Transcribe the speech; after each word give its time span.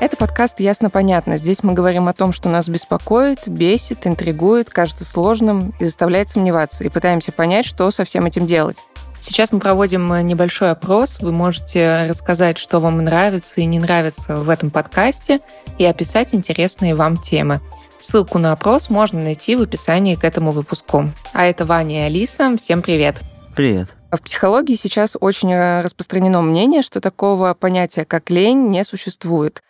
Это 0.00 0.16
подкаст 0.16 0.60
«Ясно-понятно». 0.60 1.36
Здесь 1.36 1.62
мы 1.62 1.74
говорим 1.74 2.08
о 2.08 2.14
том, 2.14 2.32
что 2.32 2.48
нас 2.48 2.70
беспокоит, 2.70 3.46
бесит, 3.46 4.06
интригует, 4.06 4.70
кажется 4.70 5.04
сложным 5.04 5.74
и 5.78 5.84
заставляет 5.84 6.30
сомневаться, 6.30 6.84
и 6.84 6.88
пытаемся 6.88 7.32
понять, 7.32 7.66
что 7.66 7.90
со 7.90 8.04
всем 8.04 8.24
этим 8.24 8.46
делать. 8.46 8.78
Сейчас 9.20 9.52
мы 9.52 9.60
проводим 9.60 10.26
небольшой 10.26 10.70
опрос. 10.70 11.20
Вы 11.20 11.32
можете 11.32 12.06
рассказать, 12.08 12.56
что 12.56 12.80
вам 12.80 13.04
нравится 13.04 13.60
и 13.60 13.66
не 13.66 13.78
нравится 13.78 14.38
в 14.38 14.48
этом 14.48 14.70
подкасте 14.70 15.40
и 15.76 15.84
описать 15.84 16.34
интересные 16.34 16.94
вам 16.94 17.18
темы. 17.18 17.60
Ссылку 17.98 18.38
на 18.38 18.52
опрос 18.52 18.88
можно 18.88 19.20
найти 19.20 19.54
в 19.54 19.60
описании 19.60 20.14
к 20.14 20.24
этому 20.24 20.52
выпуску. 20.52 21.10
А 21.34 21.44
это 21.44 21.66
Ваня 21.66 22.04
и 22.04 22.06
Алиса. 22.06 22.56
Всем 22.56 22.80
привет. 22.80 23.16
Привет. 23.54 23.90
В 24.10 24.16
психологии 24.22 24.76
сейчас 24.76 25.18
очень 25.20 25.54
распространено 25.82 26.40
мнение, 26.40 26.80
что 26.80 27.02
такого 27.02 27.52
понятия, 27.52 28.06
как 28.06 28.30
лень, 28.30 28.70
не 28.70 28.82
существует. 28.82 29.62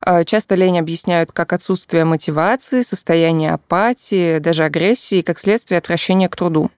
А, 0.00 0.24
часто 0.24 0.54
лень 0.54 0.78
объясняют 0.78 1.32
как 1.32 1.52
отсутствие 1.52 2.04
мотивации, 2.04 2.82
состояние 2.82 3.52
апатии, 3.52 4.38
даже 4.38 4.64
агрессии, 4.64 5.22
как 5.22 5.38
следствие 5.38 5.78
отвращения 5.78 6.28
к 6.28 6.36
труду. 6.36 6.70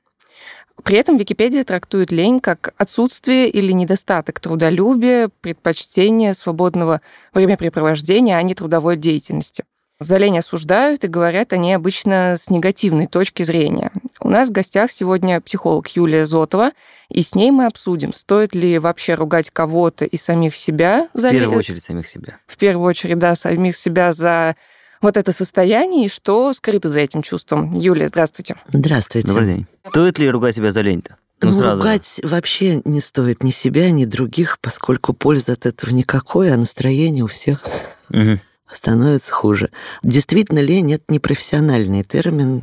При 0.82 0.96
этом 0.96 1.18
Википедия 1.18 1.64
трактует 1.64 2.10
лень 2.10 2.40
как 2.40 2.72
отсутствие 2.78 3.50
или 3.50 3.72
недостаток 3.72 4.40
трудолюбия, 4.40 5.30
предпочтение 5.40 6.32
свободного 6.32 7.02
времяпрепровождения, 7.34 8.36
а 8.36 8.42
не 8.42 8.54
трудовой 8.54 8.96
деятельности. 8.96 9.64
За 9.98 10.16
лень 10.16 10.38
осуждают 10.38 11.04
и 11.04 11.08
говорят 11.08 11.52
они 11.52 11.74
обычно 11.74 12.36
с 12.38 12.48
негативной 12.48 13.06
точки 13.06 13.42
зрения. 13.42 13.92
У 14.22 14.28
нас 14.28 14.48
в 14.50 14.52
гостях 14.52 14.90
сегодня 14.90 15.40
психолог 15.40 15.88
Юлия 15.88 16.26
Зотова, 16.26 16.72
и 17.08 17.22
с 17.22 17.34
ней 17.34 17.50
мы 17.50 17.66
обсудим, 17.66 18.12
стоит 18.12 18.54
ли 18.54 18.78
вообще 18.78 19.14
ругать 19.14 19.50
кого-то 19.50 20.04
и 20.04 20.16
самих 20.16 20.54
себя 20.54 21.08
за 21.14 21.30
В 21.30 21.32
первую 21.32 21.58
очередь 21.58 21.82
самих 21.82 22.06
себя. 22.06 22.38
В 22.46 22.56
первую 22.58 22.86
очередь, 22.86 23.18
да, 23.18 23.34
самих 23.34 23.76
себя 23.76 24.12
за 24.12 24.56
вот 25.00 25.16
это 25.16 25.32
состояние 25.32 26.06
и 26.06 26.08
что 26.08 26.52
скрыто 26.52 26.90
за 26.90 27.00
этим 27.00 27.22
чувством. 27.22 27.72
Юлия, 27.72 28.08
здравствуйте. 28.08 28.56
Здравствуйте. 28.68 29.26
Добрый 29.26 29.46
день. 29.46 29.66
Стоит 29.82 30.18
ли 30.18 30.28
ругать 30.28 30.54
себя 30.54 30.70
за 30.70 30.82
лень-то? 30.82 31.16
Ну, 31.40 31.50
ну 31.52 31.76
ругать 31.76 32.20
вообще 32.22 32.82
не 32.84 33.00
стоит 33.00 33.42
ни 33.42 33.50
себя, 33.50 33.90
ни 33.90 34.04
других, 34.04 34.58
поскольку 34.60 35.14
пользы 35.14 35.52
от 35.52 35.64
этого 35.64 35.90
никакой, 35.90 36.52
а 36.52 36.58
настроение 36.58 37.24
у 37.24 37.28
всех 37.28 37.66
угу 38.10 38.38
становится 38.72 39.32
хуже. 39.32 39.70
Действительно, 40.02 40.60
лень– 40.60 40.92
это 40.94 41.04
не 41.08 41.18
профессиональный 41.18 42.04
термин. 42.04 42.62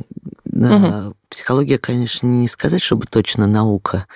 Угу. 0.66 1.14
Психология, 1.28 1.78
конечно, 1.78 2.26
не 2.26 2.48
сказать, 2.48 2.82
чтобы 2.82 3.06
точно 3.06 3.46
наука, 3.46 4.06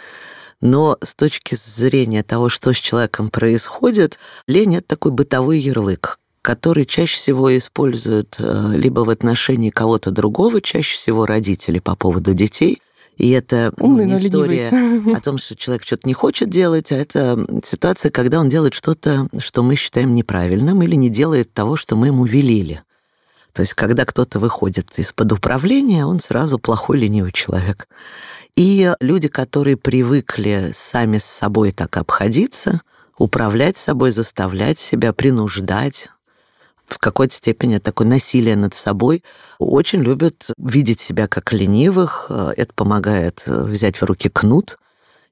но 0.61 0.97
с 1.03 1.15
точки 1.15 1.55
зрения 1.55 2.23
того, 2.23 2.49
что 2.49 2.73
с 2.73 2.77
человеком 2.77 3.31
происходит, 3.31 4.19
лень– 4.47 4.77
это 4.77 4.89
такой 4.89 5.13
бытовой 5.13 5.59
ярлык, 5.59 6.19
который 6.41 6.87
чаще 6.87 7.17
всего 7.17 7.57
используют 7.57 8.37
э, 8.39 8.73
либо 8.75 9.01
в 9.01 9.11
отношении 9.11 9.71
кого-то 9.71 10.11
другого, 10.11 10.61
чаще 10.61 10.95
всего 10.95 11.27
родители 11.27 11.79
по 11.79 11.97
поводу 11.97 12.35
детей– 12.35 12.83
и 13.17 13.31
это 13.31 13.73
Умный, 13.79 14.07
не 14.07 14.17
история 14.17 14.71
ленивый. 14.71 15.15
о 15.15 15.21
том, 15.21 15.39
что 15.39 15.55
человек 15.55 15.85
что-то 15.85 16.09
не 16.09 16.15
хочет 16.15 16.49
делать, 16.49 16.91
а 16.93 16.97
это 16.97 17.47
ситуация, 17.63 18.11
когда 18.11 18.41
он 18.41 18.49
делает 18.49 18.75
что-то, 18.75 19.29
что 19.39 19.63
мы 19.63 19.77
считаем 19.77 20.15
неправильным, 20.15 20.83
или 20.83 20.95
не 20.95 21.11
делает 21.11 21.53
того, 21.53 21.77
что 21.77 21.95
мы 21.95 22.09
ему 22.09 22.25
велели. 22.25 22.83
То 23.53 23.61
есть, 23.63 23.75
когда 23.75 24.05
кто-то 24.05 24.39
выходит 24.39 24.99
из-под 24.99 25.33
управления, 25.33 26.07
он 26.07 26.21
сразу 26.21 26.59
плохой 26.59 26.99
ленивый 26.99 27.33
человек. 27.33 27.89
И 28.57 28.93
люди, 29.01 29.29
которые 29.29 29.77
привыкли 29.77 30.73
сами 30.75 31.19
с 31.19 31.25
собой 31.25 31.73
так 31.73 31.97
обходиться, 31.97 32.81
управлять 33.19 33.77
собой, 33.77 34.11
заставлять 34.11 34.79
себя, 34.79 35.13
принуждать, 35.13 36.09
в 36.87 36.99
какой-то 36.99 37.35
степени 37.35 37.79
такое 37.79 38.07
насилие 38.07 38.57
над 38.57 38.75
собой. 38.75 39.25
Очень 39.59 40.03
любят 40.03 40.51
видеть 40.59 41.01
себя 41.01 41.27
как 41.27 41.53
ленивых. 41.53 42.31
Это 42.31 42.73
помогает 42.75 43.43
взять 43.47 43.97
в 43.97 44.05
руки 44.05 44.29
кнут 44.29 44.77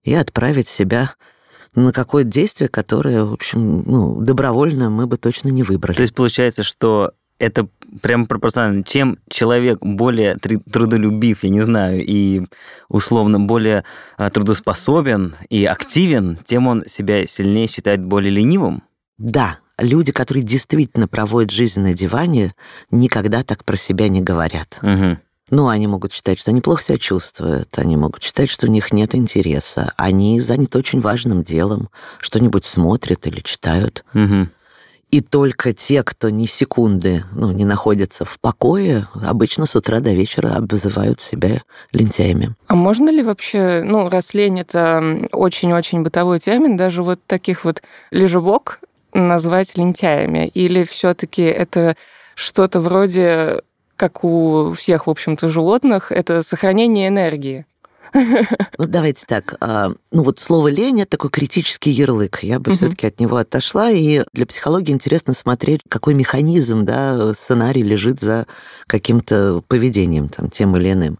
и 0.03 0.15
отправить 0.15 0.69
себя 0.69 1.13
на 1.75 1.93
какое-то 1.93 2.31
действие, 2.31 2.69
которое, 2.69 3.25
в 3.25 3.35
общем, 3.35 3.83
ну, 3.85 4.21
добровольно 4.23 4.89
мы 4.89 5.07
бы 5.07 5.19
точно 5.19 5.49
не 5.51 5.63
выбрали. 5.63 5.97
То 5.97 6.03
есть 6.03 6.15
получается, 6.15 6.63
что 6.63 7.13
это 7.39 7.69
прямо 8.03 8.27
пропорционально. 8.27 8.83
Чем 8.85 9.19
человек 9.29 9.79
более 9.81 10.37
трудолюбив, 10.37 11.43
я 11.43 11.51
не 11.51 11.61
знаю, 11.61 12.05
и 12.05 12.43
условно 12.89 13.41
более 13.41 13.85
а, 14.17 14.31
трудоспособен 14.31 15.37
и 15.49 15.65
активен, 15.65 16.39
тем 16.45 16.67
он 16.67 16.85
себя 16.87 17.27
сильнее 17.27 17.67
считает 17.67 18.03
более 18.05 18.31
ленивым? 18.31 18.83
Да, 19.19 19.59
люди, 19.79 20.13
которые 20.13 20.43
действительно 20.43 21.09
проводят 21.09 21.51
жизнь 21.51 21.81
на 21.81 21.95
диване, 21.95 22.55
никогда 22.91 23.43
так 23.43 23.65
про 23.65 23.77
себя 23.77 24.09
не 24.09 24.21
говорят. 24.21 24.79
Угу. 24.83 25.19
Ну, 25.51 25.69
они 25.69 25.89
могут 25.89 26.13
считать, 26.13 26.39
что 26.39 26.53
они 26.53 26.61
плохо 26.61 26.83
себя 26.83 26.99
чувствуют, 26.99 27.77
они 27.77 27.97
могут 27.97 28.23
считать, 28.23 28.49
что 28.49 28.67
у 28.67 28.71
них 28.71 28.93
нет 28.93 29.17
интереса, 29.17 29.93
они 29.97 30.41
заняты 30.41 30.79
очень 30.79 31.01
важным 31.01 31.43
делом, 31.43 31.89
что-нибудь 32.21 32.65
смотрят 32.65 33.27
или 33.27 33.41
читают. 33.41 34.05
Угу. 34.15 34.49
И 35.11 35.21
только 35.21 35.73
те, 35.73 36.05
кто 36.05 36.31
ни 36.31 36.45
секунды 36.45 37.25
ну, 37.33 37.51
не 37.51 37.65
находятся 37.65 38.25
в 38.25 38.39
покое, 38.39 39.07
обычно 39.25 39.67
с 39.67 39.75
утра 39.75 39.99
до 39.99 40.13
вечера 40.13 40.55
обзывают 40.55 41.21
себя 41.21 41.63
лентяями. 41.93 42.55
А 42.69 42.77
можно 42.77 43.11
ли 43.11 43.23
вообще, 43.23 43.83
ну, 43.85 44.09
раз 44.09 44.35
лень 44.35 44.61
это 44.61 45.29
очень-очень 45.33 46.03
бытовой 46.03 46.39
термин, 46.39 46.77
даже 46.77 47.03
вот 47.03 47.19
таких 47.27 47.65
вот 47.65 47.83
лежебок 48.13 48.81
назвать 49.13 49.77
лентяями? 49.77 50.47
Или 50.55 50.85
все-таки 50.85 51.43
это 51.43 51.97
что-то 52.37 52.79
вроде, 52.81 53.63
как 53.97 54.23
у 54.23 54.73
всех, 54.77 55.09
в 55.09 55.11
общем-то, 55.11 55.49
животных, 55.49 56.13
это 56.13 56.43
сохранение 56.43 57.09
энергии? 57.09 57.67
Ну, 58.13 58.87
давайте 58.87 59.25
так. 59.27 59.57
А, 59.61 59.91
ну, 60.11 60.23
вот 60.23 60.39
слово 60.39 60.69
лень– 60.69 61.01
это 61.03 61.13
такой 61.13 61.31
критический 61.31 61.91
ярлык. 61.91 62.43
Я 62.43 62.59
бы 62.59 62.71
угу. 62.71 62.77
все-таки 62.77 63.07
от 63.07 63.21
него 63.21 63.37
отошла. 63.37 63.91
И 63.91 64.25
для 64.33 64.47
психологии 64.47 64.93
интересно 64.93 65.35
смотреть, 65.35 65.81
какой 65.89 66.15
механизм, 66.15 66.85
да, 66.85 67.35
сценарий 67.35 67.83
лежит 67.83 68.21
за 68.21 68.47
каким-то 68.87 69.63
поведением, 69.69 70.29
там, 70.29 70.51
тем 70.51 70.77
или 70.77 70.93
иным. 70.93 71.19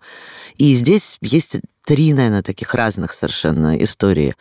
И 0.57 0.75
здесь 0.75 1.17
есть 1.21 1.61
три, 1.85 2.13
наверное, 2.13 2.43
таких 2.43 2.75
разных 2.75 3.15
совершенно 3.15 3.77
истории. 3.83 4.35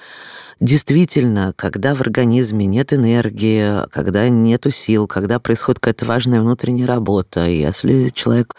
Действительно, 0.60 1.54
когда 1.56 1.96
в 1.96 2.02
организме 2.02 2.66
нет 2.66 2.92
энергии, 2.92 3.88
когда 3.90 4.28
нет 4.28 4.66
сил, 4.74 5.08
когда 5.08 5.40
происходит 5.40 5.80
какая-то 5.80 6.06
важная 6.06 6.42
внутренняя 6.42 6.86
работа, 6.86 7.46
если 7.46 8.10
человек 8.10 8.54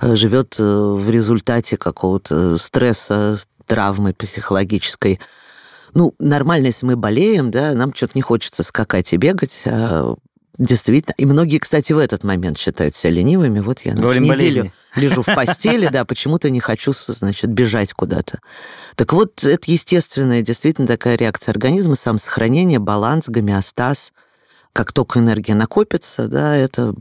живет 0.00 0.56
э, 0.58 0.62
в 0.62 1.08
результате 1.10 1.76
какого-то 1.76 2.58
стресса, 2.58 3.38
травмы 3.66 4.12
психологической, 4.12 5.20
ну, 5.94 6.14
нормально, 6.18 6.66
если 6.66 6.86
мы 6.86 6.96
болеем, 6.96 7.50
да, 7.50 7.72
нам 7.72 7.94
что-то 7.94 8.12
не 8.16 8.22
хочется 8.22 8.62
скакать 8.62 9.12
и 9.12 9.16
бегать, 9.16 9.62
а 9.66 10.14
Действительно. 10.58 11.14
И 11.18 11.26
многие, 11.26 11.58
кстати, 11.58 11.92
в 11.92 11.98
этот 11.98 12.24
момент 12.24 12.58
считают 12.58 12.94
себя 12.94 13.12
ленивыми. 13.12 13.60
Вот 13.60 13.80
я 13.80 13.92
значит, 13.92 14.22
неделю 14.22 14.28
болезни. 14.28 14.72
лежу 14.96 15.22
в 15.22 15.26
постели, 15.26 15.88
да, 15.88 16.04
почему-то 16.04 16.48
не 16.48 16.60
хочу, 16.60 16.92
значит, 16.94 17.50
бежать 17.50 17.92
куда-то. 17.92 18.40
Так 18.94 19.12
вот, 19.12 19.44
это 19.44 19.70
естественная, 19.70 20.40
действительно 20.42 20.86
такая 20.86 21.16
реакция 21.16 21.52
организма, 21.52 21.94
самосохранение, 21.94 22.78
баланс, 22.78 23.28
гомеостаз. 23.28 24.12
Как 24.72 24.92
только 24.92 25.18
энергия 25.18 25.54
накопится, 25.54 26.26
да, 26.28 26.56
это 26.56 26.94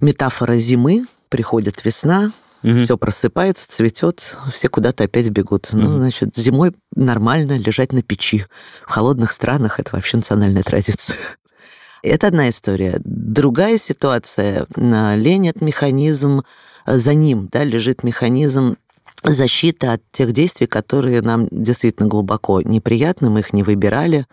метафора 0.00 0.56
зимы, 0.56 1.06
приходит 1.28 1.84
весна, 1.84 2.32
угу. 2.62 2.78
все 2.78 2.96
просыпается, 2.96 3.68
цветет, 3.68 4.36
все 4.50 4.68
куда-то 4.68 5.04
опять 5.04 5.28
бегут. 5.28 5.68
Угу. 5.72 5.78
Ну, 5.78 5.94
значит, 5.96 6.36
зимой 6.36 6.72
нормально 6.94 7.58
лежать 7.58 7.92
на 7.92 8.02
печи. 8.02 8.44
В 8.86 8.90
холодных 8.90 9.32
странах 9.32 9.80
это 9.80 9.90
вообще 9.92 10.18
национальная 10.18 10.62
традиция. 10.62 11.16
Это 12.04 12.28
одна 12.28 12.48
история. 12.48 13.00
Другая 13.04 13.76
ситуация. 13.76 14.68
Лень– 14.76 15.48
это 15.48 15.64
механизм, 15.64 16.42
за 16.86 17.12
ним 17.12 17.48
да, 17.50 17.64
лежит 17.64 18.04
механизм 18.04 18.76
защиты 19.24 19.88
от 19.88 20.02
тех 20.12 20.32
действий, 20.32 20.66
которые 20.66 21.22
нам 21.22 21.48
действительно 21.50 22.08
глубоко 22.08 22.62
неприятны, 22.62 23.30
мы 23.30 23.40
их 23.40 23.52
не 23.52 23.62
выбирали, 23.62 24.26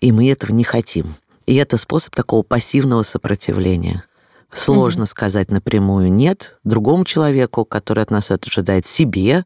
и 0.00 0.12
мы 0.12 0.30
этого 0.30 0.52
не 0.52 0.64
хотим. 0.64 1.14
И 1.46 1.54
это 1.56 1.78
способ 1.78 2.14
такого 2.14 2.42
пассивного 2.42 3.02
сопротивления. 3.02 4.04
Сложно 4.52 5.02
mm-hmm. 5.02 5.06
сказать 5.06 5.50
напрямую 5.50 6.12
нет 6.12 6.58
другому 6.64 7.04
человеку, 7.04 7.64
который 7.64 8.02
от 8.02 8.10
нас 8.10 8.30
это 8.30 8.48
ожидает, 8.48 8.86
себе. 8.86 9.44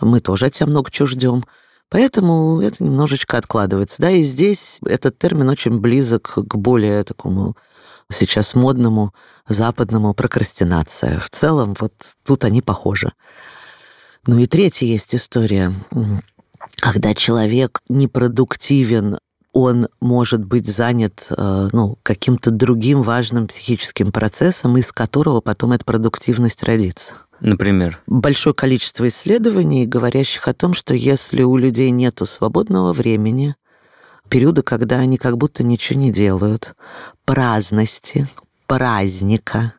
Мы 0.00 0.20
тоже 0.20 0.46
от 0.46 0.54
себя 0.54 0.66
много 0.66 0.90
чего 0.90 1.06
ждем. 1.06 1.44
Поэтому 1.90 2.60
это 2.60 2.82
немножечко 2.82 3.36
откладывается. 3.36 4.00
Да, 4.00 4.10
и 4.10 4.22
здесь 4.22 4.78
этот 4.86 5.18
термин 5.18 5.48
очень 5.48 5.78
близок 5.78 6.34
к 6.34 6.56
более 6.56 7.02
такому 7.04 7.56
сейчас 8.10 8.54
модному 8.54 9.12
западному 9.48 10.14
прокрастинация. 10.14 11.18
В 11.20 11.30
целом, 11.30 11.76
вот 11.78 11.92
тут 12.24 12.44
они 12.44 12.62
похожи. 12.62 13.12
Ну 14.26 14.38
и 14.38 14.46
третья 14.46 14.86
есть 14.86 15.14
история, 15.14 15.72
когда 16.76 17.14
человек 17.14 17.80
непродуктивен 17.88 19.18
он 19.52 19.88
может 20.00 20.44
быть 20.44 20.66
занят 20.66 21.26
э, 21.30 21.68
ну, 21.72 21.98
каким-то 22.02 22.50
другим 22.50 23.02
важным 23.02 23.48
психическим 23.48 24.12
процессом, 24.12 24.76
из 24.76 24.92
которого 24.92 25.40
потом 25.40 25.72
эта 25.72 25.84
продуктивность 25.84 26.62
родится. 26.62 27.14
Например? 27.40 28.00
Большое 28.06 28.54
количество 28.54 29.08
исследований, 29.08 29.86
говорящих 29.86 30.46
о 30.46 30.54
том, 30.54 30.74
что 30.74 30.94
если 30.94 31.42
у 31.42 31.56
людей 31.56 31.90
нет 31.90 32.20
свободного 32.24 32.92
времени, 32.92 33.54
периоды, 34.28 34.62
когда 34.62 34.98
они 34.98 35.16
как 35.16 35.36
будто 35.36 35.62
ничего 35.64 35.98
не 35.98 36.12
делают, 36.12 36.74
праздности, 37.24 38.26
праздника, 38.66 39.72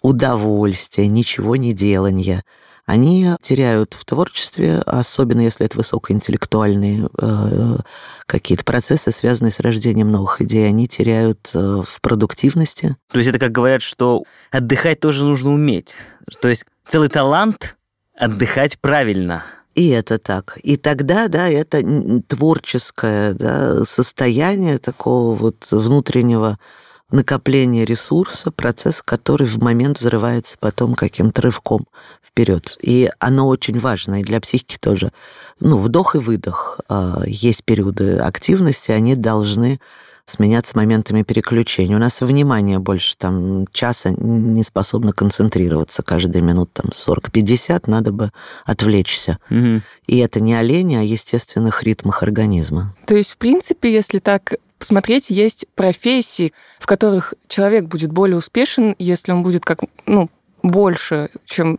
удовольствия, 0.00 1.08
ничего 1.08 1.56
не 1.56 1.74
делания, 1.74 2.44
они 2.88 3.34
теряют 3.42 3.92
в 3.92 4.02
творчестве, 4.06 4.78
особенно 4.78 5.42
если 5.42 5.66
это 5.66 5.76
высокоинтеллектуальные 5.76 7.10
э, 7.20 7.76
какие-то 8.24 8.64
процессы, 8.64 9.12
связанные 9.12 9.52
с 9.52 9.60
рождением 9.60 10.10
новых 10.10 10.40
идей, 10.40 10.66
они 10.66 10.88
теряют 10.88 11.50
э, 11.52 11.82
в 11.84 12.00
продуктивности. 12.00 12.96
То 13.12 13.18
есть 13.18 13.28
это 13.28 13.38
как 13.38 13.52
говорят, 13.52 13.82
что 13.82 14.24
отдыхать 14.50 15.00
тоже 15.00 15.24
нужно 15.24 15.52
уметь. 15.52 15.96
То 16.40 16.48
есть 16.48 16.64
целый 16.86 17.10
талант 17.10 17.76
отдыхать 18.16 18.78
правильно. 18.78 19.44
И 19.74 19.88
это 19.88 20.18
так. 20.18 20.58
И 20.62 20.78
тогда, 20.78 21.28
да, 21.28 21.46
это 21.46 21.82
творческое 22.26 23.34
да, 23.34 23.84
состояние 23.84 24.78
такого 24.78 25.34
вот 25.34 25.68
внутреннего 25.70 26.58
накопления 27.10 27.84
ресурса, 27.84 28.50
процесс, 28.50 29.02
который 29.02 29.46
в 29.46 29.58
момент 29.58 30.00
взрывается 30.00 30.56
потом 30.60 30.94
каким-то 30.94 31.42
рывком 31.42 31.86
вперед. 32.24 32.76
И 32.80 33.10
оно 33.18 33.48
очень 33.48 33.78
важно, 33.80 34.20
и 34.20 34.24
для 34.24 34.40
психики 34.40 34.76
тоже. 34.78 35.10
Ну, 35.60 35.78
вдох 35.78 36.14
и 36.14 36.18
выдох. 36.18 36.80
А, 36.88 37.22
есть 37.26 37.64
периоды 37.64 38.18
активности, 38.18 38.90
они 38.90 39.16
должны 39.16 39.80
сменяться 40.28 40.76
моментами 40.76 41.22
переключения. 41.22 41.96
У 41.96 41.98
нас 41.98 42.20
внимание 42.20 42.78
больше 42.78 43.16
там 43.16 43.66
часа 43.72 44.10
не 44.10 44.62
способно 44.62 45.12
концентрироваться. 45.12 46.02
Каждые 46.02 46.42
минут 46.42 46.70
там 46.74 46.90
40-50 46.92 47.84
надо 47.86 48.12
бы 48.12 48.30
отвлечься. 48.66 49.38
Угу. 49.50 49.82
И 50.06 50.18
это 50.18 50.40
не 50.40 50.54
олени, 50.54 50.96
а 50.96 51.02
естественных 51.02 51.82
ритмах 51.82 52.22
организма. 52.22 52.94
То 53.06 53.16
есть, 53.16 53.32
в 53.32 53.36
принципе, 53.38 53.92
если 53.92 54.18
так 54.18 54.54
посмотреть, 54.78 55.30
есть 55.30 55.66
профессии, 55.74 56.52
в 56.78 56.86
которых 56.86 57.34
человек 57.48 57.84
будет 57.84 58.12
более 58.12 58.36
успешен, 58.36 58.94
если 58.98 59.32
он 59.32 59.42
будет 59.42 59.64
как, 59.64 59.80
ну, 60.06 60.30
больше, 60.62 61.30
чем, 61.44 61.78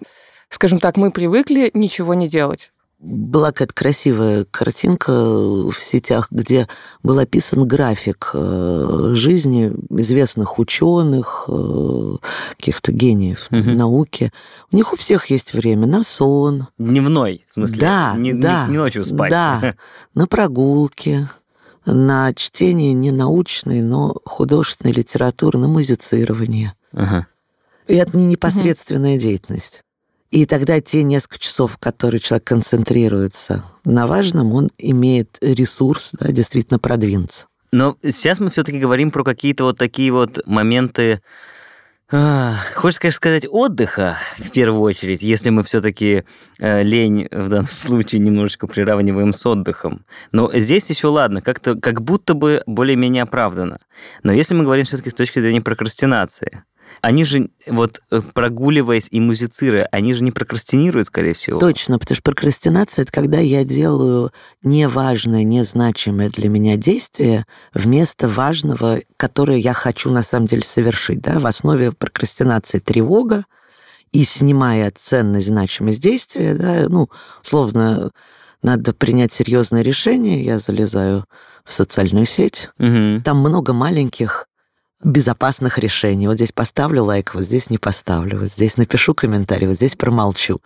скажем 0.49 0.79
так, 0.79 0.97
мы 0.97 1.11
привыкли 1.11 1.71
ничего 1.73 2.13
не 2.13 2.27
делать. 2.27 2.71
Была 3.01 3.53
какая-то 3.53 3.73
красивая 3.73 4.43
картинка 4.43 5.13
в 5.13 5.73
сетях, 5.79 6.27
где 6.31 6.67
был 7.01 7.17
описан 7.17 7.65
график 7.65 8.31
э, 8.33 9.11
жизни 9.13 9.71
известных 9.89 10.59
ученых, 10.59 11.45
э, 11.47 12.15
каких-то 12.57 12.91
гениев 12.91 13.47
угу. 13.51 13.69
науки. 13.69 14.33
У 14.69 14.75
них 14.75 14.91
у 14.91 14.97
всех 14.97 15.27
есть 15.27 15.53
время 15.53 15.87
на 15.87 16.03
сон. 16.03 16.67
Дневной, 16.77 17.45
в 17.47 17.53
смысле? 17.53 17.79
Да, 17.79 18.15
не, 18.17 18.33
да. 18.33 18.65
Не, 18.65 18.73
не 18.73 18.77
ночью 18.79 19.05
спать. 19.05 19.31
Да, 19.31 19.75
на 20.13 20.27
прогулки, 20.27 21.25
на 21.91 22.33
чтение 22.33 22.93
не 22.93 23.11
научной, 23.11 23.81
но 23.81 24.15
художественной 24.25 24.93
литературы, 24.93 25.59
на 25.59 25.67
музицирование. 25.67 26.73
Ага. 26.93 27.27
И 27.87 27.95
это 27.95 28.17
не 28.17 28.25
непосредственная 28.25 29.13
угу. 29.13 29.21
деятельность. 29.21 29.83
И 30.31 30.45
тогда 30.45 30.79
те 30.79 31.01
несколько 31.03 31.39
часов, 31.39 31.73
в 31.73 31.77
которые 31.77 32.19
человек 32.19 32.43
концентрируется 32.43 33.63
на 33.83 34.05
важном, 34.05 34.53
он 34.53 34.69
имеет 34.77 35.37
ресурс 35.41 36.11
да, 36.13 36.31
действительно 36.31 36.77
продвинуться. 36.77 37.47
Но 37.71 37.97
сейчас 38.03 38.39
мы 38.39 38.49
все-таки 38.49 38.79
говорим 38.79 39.11
про 39.11 39.23
какие-то 39.23 39.63
вот 39.63 39.77
такие 39.77 40.11
вот 40.11 40.45
моменты, 40.45 41.21
Хочешь, 42.09 42.99
конечно, 42.99 43.17
сказать 43.17 43.45
отдыха 43.47 44.17
в 44.37 44.49
первую 44.49 44.81
очередь, 44.81 45.21
если 45.21 45.51
мы 45.51 45.61
все-таки 45.61 46.23
э, 46.59 46.81
лень 46.81 47.27
в 47.29 47.49
данном 47.49 47.67
случае 47.67 48.21
немножечко 48.21 48.65
приравниваем 48.65 49.31
с 49.31 49.45
отдыхом. 49.45 50.05
Но 50.31 50.49
здесь 50.53 50.89
еще 50.89 51.07
ладно, 51.07 51.41
как-то 51.41 51.75
как 51.75 52.01
будто 52.01 52.33
бы 52.33 52.63
более-менее 52.65 53.23
оправдано. 53.23 53.79
Но 54.23 54.31
если 54.33 54.55
мы 54.55 54.63
говорим 54.63 54.85
все-таки 54.85 55.11
с 55.11 55.13
точки 55.13 55.39
зрения 55.39 55.61
прокрастинации, 55.61 56.63
они 57.01 57.25
же, 57.25 57.49
вот 57.67 58.01
э, 58.11 58.21
прогуливаясь 58.33 59.07
и 59.11 59.19
музицируя, 59.19 59.87
они 59.91 60.13
же 60.13 60.23
не 60.23 60.31
прокрастинируют, 60.31 61.07
скорее 61.07 61.33
всего. 61.33 61.59
Точно, 61.59 61.99
потому 61.99 62.15
что 62.15 62.23
прокрастинация— 62.23 63.01
это 63.03 63.11
когда 63.11 63.39
я 63.39 63.63
делаю 63.63 64.31
неважное, 64.63 65.43
незначимое 65.43 66.29
для 66.29 66.49
меня 66.49 66.75
действие 66.77 67.45
вместо 67.73 68.27
важного, 68.27 69.01
которое 69.17 69.57
я 69.57 69.73
хочу 69.73 70.09
на 70.11 70.23
самом 70.23 70.47
деле 70.47 70.63
совершить. 70.63 71.21
Да? 71.21 71.39
В 71.39 71.45
основе 71.45 71.91
прокрастинации 71.91 72.79
тревога, 72.79 73.45
и 74.11 74.23
снимая 74.23 74.91
ценность, 74.95 75.47
значимость 75.47 76.01
действия, 76.01 76.55
да, 76.55 76.87
ну, 76.89 77.09
словно 77.41 78.11
надо 78.63 78.93
принять 78.93 79.31
серьезное 79.31 79.83
решение, 79.83 80.43
я 80.43 80.59
залезаю 80.59 81.25
в 81.63 81.71
социальную 81.71 82.25
сеть. 82.25 82.69
Угу. 82.79 83.21
Там 83.23 83.39
много 83.39 83.73
маленьких 83.73 84.48
безопасных 85.03 85.77
решений. 85.79 86.27
Вот 86.27 86.35
здесь 86.35 86.51
поставлю 86.51 87.03
лайк, 87.03 87.33
вот 87.33 87.43
здесь 87.43 87.69
не 87.69 87.77
поставлю, 87.77 88.39
вот 88.39 88.51
здесь 88.51 88.77
напишу 88.77 89.13
комментарий, 89.13 89.67
вот 89.67 89.77
здесь 89.77 89.95
промолчу. 89.95 90.61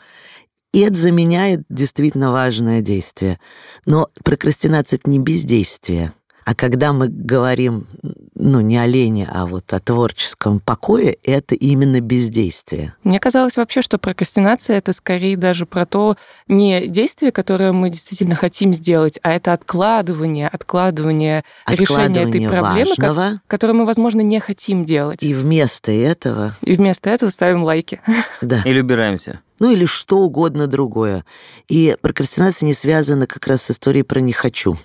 И 0.73 0.79
это 0.79 0.95
заменяет 0.95 1.61
действительно 1.69 2.31
важное 2.31 2.81
действие. 2.81 3.39
Но 3.85 4.09
прокрастинация— 4.23 4.97
это 5.01 5.09
не 5.09 5.19
бездействие. 5.19 6.11
А 6.45 6.55
когда 6.55 6.93
мы 6.93 7.07
говорим, 7.07 7.87
ну, 8.35 8.61
не 8.61 8.77
о 8.77 8.85
лени, 8.85 9.27
а 9.31 9.45
вот 9.45 9.71
о 9.73 9.79
творческом 9.79 10.59
покое, 10.59 11.17
это 11.23 11.55
именно 11.55 12.01
бездействие. 12.01 12.93
Мне 13.03 13.19
казалось 13.19 13.57
вообще, 13.57 13.81
что 13.81 13.97
прокрастинация— 13.97 14.77
это 14.77 14.93
скорее 14.93 15.37
даже 15.37 15.65
про 15.65 15.85
то, 15.85 16.17
не 16.47 16.87
действие, 16.87 17.31
которое 17.31 17.71
мы 17.71 17.89
действительно 17.89 18.35
хотим 18.35 18.73
сделать, 18.73 19.19
а 19.23 19.33
это 19.33 19.53
откладывание, 19.53 20.47
откладывание, 20.47 21.43
откладывание 21.65 22.13
решения 22.15 22.29
этой 22.29 22.49
проблемы, 22.49 22.89
важного, 22.89 23.41
которую 23.47 23.77
мы, 23.77 23.85
возможно, 23.85 24.21
не 24.21 24.39
хотим 24.39 24.85
делать. 24.85 25.21
И 25.23 25.33
вместо 25.33 25.91
этого... 25.91 26.53
И 26.61 26.73
вместо 26.73 27.09
этого 27.09 27.29
ставим 27.29 27.63
лайки. 27.63 28.01
Да. 28.41 28.61
Или 28.65 28.81
убираемся 28.81 29.39
ну 29.59 29.71
или 29.71 29.85
что 29.85 30.19
угодно 30.19 30.67
другое. 30.67 31.23
И 31.69 31.95
прокрастинация 32.01 32.65
не 32.65 32.73
связана 32.73 33.27
как 33.27 33.47
раз 33.47 33.63
с 33.63 33.71
историей 33.71 34.03
про 34.03 34.19
«не 34.19 34.33
хочу» 34.33 34.77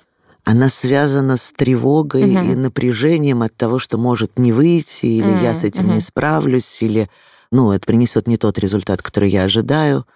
она 0.49 0.71
связана 0.71 1.37
с 1.37 1.53
тревогой 1.55 2.35
угу. 2.35 2.53
и 2.53 2.55
напряжением 2.55 3.43
от 3.43 3.55
того, 3.55 3.79
что 3.79 3.99
может 3.99 4.39
не 4.39 4.51
выйти, 4.51 5.05
или 5.05 5.29
угу. 5.29 5.45
я 5.45 5.55
с 5.55 5.63
этим 5.63 5.89
угу. 5.89 5.97
не 5.97 6.01
справлюсь, 6.01 6.79
или 6.81 7.11
ну, 7.51 7.71
это 7.71 7.85
принесет 7.85 8.27
не 8.27 8.39
тот 8.39 8.59
результат, 8.59 9.03
который 9.03 9.29
я 9.29 9.43
ожидаю. 9.43 10.07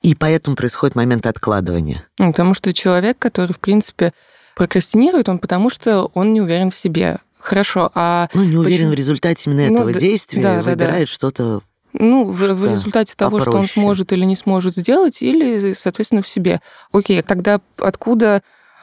И 0.00 0.14
поэтому 0.14 0.54
происходит 0.54 0.94
момент 0.94 1.26
откладывания. 1.26 2.04
Ну, 2.18 2.30
потому 2.30 2.54
что 2.54 2.72
человек, 2.72 3.18
который, 3.18 3.50
в 3.50 3.58
принципе, 3.58 4.12
прокрастинирует, 4.54 5.28
он 5.28 5.40
потому 5.40 5.68
что 5.68 6.12
он 6.14 6.32
не 6.32 6.40
уверен 6.40 6.70
в 6.70 6.76
себе. 6.76 7.18
Хорошо, 7.40 7.90
а... 7.96 8.28
Ну, 8.34 8.44
не 8.44 8.56
уверен 8.56 8.76
почему? 8.76 8.90
в 8.90 8.94
результате 8.94 9.50
именно 9.50 9.68
ну, 9.68 9.74
этого 9.74 9.92
да, 9.92 9.98
действия, 9.98 10.42
да, 10.42 10.62
выбирает 10.62 10.78
да, 10.78 10.98
да. 11.00 11.06
что-то 11.06 11.62
ну, 11.92 12.24
в, 12.24 12.38
в 12.38 12.70
результате 12.70 13.14
того, 13.16 13.38
попроще. 13.38 13.50
что 13.50 13.58
он 13.58 13.82
сможет 13.82 14.12
или 14.12 14.24
не 14.24 14.36
сможет 14.36 14.76
сделать, 14.76 15.22
или, 15.22 15.72
соответственно, 15.72 16.22
в 16.22 16.28
себе. 16.28 16.60
Окей, 16.92 17.20
тогда 17.22 17.60
откуда 17.78 18.42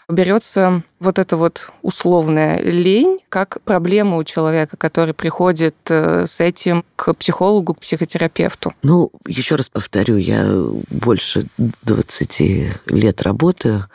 берется 0.09 0.83
вот 0.99 1.19
эта 1.19 1.37
вот 1.37 1.69
условная 1.81 2.59
лень 2.59 3.19
как 3.29 3.61
проблема 3.63 4.17
у 4.17 4.23
человека, 4.23 4.75
который 4.75 5.13
приходит 5.13 5.75
э, 5.89 6.25
с 6.25 6.39
этим 6.39 6.83
к 6.95 7.13
психологу, 7.13 7.75
к 7.75 7.79
психотерапевту? 7.79 8.73
Ну, 8.81 9.11
еще 9.25 9.55
раз 9.55 9.69
повторю, 9.69 10.17
я 10.17 10.45
больше 10.89 11.45
20 11.57 12.41
лет 12.87 13.21
работаю. 13.21 13.85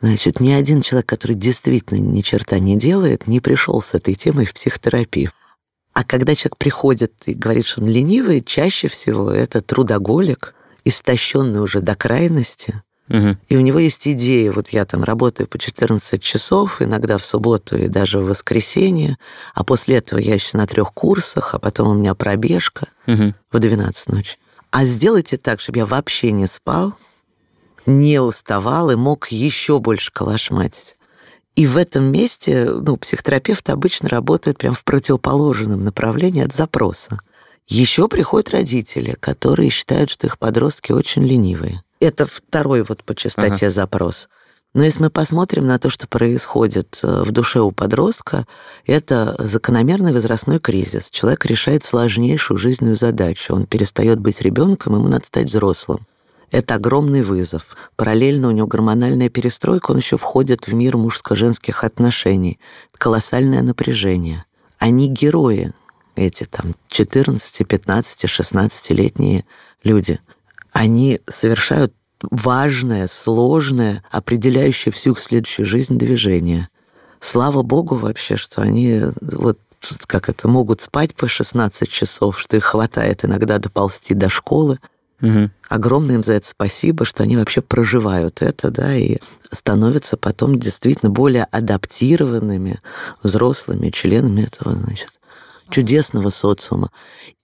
Значит, 0.00 0.40
ни 0.40 0.50
один 0.50 0.80
человек, 0.82 1.06
который 1.06 1.36
действительно 1.36 1.98
ни 1.98 2.20
черта 2.22 2.58
не 2.58 2.76
делает, 2.76 3.26
не 3.26 3.40
пришел 3.40 3.82
с 3.82 3.94
этой 3.94 4.14
темой 4.14 4.46
в 4.46 4.54
психотерапию. 4.54 5.30
А 5.94 6.04
когда 6.04 6.34
человек 6.34 6.56
приходит 6.56 7.12
и 7.26 7.34
говорит, 7.34 7.66
что 7.66 7.82
он 7.82 7.88
ленивый, 7.88 8.42
чаще 8.42 8.88
всего 8.88 9.30
это 9.30 9.60
трудоголик, 9.60 10.54
истощенный 10.84 11.60
уже 11.60 11.80
до 11.80 11.94
крайности, 11.94 12.82
Угу. 13.08 13.36
И 13.48 13.56
у 13.56 13.60
него 13.60 13.78
есть 13.78 14.06
идея, 14.08 14.52
вот 14.52 14.68
я 14.68 14.84
там 14.84 15.02
работаю 15.02 15.48
по 15.48 15.58
14 15.58 16.22
часов, 16.22 16.80
иногда 16.80 17.18
в 17.18 17.24
субботу 17.24 17.76
и 17.76 17.88
даже 17.88 18.18
в 18.20 18.26
воскресенье, 18.26 19.18
а 19.54 19.64
после 19.64 19.96
этого 19.96 20.18
я 20.18 20.34
еще 20.34 20.56
на 20.56 20.66
трех 20.66 20.94
курсах, 20.94 21.54
а 21.54 21.58
потом 21.58 21.88
у 21.88 21.94
меня 21.94 22.14
пробежка 22.14 22.88
угу. 23.06 23.34
в 23.50 23.58
12 23.58 24.08
ночи. 24.08 24.38
А 24.70 24.86
сделайте 24.86 25.36
так, 25.36 25.60
чтобы 25.60 25.80
я 25.80 25.86
вообще 25.86 26.32
не 26.32 26.46
спал, 26.46 26.94
не 27.84 28.20
уставал 28.20 28.90
и 28.90 28.96
мог 28.96 29.28
еще 29.28 29.80
больше 29.80 30.10
калашматить. 30.12 30.96
И 31.54 31.66
в 31.66 31.76
этом 31.76 32.04
месте 32.04 32.64
ну, 32.64 32.96
психотерапевт 32.96 33.68
обычно 33.68 34.08
работает 34.08 34.58
прям 34.58 34.74
в 34.74 34.84
противоположном 34.84 35.84
направлении 35.84 36.42
от 36.42 36.54
запроса. 36.54 37.18
Еще 37.66 38.08
приходят 38.08 38.50
родители, 38.50 39.16
которые 39.20 39.68
считают, 39.68 40.10
что 40.10 40.26
их 40.26 40.38
подростки 40.38 40.92
очень 40.92 41.24
ленивые. 41.24 41.82
Это 42.02 42.26
второй 42.26 42.82
вот 42.82 43.04
по 43.04 43.14
частоте 43.14 43.66
ага. 43.66 43.70
запрос. 43.70 44.28
Но 44.74 44.82
если 44.82 45.04
мы 45.04 45.10
посмотрим 45.10 45.68
на 45.68 45.78
то, 45.78 45.88
что 45.88 46.08
происходит 46.08 46.98
э, 47.02 47.22
в 47.24 47.30
душе 47.30 47.60
у 47.60 47.70
подростка, 47.70 48.44
это 48.86 49.36
закономерный 49.38 50.12
возрастной 50.12 50.58
кризис. 50.58 51.10
Человек 51.10 51.44
решает 51.46 51.84
сложнейшую 51.84 52.58
жизненную 52.58 52.96
задачу. 52.96 53.54
Он 53.54 53.66
перестает 53.66 54.18
быть 54.18 54.40
ребенком, 54.40 54.96
ему 54.96 55.06
надо 55.06 55.26
стать 55.26 55.46
взрослым. 55.46 56.00
Это 56.50 56.74
огромный 56.74 57.22
вызов. 57.22 57.76
Параллельно 57.94 58.48
у 58.48 58.50
него 58.50 58.66
гормональная 58.66 59.28
перестройка, 59.28 59.92
он 59.92 59.98
еще 59.98 60.16
входит 60.16 60.66
в 60.66 60.74
мир 60.74 60.96
мужско-женских 60.96 61.84
отношений. 61.84 62.58
Колоссальное 62.98 63.62
напряжение. 63.62 64.44
Они 64.78 65.06
герои, 65.06 65.70
эти 66.16 66.44
там 66.44 66.74
14, 66.88 67.64
15, 67.64 68.24
16-летние 68.24 69.44
люди. 69.84 70.18
Они 70.72 71.20
совершают 71.28 71.94
важное, 72.22 73.08
сложное, 73.08 74.02
определяющее 74.10 74.92
всю 74.92 75.12
их 75.12 75.20
следующую 75.20 75.66
жизнь 75.66 75.98
движение. 75.98 76.68
Слава 77.20 77.62
богу 77.62 77.96
вообще, 77.96 78.36
что 78.36 78.62
они 78.62 79.02
вот 79.20 79.58
как 80.06 80.28
это, 80.28 80.46
могут 80.48 80.80
спать 80.80 81.14
по 81.14 81.26
16 81.26 81.88
часов, 81.88 82.38
что 82.38 82.56
их 82.56 82.64
хватает 82.64 83.24
иногда 83.24 83.58
доползти 83.58 84.14
до 84.14 84.28
школы, 84.28 84.78
Угу. 85.22 85.50
Огромное 85.68 86.16
им 86.16 86.24
за 86.24 86.34
это 86.34 86.48
спасибо, 86.48 87.04
что 87.04 87.22
они 87.22 87.36
вообще 87.36 87.62
проживают 87.62 88.42
это, 88.42 88.70
да, 88.70 88.94
и 88.94 89.18
становятся 89.52 90.16
потом 90.16 90.58
действительно 90.58 91.10
более 91.10 91.44
адаптированными 91.44 92.80
взрослыми 93.22 93.90
членами 93.90 94.42
этого, 94.42 94.74
значит, 94.74 95.10
чудесного 95.72 96.30
социума. 96.30 96.90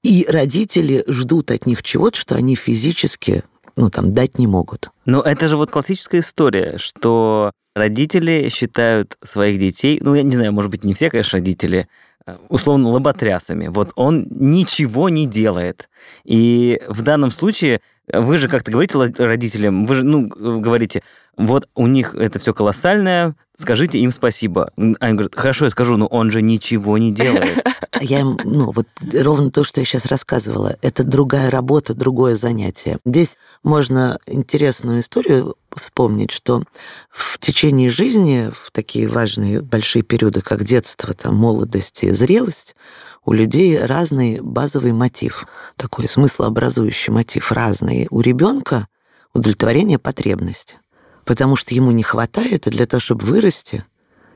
И 0.02 0.26
родители 0.28 1.04
ждут 1.08 1.50
от 1.50 1.66
них 1.66 1.82
чего-то, 1.82 2.16
что 2.16 2.36
они 2.36 2.54
физически, 2.54 3.42
ну, 3.76 3.90
там, 3.90 4.14
дать 4.14 4.38
не 4.38 4.46
могут. 4.46 4.90
Но 5.04 5.20
это 5.20 5.48
же 5.48 5.56
вот 5.56 5.70
классическая 5.70 6.20
история, 6.20 6.78
что 6.78 7.52
родители 7.74 8.48
считают 8.50 9.16
своих 9.22 9.58
детей, 9.58 9.98
ну, 10.02 10.14
я 10.14 10.22
не 10.22 10.34
знаю, 10.34 10.52
может 10.52 10.70
быть, 10.70 10.84
не 10.84 10.94
все, 10.94 11.10
конечно, 11.10 11.38
родители, 11.38 11.88
Э, 12.28 12.36
условно 12.48 12.90
лоботрясами. 12.90 13.68
Вот 13.68 13.92
он 13.96 14.26
ничего 14.30 15.08
не 15.08 15.26
делает. 15.26 15.88
И 16.24 16.78
в 16.86 17.00
данном 17.00 17.30
случае 17.30 17.80
вы 18.12 18.36
же 18.36 18.48
как-то 18.48 18.70
говорите 18.70 18.98
родителям, 19.18 19.86
вы 19.86 19.94
же, 19.94 20.04
ну, 20.04 20.28
говорите, 20.28 21.02
вот 21.36 21.68
у 21.74 21.86
них 21.86 22.14
это 22.14 22.38
все 22.38 22.52
колоссальное, 22.52 23.34
скажите 23.56 23.98
им 23.98 24.10
спасибо. 24.10 24.72
Они 24.76 25.14
говорят, 25.14 25.34
хорошо, 25.34 25.64
я 25.66 25.70
скажу, 25.70 25.96
но 25.96 26.06
он 26.06 26.30
же 26.30 26.42
ничего 26.42 26.98
не 26.98 27.12
делает. 27.12 27.64
Я 28.00 28.20
им, 28.20 28.38
ну, 28.44 28.70
вот 28.70 28.86
ровно 29.14 29.50
то, 29.50 29.64
что 29.64 29.80
я 29.80 29.84
сейчас 29.84 30.06
рассказывала, 30.06 30.76
это 30.82 31.04
другая 31.04 31.50
работа, 31.50 31.94
другое 31.94 32.34
занятие. 32.34 32.98
Здесь 33.04 33.38
можно 33.62 34.18
интересную 34.26 35.00
историю 35.00 35.56
вспомнить, 35.74 36.30
что 36.30 36.62
в 37.10 37.38
течение 37.38 37.90
жизни, 37.90 38.50
в 38.54 38.70
такие 38.70 39.08
важные 39.08 39.62
большие 39.62 40.02
периоды, 40.02 40.40
как 40.42 40.64
детство, 40.64 41.14
там, 41.14 41.36
молодость 41.36 42.04
и 42.04 42.10
зрелость, 42.10 42.76
у 43.24 43.32
людей 43.32 43.78
разный 43.78 44.40
базовый 44.40 44.92
мотив, 44.92 45.46
такой 45.76 46.08
смыслообразующий 46.08 47.12
мотив 47.12 47.52
разный. 47.52 48.06
У 48.10 48.20
ребенка 48.20 48.88
удовлетворение 49.34 49.98
потребности– 49.98 50.76
потому 51.28 51.56
что 51.56 51.74
ему 51.74 51.90
не 51.90 52.02
хватает, 52.02 52.66
и 52.66 52.70
для 52.70 52.86
того, 52.86 53.00
чтобы 53.00 53.26
вырасти 53.26 53.84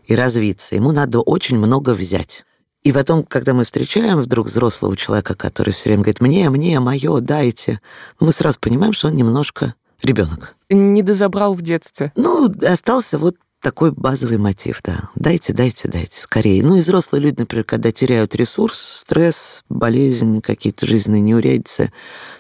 и 0.05 0.15
развиться, 0.15 0.75
ему 0.75 0.93
надо 0.93 1.21
очень 1.21 1.57
много 1.57 1.95
взять. 1.95 2.45
И 2.83 2.93
потом, 2.93 3.23
когда 3.23 3.55
мы 3.55 3.65
встречаем 3.65 4.21
вдруг 4.21 4.49
взрослого 4.49 4.97
человека, 4.97 5.35
который 5.35 5.73
все 5.73 5.91
время 5.91 6.03
говорит 6.03 6.21
«мне, 6.21 6.51
мне, 6.51 6.81
мое, 6.81 7.21
дайте», 7.21 7.81
мы 8.19 8.33
сразу 8.33 8.59
понимаем, 8.59 8.93
что 8.93 9.09
он 9.09 9.15
немножко 9.15 9.75
ребенок. 10.03 10.57
Не 10.69 11.03
дозабрал 11.03 11.55
в 11.55 11.63
детстве. 11.63 12.13
Ну, 12.17 12.53
остался 12.67 13.19
вот 13.19 13.37
такой 13.61 13.93
базовый 13.93 14.39
мотив, 14.39 14.81
да. 14.83 15.11
Дайте, 15.15 15.53
дайте, 15.53 15.89
дайте, 15.89 16.19
скорее. 16.19 16.63
Ну 16.65 16.77
и 16.77 16.81
взрослые 16.81 17.23
люди, 17.23 17.37
например, 17.39 17.65
когда 17.65 17.93
теряют 17.93 18.35
ресурс, 18.35 18.77
стресс, 18.79 19.63
болезнь, 19.69 20.41
какие-то 20.41 20.85
жизненные 20.85 21.23
неурядицы, 21.23 21.93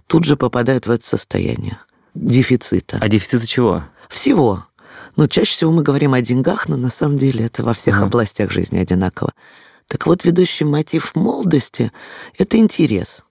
тут 0.08 0.24
же 0.24 0.36
попадают 0.36 0.86
в 0.86 0.90
это 0.90 1.06
состояние 1.06 1.78
дефицита. 2.14 2.98
А 3.00 3.08
дефицита 3.08 3.46
чего? 3.46 3.84
Всего. 4.08 4.66
Ну, 5.16 5.28
чаще 5.28 5.52
всего 5.52 5.70
мы 5.70 5.82
говорим 5.82 6.14
о 6.14 6.20
деньгах, 6.20 6.68
но 6.68 6.76
на 6.76 6.90
самом 6.90 7.18
деле 7.18 7.46
это 7.46 7.62
во 7.62 7.74
всех 7.74 7.98
угу. 7.98 8.06
областях 8.06 8.50
жизни 8.50 8.78
одинаково. 8.78 9.32
Так 9.92 10.06
вот, 10.06 10.24
ведущий 10.24 10.64
мотив 10.64 11.14
молодости— 11.14 11.92
это 12.38 12.56
интерес. 12.56 13.24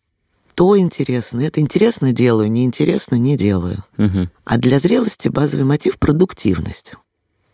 То 0.53 0.77
интересно, 0.77 1.41
это 1.41 1.59
интересно 1.59 2.13
делаю, 2.13 2.51
неинтересно 2.51 3.15
не 3.15 3.35
делаю. 3.35 3.83
Угу. 3.97 4.29
А 4.45 4.57
для 4.59 4.77
зрелости 4.77 5.27
базовый 5.27 5.65
мотив— 5.65 5.97
продуктивность. 5.99 6.93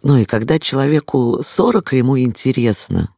Ну 0.03 0.17
и 0.17 0.25
когда 0.25 0.59
человеку 0.59 1.39
40, 1.41 1.93
ему 1.93 2.19
интересно 2.19 3.15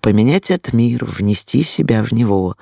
поменять 0.00 0.52
этот 0.52 0.72
мир, 0.72 1.04
внести 1.04 1.64
себя 1.64 2.04
в 2.04 2.12
него, 2.12 2.54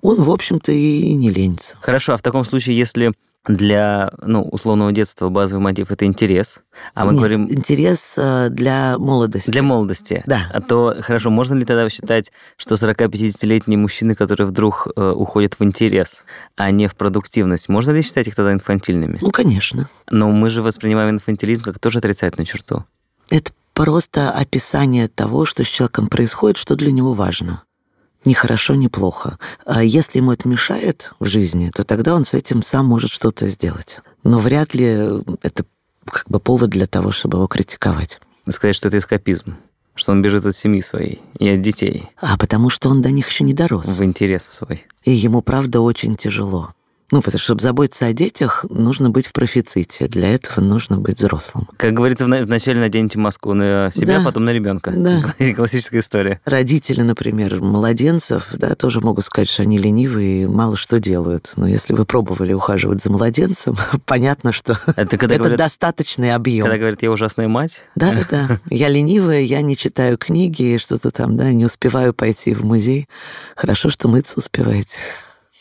он, 0.00 0.22
в 0.22 0.30
общем-то, 0.30 0.70
и 0.70 1.12
не 1.12 1.30
ленится. 1.30 1.76
Хорошо, 1.80 2.12
а 2.12 2.16
в 2.16 2.22
таком 2.22 2.44
случае, 2.44 2.78
если 2.78 3.14
для 3.48 4.12
ну, 4.22 4.42
условного 4.42 4.92
детства 4.92 5.28
базовый 5.28 5.62
мотив 5.62 5.90
это 5.90 6.04
интерес, 6.04 6.62
а 6.94 7.04
мы 7.04 7.12
Нет, 7.12 7.18
говорим 7.18 7.50
интерес 7.50 8.14
э, 8.16 8.48
для 8.50 8.98
молодости. 8.98 9.50
Для 9.50 9.62
молодости. 9.62 10.22
Да. 10.26 10.48
А 10.52 10.60
то 10.60 10.96
хорошо, 11.00 11.30
можно 11.30 11.54
ли 11.54 11.64
тогда 11.64 11.88
считать, 11.88 12.32
что 12.56 12.74
40-50-летние 12.74 13.78
мужчины, 13.78 14.14
которые 14.14 14.46
вдруг 14.46 14.88
э, 14.96 15.10
уходят 15.10 15.58
в 15.58 15.64
интерес, 15.64 16.24
а 16.56 16.70
не 16.70 16.88
в 16.88 16.96
продуктивность, 16.96 17.68
можно 17.68 17.92
ли 17.92 18.02
считать 18.02 18.26
их 18.26 18.34
тогда 18.34 18.52
инфантильными? 18.52 19.18
Ну, 19.20 19.30
конечно. 19.30 19.88
Но 20.10 20.30
мы 20.30 20.50
же 20.50 20.62
воспринимаем 20.62 21.10
инфантилизм 21.10 21.64
как 21.64 21.78
тоже 21.78 21.98
отрицательную 21.98 22.46
черту. 22.46 22.84
Это 23.30 23.52
просто 23.74 24.30
описание 24.30 25.08
того, 25.08 25.44
что 25.44 25.64
с 25.64 25.68
человеком 25.68 26.08
происходит, 26.08 26.56
что 26.56 26.76
для 26.76 26.92
него 26.92 27.12
важно 27.12 27.62
ни 28.26 28.32
хорошо, 28.32 28.74
ни 28.74 28.88
плохо. 28.88 29.38
А 29.64 29.82
если 29.82 30.18
ему 30.18 30.32
это 30.32 30.48
мешает 30.48 31.12
в 31.20 31.26
жизни, 31.26 31.70
то 31.74 31.84
тогда 31.84 32.14
он 32.14 32.24
с 32.24 32.34
этим 32.34 32.62
сам 32.62 32.86
может 32.86 33.10
что-то 33.10 33.48
сделать. 33.48 34.00
Но 34.24 34.38
вряд 34.38 34.74
ли 34.74 35.22
это 35.42 35.64
как 36.04 36.28
бы 36.28 36.40
повод 36.40 36.70
для 36.70 36.86
того, 36.86 37.12
чтобы 37.12 37.38
его 37.38 37.46
критиковать. 37.46 38.20
Сказать, 38.48 38.76
что 38.76 38.88
это 38.88 38.98
эскапизм, 38.98 39.56
что 39.94 40.12
он 40.12 40.22
бежит 40.22 40.46
от 40.46 40.54
семьи 40.54 40.80
своей 40.80 41.20
и 41.38 41.48
от 41.48 41.62
детей. 41.62 42.10
А 42.20 42.36
потому 42.36 42.70
что 42.70 42.88
он 42.88 43.02
до 43.02 43.10
них 43.10 43.28
еще 43.28 43.44
не 43.44 43.54
дорос. 43.54 43.86
В 43.86 44.04
интерес 44.04 44.44
свой. 44.44 44.86
И 45.04 45.12
ему, 45.12 45.42
правда, 45.42 45.80
очень 45.80 46.16
тяжело. 46.16 46.70
Ну, 47.12 47.22
потому 47.22 47.38
что, 47.38 47.46
чтобы 47.46 47.62
заботиться 47.62 48.06
о 48.06 48.12
детях, 48.12 48.64
нужно 48.68 49.10
быть 49.10 49.26
в 49.28 49.32
профиците. 49.32 50.08
Для 50.08 50.34
этого 50.34 50.64
нужно 50.64 50.98
быть 50.98 51.18
взрослым. 51.18 51.68
Как 51.76 51.92
говорится, 51.92 52.26
вначале 52.26 52.80
наденьте 52.80 53.18
маску 53.18 53.54
на 53.54 53.90
себя, 53.94 54.18
да. 54.18 54.24
потом 54.24 54.44
на 54.44 54.50
ребенка. 54.50 54.90
Да. 54.90 55.22
Классическая 55.54 56.00
история. 56.00 56.40
Родители, 56.44 57.02
например, 57.02 57.62
младенцев, 57.62 58.48
да, 58.54 58.74
тоже 58.74 59.00
могут 59.00 59.24
сказать, 59.24 59.48
что 59.48 59.62
они 59.62 59.78
ленивые 59.78 60.42
и 60.42 60.46
мало 60.46 60.76
что 60.76 60.98
делают. 60.98 61.52
Но 61.56 61.68
если 61.68 61.92
вы 61.92 62.04
пробовали 62.04 62.52
ухаживать 62.52 63.02
за 63.02 63.10
младенцем, 63.10 63.76
понятно, 64.04 64.52
что 64.52 64.72
это, 64.96 65.16
когда 65.16 65.36
это 65.36 65.44
говорят, 65.44 65.58
достаточный 65.58 66.34
объем. 66.34 66.64
Когда 66.64 66.78
говорят, 66.78 67.02
я 67.02 67.12
ужасная 67.12 67.46
мать. 67.46 67.84
Да, 67.94 68.14
да. 68.30 68.58
Я 68.68 68.88
ленивая, 68.88 69.42
я 69.42 69.62
не 69.62 69.76
читаю 69.76 70.18
книги, 70.18 70.78
что-то 70.78 71.12
там, 71.12 71.36
да, 71.36 71.52
не 71.52 71.64
успеваю 71.64 72.12
пойти 72.12 72.52
в 72.52 72.64
музей. 72.64 73.08
Хорошо, 73.54 73.90
что 73.90 74.08
мыться 74.08 74.38
успеваете. 74.38 74.98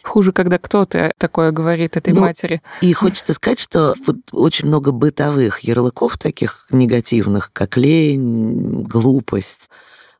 Хуже, 0.05 0.31
когда 0.31 0.59
кто-то 0.59 1.11
такое 1.17 1.51
говорит 1.51 1.97
этой 1.97 2.13
ну, 2.13 2.21
матери. 2.21 2.61
И 2.81 2.93
хочется 2.93 3.33
сказать, 3.33 3.59
что 3.59 3.95
вот 4.05 4.17
очень 4.31 4.67
много 4.67 4.91
бытовых 4.91 5.61
ярлыков 5.61 6.17
таких 6.17 6.67
негативных, 6.69 7.51
как 7.51 7.75
лень, 7.75 8.83
глупость, 8.83 9.69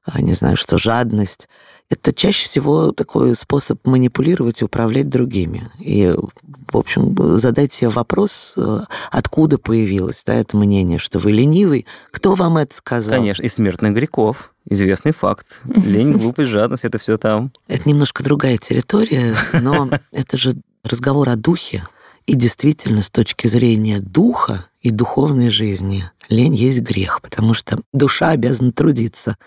а, 0.04 0.22
не 0.22 0.34
знаю, 0.34 0.58
что 0.58 0.77
жадность 0.77 1.48
это 1.96 2.14
чаще 2.14 2.46
всего 2.46 2.92
такой 2.92 3.36
способ 3.36 3.86
манипулировать 3.88 4.62
и 4.62 4.66
управлять 4.66 5.10
другими. 5.10 5.70
И, 5.80 6.14
в 6.72 6.78
общем, 6.78 7.16
задать 7.38 7.74
себе 7.74 7.90
вопрос, 7.90 8.54
э, 8.58 8.82
откуда 9.12 9.58
появилось 9.58 10.24
да, 10.25 10.36
это 10.36 10.58
мнение, 10.58 11.00
что 11.00 11.20
вы 11.20 11.32
ленивый, 11.32 11.86
кто 12.12 12.36
вам 12.36 12.58
это 12.58 12.75
сказал? 12.75 13.20
Конечно, 13.20 13.44
и 13.44 13.50
смертных 13.50 13.94
грехов. 13.94 14.52
Известный 14.70 15.12
факт. 15.12 15.62
Лень, 15.66 16.14
глупость, 16.18 16.50
жадность, 16.50 16.86
это 16.86 16.98
все 16.98 17.18
там. 17.18 17.52
Это 17.68 17.88
немножко 17.88 18.24
другая 18.24 18.58
территория, 18.58 19.36
но 19.54 19.90
это 20.12 20.38
же 20.38 20.56
разговор 20.84 21.30
о 21.30 21.36
духе. 21.36 21.84
И 22.25 22.34
действительно, 22.34 23.01
с 23.01 23.10
точки 23.10 23.48
зрения 23.48 24.00
духа 24.00 24.65
и 24.82 24.89
духовной 24.89 25.50
жизни, 25.50 26.03
лень 26.27 26.55
есть 26.55 26.82
грех, 26.82 27.22
потому 27.22 27.53
что 27.53 27.79
душа 27.94 28.29
обязана 28.29 28.72
трудиться. 28.72 29.38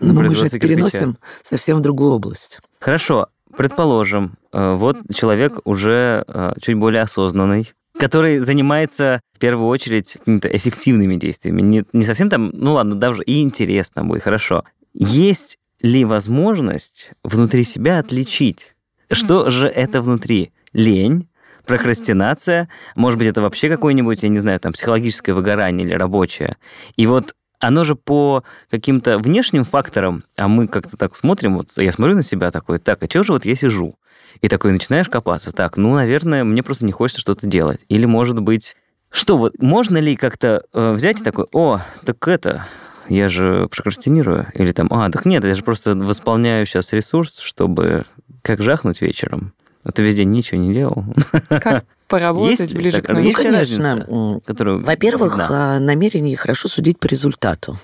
Но 0.00 0.12
мы 0.12 0.34
же 0.34 0.46
это 0.46 0.58
переносим 0.58 1.16
совсем 1.42 1.78
в 1.78 1.80
другую 1.80 2.12
область. 2.12 2.60
Хорошо, 2.78 3.28
предположим, 3.56 4.36
э, 4.52 4.74
вот 4.74 4.98
человек 5.14 5.60
уже 5.64 6.24
э, 6.26 6.52
чуть 6.60 6.76
более 6.76 7.02
осознанный, 7.02 7.72
который 7.98 8.38
занимается 8.38 9.20
в 9.34 9.38
первую 9.38 9.68
очередь 9.68 10.12
какими-то 10.18 10.48
эффективными 10.48 11.16
действиями. 11.16 11.62
Не, 11.62 11.84
не 11.94 12.04
совсем 12.04 12.28
там, 12.28 12.50
ну 12.52 12.74
ладно, 12.74 12.96
даже 12.96 13.22
и 13.22 13.40
интересно 13.40 14.04
будет, 14.04 14.22
хорошо. 14.22 14.64
Есть 14.92 15.58
ли 15.80 16.04
возможность 16.04 17.12
внутри 17.22 17.64
себя 17.64 17.98
отличить, 17.98 18.74
что 19.10 19.48
же 19.50 19.68
это 19.68 20.02
внутри? 20.02 20.52
Лень, 20.72 21.28
прокрастинация, 21.66 22.68
может 22.96 23.18
быть, 23.18 23.28
это 23.28 23.42
вообще 23.42 23.68
какое-нибудь, 23.68 24.22
я 24.22 24.28
не 24.28 24.38
знаю, 24.38 24.60
там, 24.60 24.72
психологическое 24.72 25.32
выгорание 25.32 25.86
или 25.86 25.94
рабочее. 25.94 26.56
И 26.96 27.06
вот 27.06 27.34
оно 27.58 27.84
же 27.84 27.94
по 27.94 28.42
каким-то 28.70 29.18
внешним 29.18 29.64
факторам, 29.64 30.24
а 30.36 30.48
мы 30.48 30.66
как-то 30.66 30.96
так 30.96 31.14
смотрим, 31.14 31.58
вот 31.58 31.70
я 31.76 31.92
смотрю 31.92 32.16
на 32.16 32.22
себя 32.22 32.50
такой, 32.50 32.78
так, 32.78 33.02
а 33.02 33.08
чего 33.08 33.22
же 33.22 33.32
вот 33.32 33.44
я 33.44 33.54
сижу? 33.54 33.96
И 34.40 34.48
такой 34.48 34.72
начинаешь 34.72 35.08
копаться, 35.08 35.52
так, 35.52 35.76
ну, 35.76 35.94
наверное, 35.94 36.44
мне 36.44 36.62
просто 36.62 36.86
не 36.86 36.92
хочется 36.92 37.20
что-то 37.20 37.46
делать. 37.46 37.80
Или, 37.88 38.06
может 38.06 38.40
быть, 38.40 38.76
что 39.10 39.36
вот, 39.36 39.60
можно 39.60 39.98
ли 39.98 40.16
как-то 40.16 40.62
э, 40.72 40.92
взять 40.92 41.20
и 41.20 41.24
такой, 41.24 41.46
о, 41.52 41.80
так 42.04 42.26
это, 42.28 42.66
я 43.08 43.28
же 43.28 43.68
прокрастинирую. 43.68 44.46
Или 44.54 44.72
там, 44.72 44.88
а, 44.90 45.10
так 45.10 45.26
нет, 45.26 45.44
я 45.44 45.54
же 45.54 45.64
просто 45.64 45.94
восполняю 45.96 46.64
сейчас 46.64 46.92
ресурс, 46.92 47.40
чтобы 47.40 48.06
как 48.42 48.62
жахнуть 48.62 49.00
вечером. 49.00 49.52
А 49.82 49.92
ты 49.92 50.02
весь 50.02 50.16
день 50.16 50.30
ничего 50.30 50.60
не 50.60 50.72
делал. 50.74 51.04
Как 51.48 51.84
поработать 52.06 52.60
Есть 52.60 52.74
ближе 52.74 52.98
так- 52.98 53.06
к 53.06 53.08
ночи? 53.08 53.20
Ну, 53.20 53.26
Есть 53.28 53.36
конечно. 53.42 54.40
Которую, 54.44 54.84
Во-первых, 54.84 55.36
да. 55.36 55.48
а, 55.50 55.78
намерение 55.78 56.36
хорошо 56.36 56.68
судить 56.68 56.98
по 56.98 57.06
результату. 57.06 57.78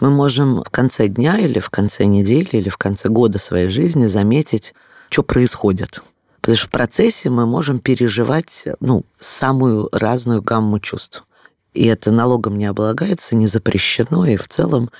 Мы 0.00 0.10
можем 0.10 0.62
в 0.62 0.70
конце 0.70 1.08
дня 1.08 1.38
или 1.38 1.58
в 1.58 1.70
конце 1.70 2.04
недели 2.04 2.50
или 2.52 2.68
в 2.68 2.76
конце 2.76 3.08
года 3.08 3.38
своей 3.38 3.68
жизни 3.68 4.06
заметить, 4.06 4.74
что 5.08 5.22
происходит. 5.22 6.02
Потому 6.40 6.56
что 6.56 6.68
в 6.68 6.70
процессе 6.70 7.30
мы 7.30 7.46
можем 7.46 7.80
переживать 7.80 8.64
ну, 8.80 9.04
самую 9.18 9.88
разную 9.92 10.42
гамму 10.42 10.78
чувств. 10.78 11.24
И 11.74 11.84
это 11.86 12.10
налогом 12.10 12.58
не 12.58 12.66
облагается, 12.66 13.36
не 13.36 13.46
запрещено, 13.46 14.26
и 14.26 14.36
в 14.36 14.48
целом 14.48 14.90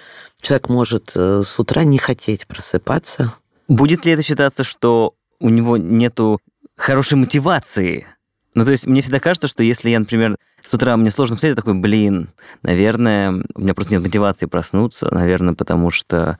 человек 0.40 0.68
может 0.68 1.12
э, 1.16 1.42
с 1.44 1.58
утра 1.58 1.82
не 1.84 1.98
хотеть 1.98 2.46
просыпаться. 2.46 3.32
Будет 3.68 4.04
ли 4.04 4.12
это 4.12 4.22
считаться, 4.22 4.62
что 4.64 5.14
у 5.40 5.48
него 5.48 5.76
нету 5.76 6.40
хорошей 6.76 7.16
мотивации? 7.18 8.06
Ну, 8.54 8.64
то 8.64 8.72
есть 8.72 8.86
мне 8.86 9.00
всегда 9.00 9.20
кажется, 9.20 9.46
что 9.46 9.62
если 9.62 9.90
я, 9.90 9.98
например, 10.00 10.36
с 10.62 10.74
утра 10.74 10.96
мне 10.96 11.10
сложно 11.12 11.36
встать, 11.36 11.50
я 11.50 11.54
такой, 11.54 11.74
блин, 11.74 12.30
наверное, 12.64 13.32
у 13.54 13.60
меня 13.60 13.74
просто 13.74 13.92
нет 13.92 14.02
мотивации 14.02 14.46
проснуться, 14.46 15.08
наверное, 15.14 15.54
потому 15.54 15.90
что 15.90 16.36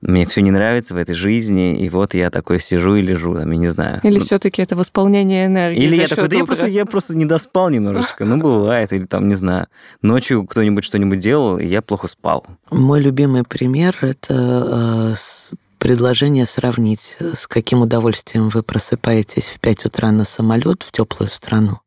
мне 0.00 0.26
все 0.26 0.42
не 0.42 0.50
нравится 0.50 0.94
в 0.94 0.96
этой 0.96 1.14
жизни, 1.14 1.78
и 1.78 1.88
вот 1.88 2.14
я 2.14 2.30
такой 2.30 2.58
сижу 2.58 2.96
и 2.96 3.00
лежу, 3.02 3.34
там, 3.36 3.48
я 3.52 3.56
не 3.56 3.68
знаю. 3.68 4.00
Или 4.02 4.14
Ну, 4.18 4.20
все-таки 4.24 4.60
это 4.60 4.74
восполнение 4.74 5.46
энергии 5.46 5.80
Или 5.84 5.94
за 5.94 6.02
я 6.02 6.08
такой, 6.08 6.28
да 6.28 6.36
я 6.36 6.42
утра? 6.42 6.54
просто, 6.56 6.66
я 6.68 6.84
просто 6.84 7.16
не 7.16 7.24
доспал 7.26 7.70
немножечко. 7.70 8.24
Ну, 8.24 8.38
бывает. 8.38 8.92
Или 8.92 9.04
там, 9.04 9.28
не 9.28 9.36
знаю, 9.36 9.68
ночью 10.02 10.44
кто-нибудь 10.44 10.82
что-нибудь 10.84 11.20
делал, 11.20 11.58
и 11.58 11.64
я 11.66 11.80
плохо 11.80 12.08
спал. 12.08 12.44
Мой 12.72 13.00
любимый 13.00 13.44
пример– 13.44 13.96
это 14.00 15.12
э, 15.12 15.14
с- 15.16 15.52
предложение 15.82 16.46
сравнить, 16.46 17.16
э, 17.18 17.32
с 17.36 17.48
каким 17.48 17.82
удовольствием 17.82 18.50
вы 18.50 18.62
просыпаетесь 18.62 19.48
в 19.48 19.58
5 19.58 19.86
утра 19.86 20.12
на 20.12 20.24
самолет 20.24 20.84
в 20.84 20.92
теплую 20.92 21.28
страну, 21.28 21.80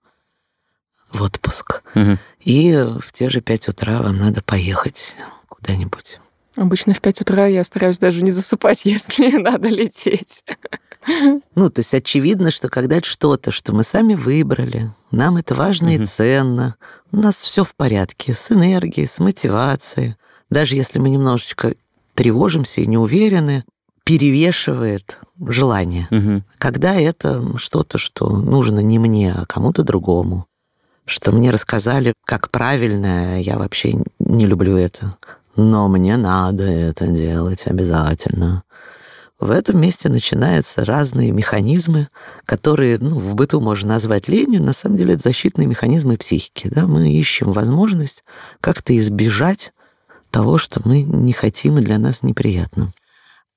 в 1.14 1.22
отпуск, 1.22 1.82
Мгм. 1.94 2.20
и 2.42 2.74
в 2.74 3.14
те 3.14 3.30
же 3.30 3.40
5 3.40 3.70
утра 3.70 4.02
вам 4.02 4.18
надо 4.18 4.42
поехать 4.44 5.16
куда-нибудь. 5.48 6.20
Обычно 6.58 6.94
в 6.94 7.00
5 7.00 7.22
утра 7.22 7.46
я 7.48 7.64
стараюсь 7.64 7.98
даже 7.98 8.22
не 8.22 8.32
засыпать, 8.32 8.82
если 8.84 9.38
надо 9.38 9.70
лететь. 9.70 10.44
Ну, 11.56 11.70
то 11.70 11.80
есть 11.80 11.94
очевидно, 11.94 12.52
что 12.52 12.68
когда 12.68 13.00
что-то, 13.02 13.52
что 13.52 13.72
мы 13.72 13.86
сами 13.86 14.16
выбрали, 14.16 14.92
нам 15.12 15.38
это 15.38 15.56
важно 15.56 15.96
и 15.96 16.00
Мгм. 16.00 16.06
ценно, 16.06 16.75
у 17.14 17.18
нас 17.18 17.36
все 17.38 17.64
в 17.64 17.74
порядке 17.74 18.34
с 18.34 18.52
энергией, 18.52 19.08
с 19.08 19.20
мотивацией. 19.20 20.18
Даже 20.50 20.75
если 20.75 21.00
мы 21.00 21.08
немножечко 21.10 21.75
тревожимся 22.14 22.82
и 22.82 22.88
не 22.88 22.98
уверены, 22.98 23.64
перевешивает 24.06 25.20
желание. 25.40 26.08
Мгм. 26.12 26.46
Когда 26.58 26.96
это 26.96 27.58
что-то, 27.58 27.98
что 27.98 28.30
нужно 28.30 28.80
не 28.80 29.00
мне, 29.00 29.34
а 29.34 29.46
кому-то 29.46 29.84
другому, 29.84 30.46
что 31.06 31.32
мне 31.32 31.52
рассказали, 31.52 32.14
как 32.24 32.50
правильно, 32.50 33.42
я 33.42 33.58
вообще 33.58 33.98
не 34.20 34.46
люблю 34.46 34.78
это, 34.78 35.18
но 35.56 35.88
мне 35.88 36.18
надо 36.18 36.64
это 36.64 37.08
делать 37.08 37.64
обязательно. 37.66 38.64
В 39.39 39.52
этом 39.52 39.82
месте 39.82 40.08
начинаются 40.08 40.86
разные 40.86 41.32
механизмы, 41.32 42.08
которые 42.46 42.98
ну, 43.00 43.20
в 43.20 43.36
быту 43.36 43.60
можно 43.60 43.89
назвать 43.89 44.30
ленью, 44.30 44.63
на 44.63 44.72
самом 44.72 44.98
деле 44.98 45.15
это 45.15 45.24
защитные 45.24 45.68
механизмы 45.68 46.18
психики. 46.18 46.70
Да? 46.70 46.88
Мы 46.88 47.12
ищем 47.12 47.52
возможность 47.52 48.24
как-то 48.62 48.96
избежать 48.98 49.74
того, 50.32 50.58
что 50.58 50.82
мы 50.86 51.02
не 51.02 51.34
хотим 51.34 51.80
и 51.80 51.82
для 51.82 52.00
нас 52.00 52.24
неприятно. 52.24 52.94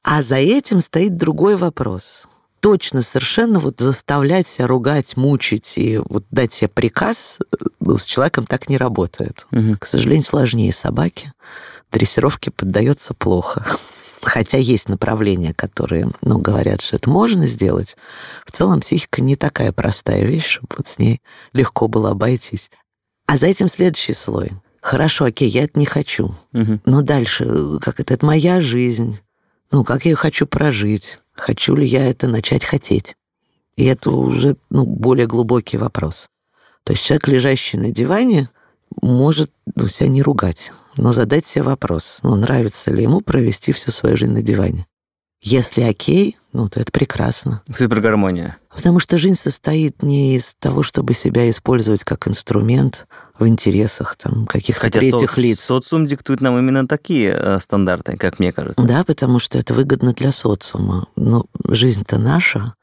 А 0.03 0.23
за 0.23 0.37
этим 0.37 0.81
стоит 0.81 1.17
другой 1.17 1.57
вопрос. 1.57 2.27
Точно, 2.61 3.03
совершенно 3.03 3.61
вот 3.61 3.79
заставлять 3.79 4.49
себя 4.49 4.67
ругать, 4.67 5.17
мучить 5.17 5.75
и 5.77 5.99
вот 5.99 6.25
дать 6.31 6.53
себе 6.53 6.69
приказ 6.69 7.39
ну, 7.81 7.97
с 7.97 8.05
человеком 8.05 8.47
так 8.47 8.69
не 8.69 8.77
работает. 8.77 9.47
Мгм. 9.51 9.77
К 9.77 9.87
сожалению, 9.87 10.25
сложнее 10.25 10.73
собаки. 10.73 11.33
Дрессировке 11.93 12.51
поддается 12.51 13.15
плохо. 13.15 13.65
Хотя 14.23 14.59
есть 14.59 14.89
направления, 14.89 15.55
которые 15.55 16.11
ну, 16.23 16.39
говорят, 16.39 16.83
что 16.83 16.97
это 16.97 17.09
можно 17.09 17.47
сделать. 17.47 17.97
В 18.47 18.53
целом 18.53 18.81
психика 18.81 19.23
не 19.23 19.37
такая 19.37 19.73
простая 19.73 20.25
вещь, 20.25 20.47
чтобы 20.47 20.75
вот 20.77 20.89
с 20.89 20.99
ней 20.99 21.23
легко 21.53 21.87
было 21.87 22.11
обойтись. 22.11 22.71
А 23.27 23.37
за 23.37 23.47
этим 23.47 23.69
следующий 23.69 24.15
слой. 24.15 24.51
Хорошо, 24.81 25.27
окей, 25.27 25.49
я 25.49 25.65
это 25.65 25.79
не 25.79 25.87
хочу. 25.87 26.35
Мгм. 26.53 26.81
Но 26.85 27.03
дальше, 27.03 27.45
э, 27.47 27.79
как 27.81 28.01
это, 28.01 28.15
это 28.15 28.27
моя 28.27 28.61
жизнь. 28.61 29.19
Ну, 29.71 29.85
как 29.85 30.05
я 30.05 30.13
ее 30.13 30.17
хочу 30.17 30.47
прожить? 30.47 31.19
Хочу 31.33 31.75
ли 31.75 31.87
я 31.87 32.09
это 32.09 32.27
начать 32.27 32.65
хотеть? 32.65 33.17
И 33.77 33.85
это 33.85 34.11
уже 34.11 34.57
ну, 34.71 34.85
более 34.85 35.27
глубокий 35.27 35.77
вопрос. 35.77 36.31
То 36.85 36.93
есть 36.93 37.05
человек, 37.05 37.29
лежащий 37.29 37.77
на 37.77 37.91
диване, 37.91 38.49
может 39.03 39.53
ну, 39.75 39.89
себя 39.89 40.09
не 40.09 40.23
ругать, 40.23 40.73
но 40.97 41.13
задать 41.13 41.47
себе 41.47 41.65
вопрос, 41.65 42.21
ну, 42.23 42.35
нравится 42.35 42.91
ли 42.91 43.03
ему 43.03 43.21
провести 43.21 43.73
всю 43.73 43.93
свою 43.93 44.17
жизнь 44.17 44.33
на 44.33 44.43
диване. 44.43 44.87
Если 45.41 45.83
окей, 45.83 46.37
ну, 46.53 46.69
то 46.69 46.81
это 46.81 46.91
прекрасно. 46.91 47.63
Супергармония. 47.73 48.57
Потому 48.75 48.99
что 48.99 49.19
жизнь 49.19 49.37
состоит 49.37 50.03
не 50.03 50.37
из 50.37 50.57
того, 50.59 50.83
чтобы 50.83 51.15
себя 51.15 51.49
использовать 51.49 52.03
как 52.03 52.27
инструмент 52.27 53.07
в 53.39 53.47
интересах 53.47 54.17
там, 54.17 54.47
каких-то 54.47 54.81
Хотя 54.83 55.01
третьих 55.01 55.33
со- 55.35 55.41
лиц. 55.41 55.61
социум 55.61 56.07
диктует 56.07 56.41
нам 56.41 56.59
именно 56.59 56.87
такие 56.89 57.33
э, 57.39 57.59
стандарты, 57.61 58.17
как 58.17 58.39
мне 58.39 58.53
кажется. 58.53 58.83
Да, 58.83 59.05
потому 59.05 59.39
что 59.39 59.59
это 59.59 59.75
выгодно 59.75 60.13
для 60.13 60.33
социума. 60.33 61.07
Но 61.17 61.47
жизнь-то 61.69 62.19
наша. 62.19 62.75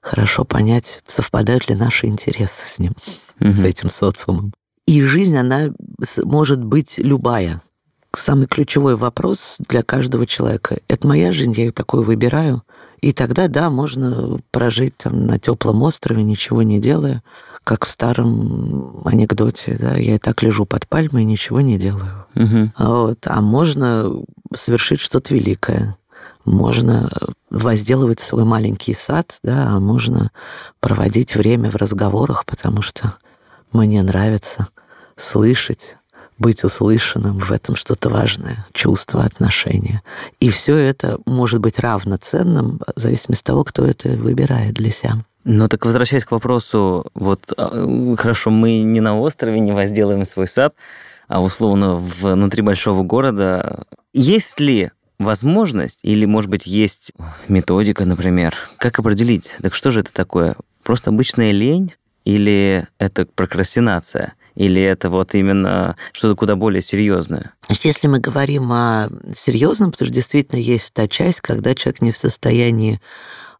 Хорошо 0.00 0.44
понять, 0.44 1.00
совпадают 1.06 1.68
ли 1.68 1.76
наши 1.76 2.06
интересы 2.06 2.66
с 2.68 2.78
ним, 2.78 2.92
Мгм. 3.38 3.52
с 3.54 3.62
этим 3.62 3.88
социумом. 3.88 4.52
И 4.86 5.00
жизнь, 5.02 5.36
она 5.36 5.70
может 6.24 6.62
быть 6.62 6.98
любая. 6.98 7.62
Самый 8.14 8.46
ключевой 8.48 8.96
вопрос 8.96 9.56
для 9.60 9.82
каждого 9.82 10.26
человека. 10.26 10.78
Это 10.88 11.06
моя 11.06 11.32
жизнь, 11.32 11.52
я 11.56 11.64
ее 11.66 11.72
такую 11.72 12.02
выбираю. 12.02 12.62
И 13.00 13.12
тогда, 13.12 13.48
да, 13.48 13.70
можно 13.70 14.40
прожить 14.50 14.96
там 14.98 15.26
на 15.26 15.38
теплом 15.38 15.82
острове, 15.82 16.22
ничего 16.22 16.62
не 16.62 16.80
делая, 16.80 17.22
как 17.64 17.84
в 17.84 17.90
старом 17.90 19.02
анекдоте, 19.04 19.76
да, 19.78 19.94
я 19.96 20.16
и 20.16 20.18
так 20.18 20.42
лежу 20.42 20.66
под 20.66 20.86
пальмой 20.88 21.22
и 21.22 21.26
ничего 21.26 21.60
не 21.60 21.78
делаю. 21.78 22.26
Мгм. 22.34 22.72
Вот. 22.78 23.18
А 23.26 23.40
можно 23.40 24.10
совершить 24.54 25.00
что-то 25.00 25.34
великое. 25.34 25.96
Можно 26.44 27.10
возделывать 27.50 28.18
свой 28.18 28.44
маленький 28.44 28.94
сад, 28.94 29.38
да, 29.44 29.68
а 29.68 29.80
можно 29.80 30.32
проводить 30.80 31.36
время 31.36 31.70
в 31.70 31.76
разговорах, 31.76 32.44
потому 32.46 32.82
что 32.82 33.14
мне 33.72 34.02
нравится 34.02 34.66
слышать, 35.16 35.96
быть 36.38 36.64
услышанным, 36.64 37.38
в 37.38 37.52
этом 37.52 37.76
что-то 37.76 38.10
важное, 38.10 38.66
чувство, 38.72 39.22
отношения. 39.22 40.02
И 40.40 40.50
все 40.50 40.76
это 40.76 41.18
может 41.24 41.60
быть 41.60 41.78
равноценным 41.78 42.80
в 42.96 43.00
зависимости 43.00 43.42
от 43.42 43.46
того, 43.46 43.64
кто 43.64 43.86
это 43.86 44.08
выбирает 44.08 44.74
для 44.74 44.90
себя. 44.90 45.24
Ну 45.44 45.68
так 45.68 45.84
возвращаясь 45.84 46.24
к 46.24 46.30
вопросу, 46.30 47.06
вот 47.14 47.52
а, 47.56 48.16
хорошо, 48.16 48.50
мы 48.50 48.82
не 48.82 49.00
на 49.00 49.18
острове 49.18 49.60
не 49.60 49.72
возделаем 49.72 50.24
свой 50.24 50.46
сад, 50.46 50.74
а 51.28 51.42
условно 51.42 51.96
внутри 51.96 52.62
большого 52.62 53.02
города. 53.02 53.84
Есть 54.12 54.60
ли 54.60 54.90
возможность, 55.18 56.00
или, 56.02 56.26
может 56.26 56.50
быть, 56.50 56.66
есть 56.66 57.12
методика, 57.48 58.04
например, 58.04 58.54
как 58.78 58.98
определить, 58.98 59.50
так 59.62 59.74
что 59.74 59.90
же 59.90 60.00
это 60.00 60.12
такое? 60.12 60.56
Просто 60.82 61.10
обычная 61.10 61.52
лень 61.52 61.94
или 62.24 62.86
это 62.98 63.26
прокрастинация? 63.26 64.34
Или 64.54 64.82
это 64.82 65.08
вот 65.08 65.34
именно 65.34 65.96
что-то 66.12 66.36
куда 66.36 66.56
более 66.56 66.82
серьезное? 66.82 67.54
Если 67.70 68.06
мы 68.06 68.18
говорим 68.18 68.70
о 68.70 69.08
серьезном, 69.34 69.92
потому 69.92 70.06
что 70.06 70.14
действительно 70.14 70.60
есть 70.60 70.92
та 70.92 71.08
часть, 71.08 71.40
когда 71.40 71.74
человек 71.74 72.02
не 72.02 72.12
в 72.12 72.16
состоянии 72.18 73.00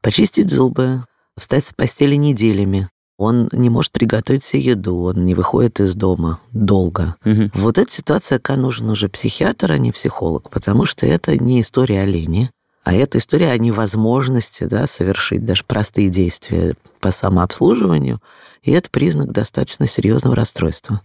почистить 0.03 0.51
зубы, 0.51 1.03
встать 1.43 1.67
с 1.67 1.73
постели 1.73 2.15
неделями, 2.15 2.89
он 3.19 3.49
не 3.53 3.69
может 3.69 3.93
приготовить 3.93 4.45
себе 4.45 4.63
еду, 4.63 5.03
он 5.03 5.25
не 5.25 5.35
выходит 5.35 5.81
из 5.81 5.95
дома 5.95 6.41
долго. 6.53 7.17
Мгм. 7.25 7.51
Вот 7.55 7.79
эта 7.79 7.91
ситуация, 7.91 8.39
когда 8.39 8.63
нужен 8.63 8.89
уже 8.91 9.09
психиатр, 9.09 9.73
а 9.73 9.79
не 9.79 9.93
психолог, 9.93 10.51
потому 10.51 10.87
что 10.87 11.07
это 11.07 11.37
не 11.37 11.61
история 11.61 12.03
о 12.03 12.05
лени, 12.07 12.51
а 12.85 12.95
это 12.95 13.19
история 13.19 13.51
о 13.51 13.59
невозможности 13.59 14.65
да, 14.65 14.87
совершить 14.87 15.45
даже 15.45 15.65
простые 15.65 16.09
действия 16.09 16.75
по 17.01 17.13
самообслуживанию 17.13 18.21
И 18.63 18.73
это 18.73 18.91
признак 18.91 19.31
достаточно 19.31 19.87
серьезного 19.87 20.35
расстройства. 20.35 21.01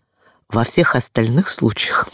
Во 0.50 0.64
всех 0.64 0.96
остальных 0.96 1.50
случаях 1.50 2.08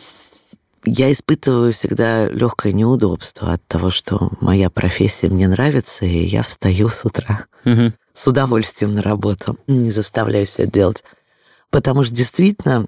я 0.86 1.12
испытываю 1.12 1.72
всегда 1.72 2.28
легкое 2.28 2.74
неудобство 2.74 3.54
от 3.54 3.66
того, 3.68 3.90
что 3.90 4.32
моя 4.42 4.70
профессия 4.70 5.30
мне 5.30 5.48
нравится, 5.48 6.06
и 6.06 6.26
я 6.26 6.44
встаю 6.44 6.90
с 6.90 7.06
утра 7.06 7.46
угу. 7.64 7.94
С 8.14 8.28
удовольствием 8.28 8.94
на 8.94 9.02
работу, 9.02 9.58
не 9.68 9.92
заставляю 9.92 10.46
себя 10.46 10.68
делать. 10.68 11.04
Потому 11.70 12.04
что 12.04 12.14
действительно 12.14 12.86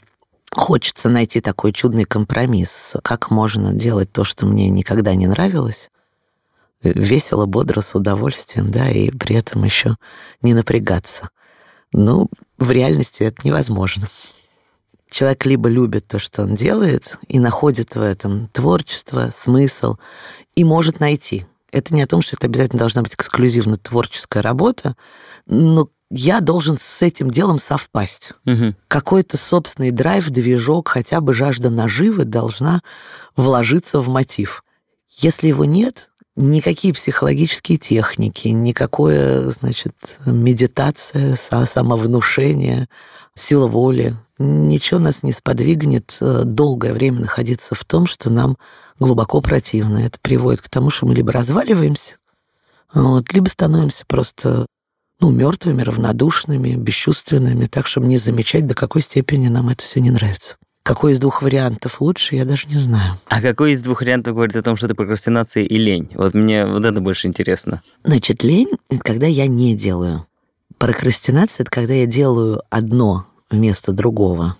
хочется 0.52 1.10
найти 1.10 1.42
такой 1.42 1.74
чудный 1.74 2.06
компромисс, 2.06 2.96
как 3.04 3.32
можно 3.32 3.74
делать 3.74 4.12
то, 4.12 4.24
что 4.24 4.46
мне 4.46 4.70
никогда 4.70 5.16
не 5.16 5.28
нравилось, 5.28 5.90
весело, 6.82 7.46
бодро, 7.46 7.82
с 7.82 7.96
удовольствием, 7.96 8.70
да, 8.72 8.90
и 8.90 9.10
при 9.10 9.36
этом 9.36 9.64
еще 9.64 9.98
не 10.42 10.54
напрягаться. 10.54 11.30
Ну, 11.92 12.30
в 12.58 12.72
реальности 12.72 13.24
это 13.24 13.38
невозможно. 13.44 14.08
Человек 15.10 15.46
либо 15.46 15.70
любит 15.70 16.08
то, 16.08 16.20
что 16.20 16.44
он 16.44 16.56
делает, 16.56 17.18
и 17.28 17.40
находит 17.40 17.96
в 17.96 18.02
этом 18.02 18.48
творчество, 18.50 19.32
смысл, 19.34 19.96
и 20.56 20.64
может 20.64 21.00
найти. 21.00 21.46
Это 21.76 21.94
не 21.94 22.02
о 22.02 22.08
том, 22.08 22.22
что 22.22 22.38
это 22.38 22.48
обязательно 22.48 22.80
должна 22.80 23.02
быть 23.02 23.16
эксклюзивно 23.16 23.76
творческая 23.76 24.42
работа, 24.42 24.96
но 25.46 25.90
я 26.10 26.40
должен 26.40 26.78
с 26.80 27.02
этим 27.02 27.30
делом 27.30 27.60
совпасть. 27.60 28.32
Угу. 28.46 28.76
Какой-то 28.88 29.36
собственный 29.36 29.92
драйв, 29.92 30.30
движок, 30.30 30.88
хотя 30.88 31.20
бы 31.20 31.34
жажда 31.34 31.70
наживы 31.70 32.24
должна 32.24 32.82
вложиться 33.36 34.00
в 34.00 34.08
мотив. 34.08 34.64
Если 35.18 35.50
его 35.50 35.66
нет, 35.66 36.12
никакие 36.38 36.94
психологические 36.94 37.78
техники, 37.78 38.48
никакое, 38.48 39.50
значит, 39.50 40.18
медитация, 40.26 41.36
самовнушение, 41.36 42.88
сила 43.36 43.68
воли, 43.68 44.16
ничего 44.38 45.00
нас 45.00 45.24
не 45.24 45.34
сподвигнет 45.34 46.18
э, 46.22 46.44
долгое 46.46 46.94
время 46.94 47.22
находиться 47.22 47.76
в 47.76 47.84
том, 47.86 48.06
что 48.06 48.30
нам 48.30 48.58
глубоко 49.00 49.42
противно. 49.42 50.00
Это 50.00 50.18
приводит 50.22 50.62
к 50.62 50.70
тому, 50.70 50.90
что 50.90 51.06
мы 51.06 51.16
либо 51.16 51.32
разваливаемся, 51.32 52.18
вот, 52.94 53.32
либо 53.34 53.48
становимся 53.48 54.06
просто 54.08 54.66
ну, 55.20 55.32
мертвыми, 55.32 55.82
равнодушными, 55.82 56.76
бесчувственными, 56.76 57.68
так, 57.68 57.88
чтобы 57.88 58.08
не 58.08 58.18
замечать, 58.18 58.68
до 58.68 58.76
какой 58.76 59.02
степени 59.02 59.48
нам 59.48 59.70
это 59.70 59.84
все 59.84 60.00
не 60.00 60.12
нравится. 60.12 60.58
Какой 60.84 61.14
из 61.14 61.20
двух 61.20 61.42
вариантов 61.42 62.00
лучше, 62.00 62.36
я 62.36 62.46
даже 62.46 62.68
не 62.68 62.78
знаю. 62.78 63.18
А 63.28 63.42
какой 63.42 63.72
из 63.72 63.82
двух 63.82 64.02
вариантов 64.02 64.36
говорит 64.36 64.56
о 64.56 64.62
том, 64.62 64.76
что 64.76 64.86
это 64.86 64.94
прокрастинация 64.94 65.64
и 65.64 65.78
лень? 65.78 66.12
Вот 66.14 66.36
мне 66.36 66.66
вот 66.66 66.86
это 66.86 67.02
больше 67.02 67.28
интересно. 67.28 67.82
Значит, 68.04 68.44
лень— 68.44 68.70
это 68.90 69.02
когда 69.04 69.26
я 69.26 69.48
не 69.48 69.76
делаю. 69.76 70.28
Прокрастинация— 70.78 71.64
это 71.66 71.72
когда 71.72 71.96
я 71.96 72.06
делаю 72.06 72.62
одно 72.70 73.26
вместо 73.50 73.92
другого. 73.92 74.56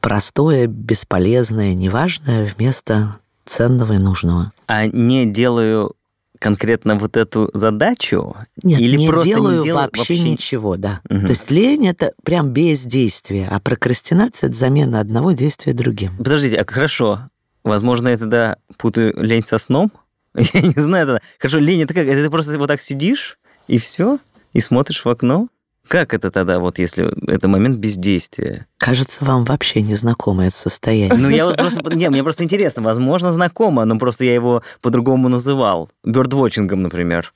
Простое, 0.00 0.66
бесполезное, 0.66 1.74
неважное 1.74 2.46
вместо 2.46 3.16
ценного 3.44 3.94
и 3.94 3.98
нужного. 3.98 4.52
А 4.66 4.86
не 4.86 5.26
делаю 5.26 5.96
конкретно 6.38 6.96
вот 6.96 7.16
эту 7.16 7.50
задачу? 7.52 8.36
Нет, 8.62 8.80
или 8.80 8.96
не 8.96 9.08
просто 9.08 9.26
делаю 9.26 9.58
не 9.58 9.64
делаю 9.64 9.82
вообще, 9.82 10.00
вообще 10.00 10.30
ничего, 10.30 10.76
да. 10.76 11.00
Угу. 11.10 11.20
То 11.20 11.30
есть 11.30 11.50
лень 11.50 11.88
это 11.88 12.12
прям 12.22 12.50
бездействие, 12.50 13.48
а 13.50 13.60
прокрастинация 13.60 14.48
это 14.48 14.56
замена 14.56 15.00
одного 15.00 15.32
действия 15.32 15.72
другим. 15.72 16.16
Подождите, 16.16 16.56
а 16.56 16.64
хорошо. 16.64 17.28
Возможно, 17.64 18.08
я 18.08 18.16
тогда 18.16 18.56
путаю 18.76 19.14
лень 19.16 19.44
со 19.44 19.58
сном? 19.58 19.92
Я 20.34 20.60
не 20.60 20.80
знаю 20.80 21.06
тогда. 21.06 21.22
Хорошо, 21.38 21.58
лень 21.58 21.82
это 21.82 21.94
как? 21.94 22.06
Это 22.06 22.22
ты 22.22 22.30
просто 22.30 22.56
вот 22.58 22.68
так 22.68 22.80
сидишь 22.80 23.38
и 23.66 23.78
все? 23.78 24.18
И 24.52 24.60
смотришь 24.60 25.04
в 25.04 25.08
окно? 25.08 25.48
Как 25.88 26.12
это 26.12 26.30
тогда, 26.30 26.58
вот 26.58 26.78
если 26.78 27.08
это 27.30 27.48
момент 27.48 27.78
бездействия? 27.78 28.66
Кажется, 28.76 29.24
вам 29.24 29.44
вообще 29.44 29.80
не 29.80 29.94
знакомо 29.94 30.46
это 30.46 30.56
состояние. 30.56 31.16
Ну, 31.16 31.30
я 31.30 31.46
вот 31.46 31.56
просто... 31.56 31.80
Не, 31.94 32.10
мне 32.10 32.22
просто 32.22 32.44
интересно. 32.44 32.82
Возможно, 32.82 33.32
знакомо, 33.32 33.86
но 33.86 33.98
просто 33.98 34.24
я 34.24 34.34
его 34.34 34.62
по-другому 34.82 35.28
называл. 35.28 35.90
Бёрдвотчингом, 36.04 36.82
например. 36.82 37.32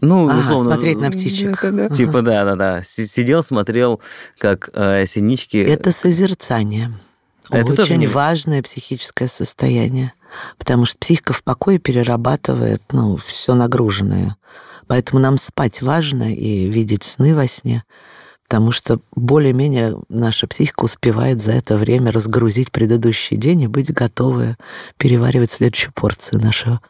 Ну, 0.00 0.26
ага, 0.26 0.38
условно. 0.38 0.74
смотреть 0.74 1.00
на 1.00 1.10
птичек. 1.10 1.60
Типа, 1.94 2.22
да-да-да. 2.22 2.82
Сидел, 2.82 3.42
смотрел, 3.42 4.00
как 4.38 4.70
э, 4.72 5.04
синички... 5.06 5.58
Это 5.58 5.92
созерцание. 5.92 6.90
Это 7.50 7.72
Очень 7.72 8.00
тоже... 8.00 8.08
важное 8.08 8.62
психическое 8.62 9.28
состояние. 9.28 10.14
Потому 10.56 10.86
что 10.86 10.96
психика 10.98 11.34
в 11.34 11.44
покое 11.44 11.78
перерабатывает, 11.78 12.82
ну, 12.92 13.18
все 13.18 13.54
нагруженное. 13.54 14.36
Поэтому 14.86 15.20
нам 15.20 15.38
спать 15.38 15.82
важно 15.82 16.34
и 16.34 16.66
видеть 16.68 17.04
сны 17.04 17.34
во 17.34 17.46
сне, 17.46 17.84
потому 18.44 18.72
что 18.72 19.00
более-менее 19.14 19.96
наша 20.08 20.46
психика 20.46 20.84
успевает 20.84 21.42
за 21.42 21.52
это 21.52 21.76
время 21.76 22.12
разгрузить 22.12 22.70
предыдущий 22.70 23.36
день 23.36 23.62
и 23.62 23.66
быть 23.66 23.92
готовы 23.92 24.56
переваривать 24.98 25.52
следующую 25.52 25.92
порцию 25.92 26.42
нашего 26.42 26.80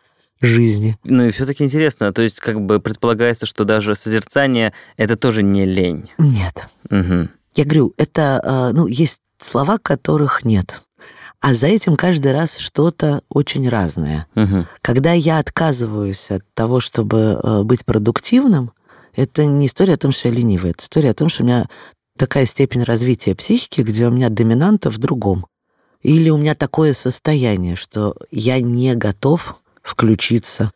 жизни. 0.41 0.99
Ну 1.05 1.27
и 1.27 1.31
все-таки 1.31 1.65
интересно, 1.65 2.13
то 2.13 2.23
есть 2.23 2.41
как 2.41 2.61
бы 2.61 2.81
предполагается, 2.81 3.47
что 3.47 3.65
даже 3.65 3.95
созерцание 3.95 4.73
это 4.97 5.17
тоже 5.17 5.43
не 5.43 5.65
лень. 5.65 6.11
Нет. 6.19 6.67
Угу. 6.91 7.29
Я 7.55 7.65
говорю, 7.65 7.95
это, 7.97 8.41
э, 8.43 8.77
ну, 8.77 8.87
есть 8.87 9.21
слова, 9.39 9.79
которых 9.79 10.45
нет. 10.45 10.81
А 11.43 11.55
за 11.55 11.67
этим 11.67 11.97
каждый 11.97 12.31
раз 12.31 12.57
что-то 12.57 13.23
очень 13.29 13.69
разное. 13.69 14.29
Угу. 14.37 14.67
Когда 14.81 15.13
я 15.13 15.41
отказываюсь 15.41 16.31
от 16.31 16.45
того, 16.55 16.79
чтобы 16.79 17.41
э, 17.43 17.63
быть 17.65 17.85
продуктивным, 17.85 18.71
это 19.17 19.45
не 19.45 19.67
история 19.67 19.95
о 19.95 19.99
том, 19.99 20.13
что 20.13 20.29
я 20.29 20.35
ленивый, 20.35 20.71
это 20.71 20.85
история 20.85 21.11
о 21.11 21.15
том, 21.15 21.29
что 21.29 21.43
у 21.43 21.47
меня 21.47 21.67
такая 22.17 22.47
степень 22.47 22.85
развития 22.85 23.35
психики, 23.35 23.81
где 23.81 24.07
у 24.07 24.13
меня 24.13 24.29
доминанта 24.29 24.89
в 24.89 24.99
другом. 24.99 25.47
Или 26.03 26.31
у 26.31 26.37
меня 26.37 26.55
такое 26.55 26.95
состояние, 26.95 27.75
что 27.75 28.15
я 28.31 28.61
не 28.61 28.95
готов 28.95 29.57
включиться 29.83 30.71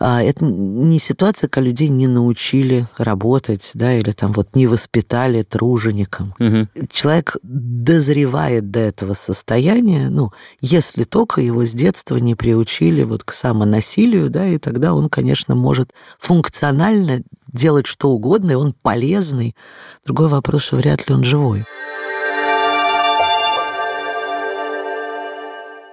а 0.00 0.22
это 0.22 0.44
не 0.44 1.00
ситуация, 1.00 1.48
когда 1.48 1.68
людей 1.68 1.88
не 1.88 2.06
научили 2.06 2.86
работать, 2.98 3.72
да, 3.74 3.94
или 3.94 4.12
там 4.12 4.32
вот 4.32 4.54
не 4.54 4.68
воспитали 4.68 5.42
тружеником. 5.42 6.34
Угу. 6.38 6.86
Человек 6.92 7.36
дозревает 7.42 8.70
до 8.70 8.80
этого 8.80 9.14
состояния, 9.14 10.08
ну, 10.08 10.32
если 10.60 11.02
только 11.02 11.40
его 11.40 11.64
с 11.64 11.72
детства 11.72 12.16
не 12.16 12.36
приучили 12.36 13.02
вот 13.02 13.24
к 13.24 13.32
самонасилию, 13.32 14.30
да, 14.30 14.46
и 14.46 14.58
тогда 14.58 14.94
он, 14.94 15.08
конечно, 15.08 15.56
может 15.56 15.92
функционально 16.20 17.22
делать 17.52 17.86
что 17.86 18.10
угодно, 18.10 18.52
и 18.52 18.54
он 18.54 18.74
полезный. 18.80 19.56
Другой 20.04 20.28
вопрос, 20.28 20.62
что 20.62 20.76
вряд 20.76 21.08
ли 21.08 21.14
он 21.14 21.24
живой. 21.24 21.64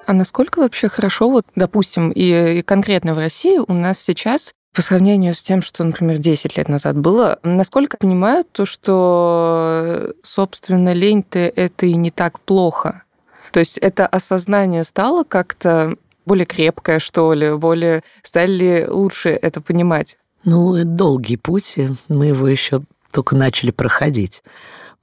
А 0.05 0.13
насколько 0.13 0.59
вообще 0.59 0.87
хорошо, 0.87 1.29
вот, 1.29 1.45
допустим, 1.55 2.11
и, 2.11 2.59
и 2.59 2.61
конкретно 2.61 3.13
в 3.13 3.17
России 3.17 3.57
у 3.57 3.73
нас 3.73 3.99
сейчас 3.99 4.53
по 4.73 4.81
сравнению 4.81 5.33
с 5.33 5.41
тем, 5.41 5.61
что, 5.61 5.83
например, 5.83 6.17
10 6.17 6.57
лет 6.57 6.67
назад 6.67 6.97
было, 6.97 7.39
насколько 7.43 7.97
понимают 7.97 8.51
то, 8.51 8.65
что, 8.65 10.13
собственно, 10.21 10.93
лень-то 10.93 11.39
это 11.39 11.85
и 11.85 11.95
не 11.95 12.11
так 12.11 12.39
плохо. 12.41 13.03
То 13.51 13.59
есть 13.61 13.77
это 13.77 14.05
осознание 14.05 14.83
стало 14.83 15.23
как-то 15.23 15.95
более 16.25 16.45
крепкое, 16.45 16.99
что 16.99 17.33
ли, 17.33 17.53
более 17.55 18.03
стали 18.21 18.85
лучше 18.89 19.29
это 19.29 19.61
понимать? 19.61 20.17
Ну, 20.43 20.75
это 20.75 20.85
долгий 20.85 21.37
путь, 21.37 21.77
мы 22.09 22.27
его 22.27 22.47
еще 22.47 22.83
только 23.11 23.35
начали 23.35 23.71
проходить. 23.71 24.43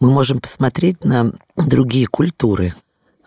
Мы 0.01 0.11
можем 0.11 0.41
посмотреть 0.41 1.03
на 1.05 1.33
другие 1.57 2.07
культуры. 2.07 2.75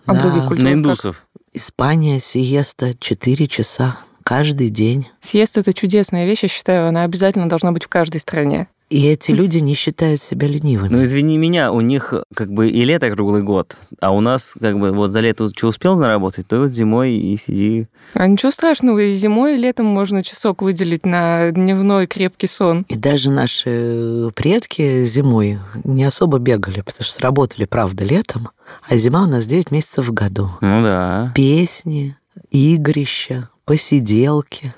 А 0.06 0.14
на, 0.14 0.20
другие 0.20 0.48
культуры? 0.48 0.70
На 0.70 0.74
индусов. 0.74 1.26
Испания, 1.56 2.20
сиеста, 2.20 2.96
4 3.00 3.48
часа 3.48 3.98
каждый 4.24 4.70
день. 4.70 5.08
Сиеста– 5.22 5.60
это 5.62 5.74
чудесная 5.74 6.26
вещь, 6.26 6.44
я 6.44 6.50
считаю, 6.50 6.88
она 6.88 7.04
обязательно 7.04 7.48
должна 7.48 7.72
быть 7.72 7.86
в 7.86 7.88
каждой 7.88 8.20
стране. 8.20 8.68
И 8.90 9.08
эти 9.08 9.32
люди 9.32 9.58
не 9.58 9.74
считают 9.74 10.22
себя 10.22 10.48
ленивыми. 10.48 10.90
Ну, 10.90 11.04
извини 11.04 11.40
меня, 11.40 11.72
у 11.72 11.82
них 11.82 12.14
как 12.36 12.52
бы 12.52 12.70
и 12.70 12.86
лето 12.86 13.10
круглый 13.10 13.42
год, 13.42 13.76
а 14.00 14.12
у 14.12 14.22
нас 14.22 14.54
как 14.62 14.80
бы 14.80 14.92
вот 14.92 15.12
за 15.12 15.22
лето 15.22 15.50
что 15.50 15.68
успел 15.68 15.96
заработать, 15.96 16.48
то 16.48 16.60
вот 16.60 16.72
зимой 16.72 17.14
и 17.14 17.36
сиди. 17.36 17.88
А 18.14 18.28
ничего 18.28 18.52
страшного, 18.52 19.00
и 19.00 19.16
зимой, 19.16 19.56
и 19.56 19.58
летом 19.58 19.88
можно 19.88 20.22
часок 20.22 20.62
выделить 20.62 21.04
на 21.04 21.50
дневной 21.50 22.06
крепкий 22.06 22.46
сон. 22.46 22.86
И 22.88 22.96
даже 22.96 23.32
наши 23.32 24.30
предки 24.36 25.04
зимой 25.06 25.58
не 25.84 26.04
особо 26.04 26.38
бегали, 26.38 26.82
потому 26.82 27.06
что 27.06 27.22
работали, 27.24 27.66
правда, 27.66 28.06
летом, 28.06 28.50
а 28.88 28.98
зима 28.98 29.24
у 29.24 29.28
нас 29.28 29.48
9 29.48 29.72
месяцев 29.72 30.08
в 30.08 30.14
году. 30.14 30.50
Ну 30.62 30.84
да. 30.84 31.32
Песни, 31.34 32.16
игрища, 32.52 33.50
посиделки. 33.66 34.76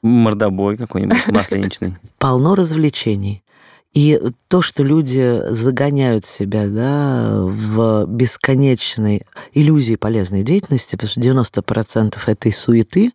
Мордобой 0.00 0.78
какой-нибудь 0.78 1.28
масленичный. 1.28 1.96
Полно 2.18 2.54
развлечений. 2.54 3.42
И 3.92 4.20
то, 4.46 4.62
что 4.62 4.84
люди 4.84 5.42
загоняют 5.50 6.24
себя 6.24 6.68
да, 6.68 7.40
в 7.42 8.06
бесконечной 8.06 9.26
иллюзии 9.52 9.96
полезной 9.96 10.44
деятельности, 10.44 10.94
потому 10.94 11.10
что 11.10 11.20
90% 11.20 12.16
этой 12.26 12.52
суеты, 12.52 13.12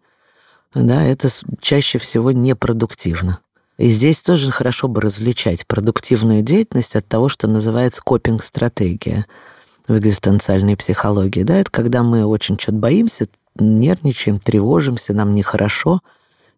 да, 0.74 1.04
это 1.04 1.30
чаще 1.62 1.98
всего 1.98 2.32
непродуктивно. 2.32 3.40
И 3.78 3.90
здесь 3.90 4.22
тоже 4.22 4.52
хорошо 4.52 4.88
бы 4.88 5.02
различать 5.02 5.66
продуктивную 5.66 6.42
деятельность 6.42 6.96
от 6.96 7.08
того, 7.08 7.30
что 7.30 7.48
называется 7.48 8.02
копинг-стратегия 8.02 9.26
в 9.88 9.98
экзистенциальной 9.98 10.76
психологии. 10.76 11.44
Да, 11.44 11.56
это 11.56 11.72
когда 11.72 12.04
мы 12.04 12.26
очень 12.26 12.58
что-то 12.58 12.78
боимся, 12.78 13.28
нервничаем, 13.58 14.40
тревожимся, 14.40 15.14
нам 15.14 15.34
нехорошо, 15.34 16.02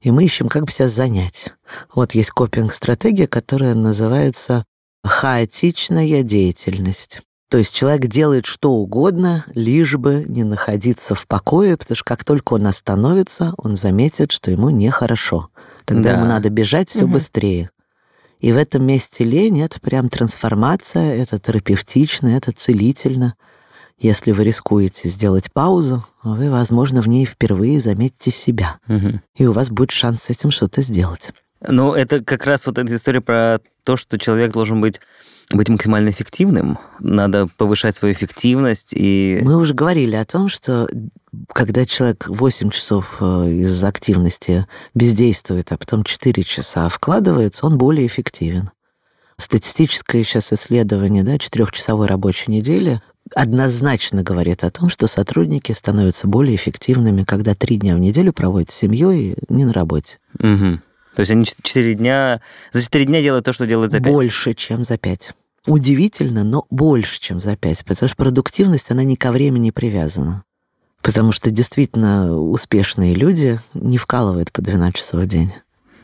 и 0.02 0.12
мы 0.12 0.26
ищем, 0.26 0.48
как 0.48 0.66
бы 0.66 0.72
себя 0.72 0.88
занять. 0.88 1.48
Вот 1.94 2.14
есть 2.14 2.32
копинг-стратегия, 2.32 3.28
которая 3.28 3.74
называется 3.74 4.66
хаотичная 5.04 6.24
деятельность. 6.24 7.22
То 7.50 7.58
есть 7.58 7.74
человек 7.74 8.08
делает 8.08 8.46
что 8.46 8.72
угодно, 8.74 9.46
лишь 9.56 9.96
бы 9.96 10.26
не 10.28 10.44
находиться 10.44 11.16
в 11.16 11.28
покое, 11.28 11.78
потому 11.78 11.96
что 11.96 12.04
как 12.04 12.26
только 12.26 12.54
он 12.54 12.68
остановится, 12.68 13.54
он 13.58 13.78
заметит, 13.78 14.34
что 14.34 14.52
ему 14.52 14.70
нехорошо. 14.70 15.50
Тогда 15.86 16.12
да. 16.12 16.18
ему 16.18 16.26
надо 16.26 16.50
бежать 16.50 16.90
все 16.90 17.06
угу. 17.06 17.14
быстрее. 17.14 17.70
И 18.40 18.52
в 18.52 18.58
этом 18.58 18.86
месте 18.86 19.24
лень— 19.24 19.62
это 19.64 19.80
прям 19.80 20.10
трансформация, 20.10 21.16
это 21.16 21.40
терапевтично, 21.40 22.28
это 22.28 22.52
целительно. 22.52 23.36
Если 24.00 24.32
вы 24.32 24.44
рискуете 24.44 25.10
сделать 25.10 25.52
паузу, 25.52 26.06
вы, 26.24 26.52
возможно, 26.52 27.02
в 27.02 27.08
ней 27.08 27.26
впервые 27.26 27.80
заметите 27.80 28.32
себя. 28.32 28.78
Угу. 28.88 29.22
И 29.38 29.46
у 29.46 29.54
вас 29.54 29.72
будет 29.72 29.92
шанс 29.92 30.24
с 30.24 30.30
этим 30.30 30.52
что-то 30.52 30.82
сделать. 30.82 31.32
Ну, 31.62 31.94
это 31.94 32.24
как 32.24 32.46
раз 32.46 32.66
вот 32.68 32.78
эта 32.78 32.96
история 32.96 33.22
про 33.22 33.60
то, 33.84 33.98
что 33.98 34.20
человек 34.20 34.52
должен 34.52 34.82
быть 34.82 35.00
быть 35.54 35.70
максимально 35.70 36.10
эффективным, 36.10 36.78
надо 37.00 37.48
повышать 37.48 37.96
свою 37.96 38.14
эффективность 38.14 38.90
и... 38.94 39.40
Мы 39.42 39.56
уже 39.56 39.74
говорили 39.74 40.16
о 40.16 40.26
том, 40.26 40.50
что 40.50 40.90
когда 41.54 41.86
человек 41.86 42.28
8 42.28 42.70
часов 42.70 43.18
э, 43.22 43.50
из 43.52 43.82
активности 43.84 44.68
бездействует, 44.94 45.72
а 45.72 45.78
потом 45.78 46.04
4 46.04 46.44
часа 46.44 46.90
вкладывается, 46.90 47.66
он 47.66 47.78
более 47.78 48.08
эффективен. 48.08 48.72
Статистическое 49.38 50.24
сейчас 50.24 50.52
исследование 50.52 51.24
да, 51.24 51.38
четырехчасовой 51.38 52.08
рабочей 52.08 52.52
недели 52.52 53.02
однозначно 53.36 54.24
говорит 54.24 54.64
о 54.64 54.72
том, 54.72 54.90
что 54.90 55.08
сотрудники 55.08 55.72
становятся 55.72 56.28
более 56.28 56.56
эффективными, 56.56 57.24
когда 57.24 57.56
три 57.56 57.78
дня 57.78 57.96
в 57.96 58.00
неделю 58.00 58.34
проводят 58.34 58.70
с 58.72 58.76
семьей, 58.76 59.36
не 59.50 59.66
на 59.66 59.74
работе. 59.74 60.20
Угу. 60.40 60.82
То 61.16 61.20
есть 61.22 61.32
они 61.32 61.46
4 61.46 61.96
дня, 61.96 62.42
за 62.74 62.84
4 62.84 63.06
дня 63.06 63.22
делают 63.22 63.46
то, 63.46 63.54
что 63.54 63.66
делают 63.66 63.92
за 63.92 64.00
5? 64.00 64.14
Больше, 64.14 64.54
чем 64.54 64.84
за 64.84 64.98
5. 64.98 65.32
Удивительно, 65.66 66.44
но 66.44 66.66
больше, 66.70 67.20
чем 67.20 67.42
за 67.42 67.58
5, 67.58 67.86
потому 67.86 68.08
что 68.08 68.16
продуктивность, 68.16 68.92
она 68.92 69.04
ни 69.04 69.16
ко 69.16 69.32
времени 69.32 69.72
привязана. 69.72 70.44
Потому 71.02 71.32
что 71.32 71.52
действительно 71.52 72.38
успешные 72.38 73.14
люди 73.14 73.60
не 73.74 73.98
вкалывают 73.98 74.52
по 74.52 74.62
12 74.62 74.96
часов 74.96 75.22
в 75.22 75.28
день. 75.28 75.54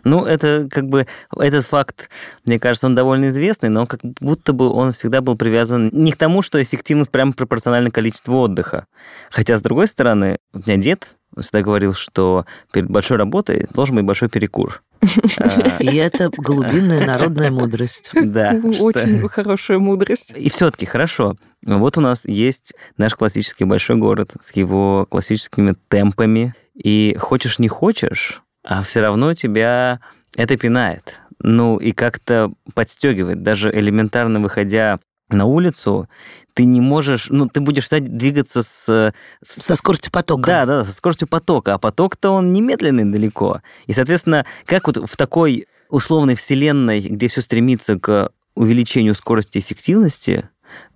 Ну, 0.04 0.26
это 0.26 0.68
как 0.70 0.88
бы, 0.88 1.08
этот 1.36 1.66
факт, 1.66 2.10
мне 2.46 2.60
кажется, 2.60 2.88
он 2.88 2.96
довольно 2.96 3.30
известный, 3.30 3.70
но 3.70 3.88
как 3.88 4.02
будто 4.04 4.54
бы 4.54 4.70
он 4.70 4.94
всегда 4.94 5.22
был 5.22 5.38
привязан 5.38 5.90
не 5.94 6.12
к 6.12 6.18
тому, 6.18 6.42
что 6.42 6.62
эффективность 6.62 7.10
прямо 7.10 7.34
пропорциональна 7.34 7.92
количеству 7.92 8.38
отдыха. 8.40 8.88
Хотя, 9.32 9.58
с 9.58 9.62
другой 9.62 9.88
стороны, 9.88 10.38
у 10.54 10.60
меня 10.60 10.78
дед 10.78 11.16
всегда 11.40 11.62
говорил, 11.62 11.94
что 11.94 12.46
перед 12.72 12.90
большой 12.90 13.18
работой 13.18 13.68
должен 13.74 13.96
быть 13.96 14.06
большой 14.06 14.30
перекур. 14.30 14.84
И 15.80 15.96
это 15.96 16.30
глубинная 16.30 17.06
народная 17.06 17.52
мудрость. 17.52 18.12
Да. 18.24 18.60
Очень 18.80 19.28
хорошая 19.28 19.80
мудрость. 19.80 20.34
И 20.36 20.50
все-таки 20.50 20.86
хорошо. 20.86 21.36
Вот 21.66 21.98
у 21.98 22.02
нас 22.02 22.26
есть 22.26 22.74
наш 22.98 23.16
классический 23.16 23.66
большой 23.66 23.98
город 23.98 24.34
с 24.40 24.56
его 24.56 25.06
классическими 25.10 25.76
темпами. 25.88 26.56
И 26.74 27.16
хочешь 27.20 27.60
не 27.60 27.68
хочешь, 27.68 28.42
а 28.64 28.82
все 28.82 29.02
равно 29.02 29.34
тебя 29.34 30.00
это 30.36 30.58
пинает. 30.58 31.20
Ну 31.40 31.78
и 31.78 31.92
как-то 31.92 32.54
подстегивает. 32.74 33.44
Даже 33.44 33.70
элементарно 33.70 34.40
выходя 34.40 35.00
на 35.30 35.46
улицу, 35.46 36.08
ты 36.54 36.66
не 36.66 36.80
можешь, 36.80 37.28
ну, 37.30 37.48
ты 37.48 37.60
будешь 37.60 37.86
стать 37.86 38.06
двигаться 38.18 38.62
с... 38.62 39.14
Со 39.46 39.76
скоростью 39.76 40.12
потока. 40.12 40.44
Да, 40.44 40.66
да, 40.66 40.86
со 40.86 40.92
скоростью 40.92 41.28
потока. 41.28 41.74
А 41.74 41.78
поток-то 41.78 42.30
он 42.30 42.52
немедленный 42.52 43.06
далеко. 43.06 43.62
И, 43.88 43.94
соответственно, 43.94 44.46
как 44.66 44.88
вот 44.88 44.98
в 45.10 45.18
такой 45.18 45.68
условной 45.90 46.36
вселенной, 46.36 47.02
где 47.02 47.28
все 47.28 47.42
стремится 47.42 48.00
к 48.00 48.32
увеличению 48.56 49.16
скорости 49.16 49.58
эффективности, 49.58 50.50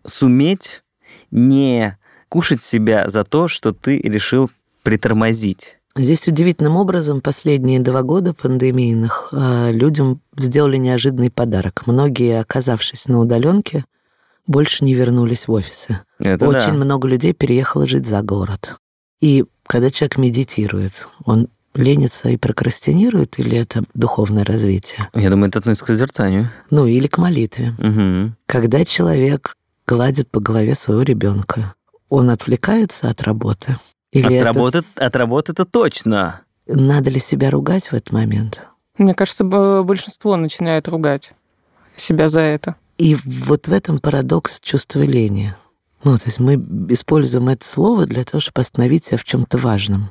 суметь 0.05 0.83
не 1.31 1.97
кушать 2.29 2.61
себя 2.61 3.09
за 3.09 3.23
то, 3.23 3.47
что 3.47 3.73
ты 3.73 3.99
решил 3.99 4.51
притормозить. 4.83 5.77
Здесь 5.97 6.27
удивительным 6.27 6.75
образом 6.75 7.21
последние 7.21 7.79
два 7.79 8.03
года 8.03 8.33
пандемийных 8.33 9.29
а, 9.31 9.71
людям 9.71 10.21
сделали 10.37 10.77
неожиданный 10.77 11.31
подарок. 11.31 11.87
Многие, 11.87 12.39
оказавшись 12.39 13.07
на 13.07 13.19
удаленке, 13.19 13.83
больше 14.45 14.85
не 14.85 14.93
вернулись 14.93 15.47
в 15.47 15.51
офисы. 15.51 16.01
Это 16.19 16.47
Очень 16.47 16.77
да. 16.77 16.85
много 16.85 17.07
людей 17.07 17.33
переехало 17.33 17.87
жить 17.87 18.05
за 18.05 18.21
город. 18.21 18.75
И 19.19 19.45
когда 19.65 19.89
человек 19.89 20.17
медитирует, 20.17 21.07
он 21.25 21.49
ленится 21.73 22.29
и 22.29 22.37
прокрастинирует, 22.37 23.39
или 23.39 23.57
это 23.57 23.83
духовное 23.93 24.45
развитие? 24.45 25.09
Я 25.13 25.29
думаю, 25.29 25.49
это 25.49 25.59
относится 25.59 25.85
к 25.85 25.87
созерцанию. 25.87 26.51
Ну, 26.69 26.85
или 26.85 27.07
к 27.07 27.17
молитве. 27.17 27.73
Угу. 27.79 28.35
Когда 28.45 28.85
человек 28.85 29.55
гладит 29.87 30.29
по 30.29 30.39
голове 30.39 30.75
своего 30.75 31.01
ребенка, 31.01 31.73
он 32.09 32.29
отвлекается 32.29 33.09
от 33.09 33.21
работы? 33.23 33.77
Или 34.11 34.25
от, 34.25 34.31
это... 34.95 35.19
работы, 35.19 35.53
от 35.53 35.71
точно. 35.71 36.41
Надо 36.65 37.09
ли 37.09 37.19
себя 37.19 37.49
ругать 37.51 37.87
в 37.87 37.93
этот 37.93 38.11
момент? 38.11 38.65
Мне 38.97 39.13
кажется, 39.13 39.43
большинство 39.43 40.35
начинает 40.35 40.87
ругать 40.87 41.33
себя 41.95 42.29
за 42.29 42.41
это. 42.41 42.75
И 42.97 43.15
вот 43.25 43.67
в 43.67 43.71
этом 43.71 43.99
парадокс 43.99 44.59
чувства 44.59 45.01
лени. 45.01 45.53
Ну, 46.03 46.17
то 46.17 46.25
есть 46.25 46.39
мы 46.39 46.55
используем 46.89 47.49
это 47.49 47.65
слово 47.65 48.05
для 48.05 48.23
того, 48.23 48.41
чтобы 48.41 48.61
остановить 48.61 49.05
себя 49.05 49.17
в 49.17 49.23
чем-то 49.23 49.57
важном 49.57 50.09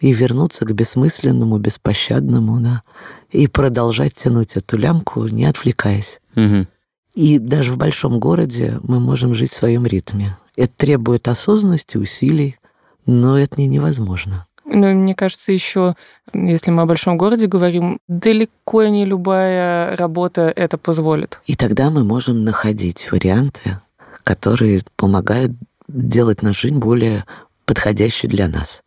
и 0.00 0.12
вернуться 0.12 0.64
к 0.64 0.72
бессмысленному, 0.72 1.58
беспощадному, 1.58 2.60
да, 2.60 2.82
и 3.30 3.46
продолжать 3.46 4.14
тянуть 4.14 4.56
эту 4.56 4.76
лямку, 4.76 5.26
не 5.26 5.44
отвлекаясь. 5.44 6.20
Угу. 6.36 6.66
И 7.14 7.38
даже 7.38 7.72
в 7.72 7.76
большом 7.76 8.20
городе 8.20 8.78
мы 8.82 9.00
можем 9.00 9.34
жить 9.34 9.52
в 9.52 9.56
своем 9.56 9.86
ритме. 9.86 10.36
Это 10.56 10.72
требует 10.76 11.28
осознанности, 11.28 11.96
усилий, 11.96 12.58
но 13.08 13.38
это 13.38 13.58
не 13.58 13.66
невозможно. 13.66 14.46
Ну, 14.66 14.92
мне 14.94 15.14
кажется, 15.14 15.50
еще, 15.50 15.96
если 16.34 16.70
мы 16.70 16.82
о 16.82 16.86
большом 16.86 17.16
городе 17.16 17.46
говорим, 17.46 17.98
далеко 18.06 18.84
не 18.84 19.06
любая 19.06 19.96
работа 19.96 20.52
это 20.54 20.76
позволит. 20.76 21.40
И 21.46 21.56
тогда 21.56 21.88
мы 21.88 22.04
можем 22.04 22.44
находить 22.44 23.10
варианты, 23.10 23.78
которые 24.24 24.82
помогают 24.96 25.52
делать 25.88 26.42
нашу 26.42 26.68
жизнь 26.68 26.78
более 26.78 27.24
подходящей 27.64 28.28
для 28.28 28.46
нас. 28.46 28.82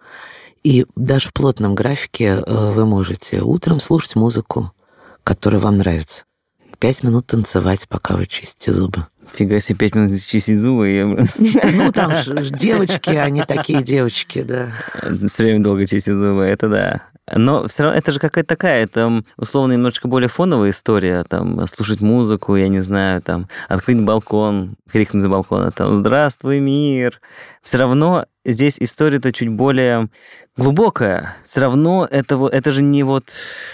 И 0.63 0.86
даже 0.95 1.29
в 1.29 1.34
плотном 1.34 1.73
графике 1.73 2.25
э, 2.25 2.71
вы 2.73 2.86
можете 2.86 3.41
утром 3.41 3.79
слушать 3.79 4.15
музыку, 4.15 4.71
которая 5.23 5.60
вам 5.60 5.77
нравится. 5.77 6.25
Пять 6.82 7.04
минут 7.04 7.28
танцевать, 7.28 7.88
пока 7.88 8.15
вы 8.15 8.26
чистите 8.26 8.72
зубы. 8.72 9.06
Фига 9.32 9.60
себе, 9.60 9.78
пять 9.78 9.94
минут 9.94 10.20
чистить 10.20 10.60
зубы. 10.60 10.89
Я... 10.89 11.06
Ну, 11.06 11.91
там 11.91 12.15
же 12.15 12.50
девочки, 12.50 13.12
они 13.12 13.44
такие 13.44 13.84
девочки, 13.84 14.41
да. 14.41 14.70
Все 15.28 15.44
время 15.44 15.63
долго 15.63 15.86
чистить 15.86 16.15
зубы, 16.15 16.41
это 16.41 16.70
да. 16.70 17.04
Но 17.32 17.67
все 17.67 17.84
равно 17.84 18.00
это 18.00 18.12
же 18.12 18.20
какая-то 18.20 18.48
такая, 18.48 18.84
это 18.84 19.24
условно 19.38 19.74
немножечко 19.74 20.08
более 20.08 20.28
фоновая 20.28 20.72
история, 20.72 21.24
там, 21.24 21.67
слушать 21.67 22.02
музыку, 22.02 22.56
я 22.56 22.67
не 22.67 22.80
знаю, 22.80 23.22
там, 23.22 23.48
открыть 23.70 24.02
балкон, 24.04 24.76
крикнуть 24.91 25.22
за 25.22 25.30
балкона, 25.30 25.72
там, 25.72 25.98
«Здравствуй, 25.98 26.60
мир!» 26.60 27.22
Все 27.62 27.78
равно 27.78 28.26
здесь 28.44 28.78
история-то 28.80 29.32
чуть 29.32 29.50
более 29.50 30.10
глубокая. 30.58 31.38
Все 31.46 31.62
равно 31.62 32.08
это, 32.10 32.44
это 32.48 32.72
же 32.72 32.82
не 32.82 33.04
вот, 33.04 33.26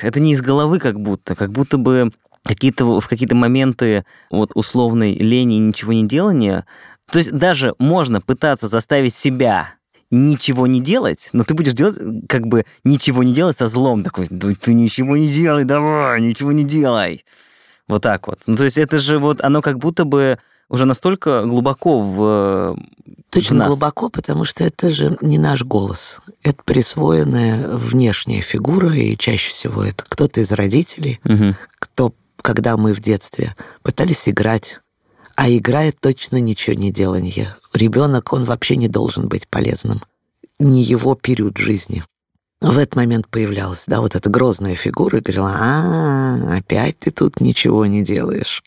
это 0.02 0.20
не 0.20 0.34
из 0.34 0.42
головы 0.42 0.80
как 0.80 1.00
будто, 1.00 1.36
как 1.36 1.54
будто 1.54 1.78
бы 1.78 2.12
какие-то, 2.48 3.00
в 3.00 3.08
какие-то 3.08 3.36
моменты 3.36 4.06
вот 4.32 4.52
условной 4.56 5.14
лени 5.14 5.58
и 5.58 5.60
ничего 5.60 5.94
не 5.94 6.08
делания, 6.08 6.66
то 7.12 7.20
есть 7.20 7.32
даже 7.32 7.76
можно 7.80 8.22
пытаться 8.22 8.68
заставить 8.68 9.14
себя 9.14 9.76
ничего 10.10 10.68
не 10.68 10.82
делать, 10.82 11.30
но 11.34 11.44
ты 11.44 11.54
будешь 11.54 11.74
делать 11.74 11.98
как 12.28 12.48
бы 12.48 12.66
ничего 12.84 13.24
не 13.24 13.34
делать 13.34 13.58
со 13.58 13.68
злом 13.68 14.04
такой, 14.04 14.28
ты 14.28 14.74
ничего 14.74 15.18
не 15.18 15.28
делай, 15.28 15.66
давай, 15.66 16.22
ничего 16.22 16.52
не 16.52 16.64
делай. 16.64 17.26
Вот 17.88 18.04
так 18.04 18.28
вот. 18.28 18.40
Ну, 18.48 18.58
то 18.58 18.66
есть 18.66 18.78
это 18.78 18.98
же 18.98 19.20
вот, 19.20 19.42
оно 19.42 19.62
как 19.62 19.80
будто 19.80 20.06
бы 20.06 20.40
уже 20.70 20.86
настолько 20.86 21.44
глубоко 21.46 22.00
в 22.00 22.78
Точно 23.30 23.66
в 23.66 23.68
глубоко, 23.68 24.10
потому 24.10 24.46
что 24.46 24.64
это 24.64 24.90
же 24.90 25.18
не 25.22 25.38
наш 25.38 25.64
голос. 25.64 26.20
Это 26.44 26.62
присвоенная 26.64 27.68
внешняя 27.68 28.42
фигура, 28.42 28.94
и 28.94 29.18
чаще 29.18 29.50
всего 29.50 29.84
это 29.84 30.04
кто-то 30.08 30.42
из 30.42 30.52
родителей, 30.52 31.20
угу. 31.24 31.56
кто 31.80 32.14
когда 32.42 32.78
мы 32.78 32.94
в 32.94 33.00
детстве 33.00 33.56
пытались 33.84 34.28
играть, 34.28 34.80
а 35.36 35.50
играет 35.50 36.00
точно 36.00 36.38
ничего 36.38 36.76
не 36.76 36.92
делание. 36.92 37.56
Ребенок, 37.74 38.34
он 38.34 38.46
вообще 38.46 38.76
не 38.76 38.88
должен 38.88 39.28
быть 39.28 39.48
полезным. 39.48 40.02
Не 40.60 40.82
его 40.82 41.16
период 41.16 41.58
жизни. 41.58 42.04
в 42.60 42.76
этот 42.78 42.96
момент 42.96 43.28
появлялась, 43.28 43.84
да, 43.86 44.02
вот 44.02 44.16
эта 44.16 44.32
грозная 44.32 44.76
фигура 44.76 45.20
и 45.20 45.22
говорила, 45.22 45.54
а, 45.56 46.58
опять 46.58 46.98
ты 46.98 47.12
тут 47.12 47.40
ничего 47.40 47.86
не 47.86 48.04
делаешь. 48.04 48.64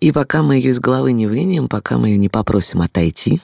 И 0.00 0.10
пока 0.10 0.42
мы 0.42 0.56
ее 0.56 0.70
из 0.70 0.80
головы 0.80 1.12
не 1.12 1.28
вынем, 1.28 1.68
пока 1.68 1.96
мы 1.96 2.08
ее 2.08 2.18
не 2.18 2.28
попросим 2.28 2.82
отойти, 2.82 3.40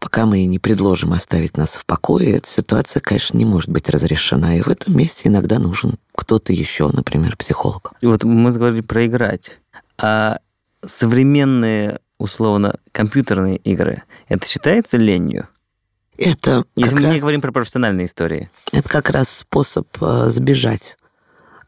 пока 0.00 0.26
мы 0.26 0.44
не 0.46 0.58
предложим 0.58 1.12
оставить 1.12 1.56
нас 1.56 1.76
в 1.76 1.86
покое, 1.86 2.36
эта 2.38 2.48
ситуация, 2.48 3.00
конечно, 3.00 3.38
не 3.38 3.44
может 3.44 3.70
быть 3.70 3.88
разрешена. 3.88 4.56
И 4.56 4.62
в 4.62 4.68
этом 4.68 4.96
месте 4.96 5.28
иногда 5.28 5.58
нужен 5.58 5.94
кто-то 6.14 6.52
еще, 6.52 6.88
например, 6.88 7.36
психолог. 7.36 7.92
И 8.00 8.06
вот 8.06 8.24
мы 8.24 8.52
говорили 8.52 8.82
про 8.82 9.06
играть. 9.06 9.58
А 9.98 10.38
современные, 10.84 12.00
условно, 12.18 12.78
компьютерные 12.92 13.56
игры, 13.56 14.02
это 14.28 14.46
считается 14.46 14.96
ленью? 14.96 15.48
Это 16.16 16.64
Если 16.76 16.94
мы 16.94 17.02
раз, 17.02 17.14
не 17.14 17.20
говорим 17.20 17.40
про 17.40 17.50
профессиональные 17.50 18.06
истории. 18.06 18.50
Это 18.72 18.88
как 18.88 19.10
раз 19.10 19.28
способ 19.30 19.88
э, 20.00 20.28
сбежать 20.28 20.96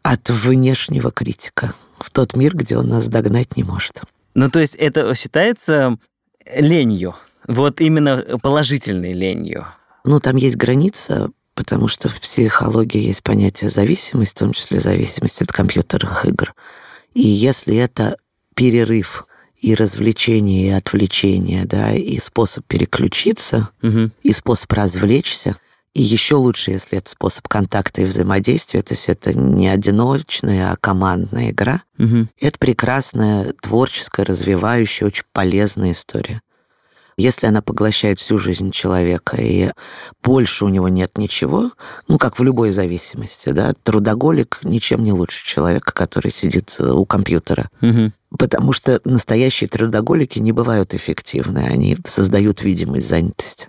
от 0.02 0.30
внешнего 0.30 1.10
критика 1.10 1.74
в 1.98 2.10
тот 2.10 2.36
мир, 2.36 2.56
где 2.56 2.78
он 2.78 2.88
нас 2.88 3.08
догнать 3.08 3.56
не 3.56 3.64
может. 3.64 4.02
Ну, 4.34 4.48
то 4.48 4.60
есть 4.60 4.76
это 4.76 5.12
считается 5.14 5.98
ленью, 6.54 7.16
вот 7.48 7.80
именно 7.80 8.38
положительной 8.40 9.14
ленью. 9.14 9.66
Ну, 10.04 10.20
там 10.20 10.36
есть 10.36 10.56
граница, 10.56 11.30
потому 11.56 11.88
что 11.88 12.08
в 12.08 12.20
психологии 12.20 13.02
есть 13.02 13.22
понятие 13.24 13.70
зависимость, 13.70 14.32
в 14.32 14.38
том 14.38 14.52
числе 14.52 14.78
зависимость 14.78 15.42
от 15.42 15.50
компьютерных 15.50 16.24
игр. 16.26 16.54
И 17.14 17.26
если 17.26 17.74
это 17.76 18.18
перерыв 18.54 19.26
и 19.58 19.74
развлечение, 19.74 20.68
и 20.68 20.70
отвлечение, 20.70 21.64
да, 21.64 21.92
и 21.92 22.18
способ 22.20 22.64
переключиться, 22.66 23.70
Угу. 23.82 24.10
и 24.22 24.32
способ 24.32 24.70
развлечься, 24.72 25.56
и 25.94 26.02
еще 26.02 26.36
лучше, 26.36 26.72
если 26.72 26.98
это 26.98 27.08
способ 27.08 27.48
контакта 27.48 28.02
и 28.02 28.04
взаимодействия, 28.04 28.82
то 28.82 28.92
есть 28.92 29.08
это 29.08 29.32
не 29.32 29.66
одиночная, 29.66 30.72
а 30.72 30.76
командная 30.76 31.52
игра. 31.52 31.82
Угу. 31.98 32.28
Это 32.38 32.58
прекрасная, 32.58 33.54
творческая, 33.62 34.26
развивающая, 34.26 35.06
очень 35.06 35.24
полезная 35.32 35.92
история. 35.92 36.42
Если 37.16 37.46
она 37.46 37.62
поглощает 37.62 38.20
всю 38.20 38.38
жизнь 38.38 38.70
человека, 38.70 39.36
и 39.40 39.70
больше 40.22 40.66
у 40.66 40.68
него 40.68 40.88
нет 40.88 41.16
ничего, 41.16 41.70
ну, 42.08 42.18
как 42.18 42.38
в 42.38 42.42
любой 42.42 42.72
зависимости, 42.72 43.50
да, 43.50 43.72
трудоголик 43.82 44.58
ничем 44.62 45.02
не 45.02 45.12
лучше 45.12 45.46
человека, 45.46 45.92
который 45.92 46.30
сидит 46.30 46.76
э, 46.78 46.90
у 46.90 47.06
компьютера. 47.06 47.70
Угу. 47.80 48.12
Потому 48.38 48.72
что 48.72 49.00
настоящие 49.04 49.68
трудоголики 49.68 50.38
не 50.38 50.52
бывают 50.52 50.92
эффективны, 50.92 51.60
они 51.60 51.96
создают 52.04 52.62
видимость 52.62 53.08
занятости. 53.08 53.68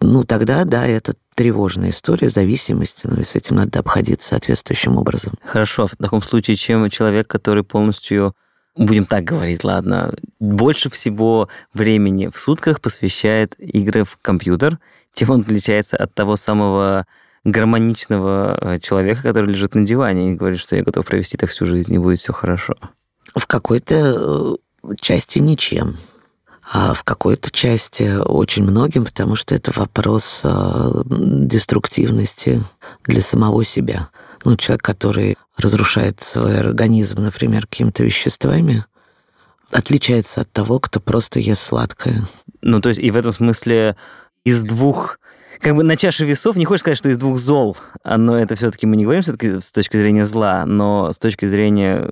Ну, 0.00 0.24
тогда, 0.24 0.64
да, 0.64 0.86
это 0.86 1.14
тревожная 1.34 1.90
история 1.90 2.28
зависимости, 2.28 3.06
ну 3.06 3.20
и 3.20 3.24
с 3.24 3.34
этим 3.36 3.56
надо 3.56 3.78
обходиться 3.78 4.28
соответствующим 4.28 4.98
образом. 4.98 5.34
Хорошо, 5.44 5.86
в 5.86 5.96
таком 5.96 6.22
случае, 6.22 6.56
чем 6.56 6.88
человек, 6.90 7.28
который 7.28 7.64
полностью, 7.64 8.34
будем 8.76 9.04
так 9.04 9.24
говорить, 9.24 9.64
ладно, 9.64 10.14
больше 10.40 10.90
всего 10.90 11.48
времени 11.74 12.28
в 12.28 12.38
сутках 12.38 12.80
посвящает 12.80 13.54
игры 13.58 14.04
в 14.04 14.16
компьютер, 14.20 14.78
чем 15.14 15.30
он 15.30 15.40
отличается 15.42 15.96
от 15.96 16.14
того 16.14 16.36
самого 16.36 17.06
гармоничного 17.44 18.58
э, 18.60 18.78
человека, 18.78 19.22
который 19.22 19.50
лежит 19.50 19.74
на 19.74 19.84
диване 19.84 20.30
и 20.30 20.34
говорит, 20.34 20.60
что 20.60 20.76
я 20.76 20.84
готов 20.84 21.04
провести 21.04 21.36
так 21.36 21.50
всю 21.50 21.66
жизнь, 21.66 21.92
и 21.92 21.98
будет 21.98 22.20
все 22.20 22.32
хорошо. 22.32 22.74
В 23.34 23.46
какой-то 23.46 24.58
э, 24.84 24.94
части 25.00 25.38
ничем, 25.40 25.96
а 26.70 26.94
в 26.94 27.02
какой-то 27.02 27.50
части 27.50 28.16
очень 28.16 28.62
многим, 28.62 29.04
потому 29.04 29.34
что 29.34 29.54
это 29.54 29.72
вопрос 29.74 30.42
э, 30.44 31.02
деструктивности 31.04 32.62
для 33.04 33.22
самого 33.22 33.64
себя. 33.64 34.08
Ну, 34.44 34.56
человек, 34.56 34.82
который 34.82 35.36
разрушает 35.56 36.22
свой 36.22 36.58
организм, 36.58 37.22
например, 37.22 37.66
какими-то 37.66 38.02
веществами, 38.04 38.84
отличается 39.70 40.42
от 40.42 40.52
того, 40.52 40.80
кто 40.80 41.00
просто 41.00 41.38
ест 41.38 41.62
сладкое. 41.62 42.24
Ну, 42.60 42.80
то 42.80 42.88
есть 42.88 43.00
и 43.00 43.10
в 43.10 43.16
этом 43.16 43.32
смысле 43.32 43.96
из 44.44 44.62
двух 44.62 45.18
как 45.60 45.76
бы 45.76 45.84
на 45.84 45.96
чаше 45.96 46.24
весов 46.24 46.56
не 46.56 46.64
хочешь 46.64 46.80
сказать, 46.80 46.98
что 46.98 47.08
из 47.08 47.18
двух 47.18 47.38
зол, 47.38 47.76
но 48.04 48.36
это 48.36 48.56
все-таки 48.56 48.84
мы 48.84 48.96
не 48.96 49.04
говорим 49.04 49.22
все-таки 49.22 49.60
с 49.60 49.70
точки 49.70 49.96
зрения 49.96 50.26
зла, 50.26 50.66
но 50.66 51.12
с 51.12 51.18
точки 51.18 51.44
зрения 51.46 52.10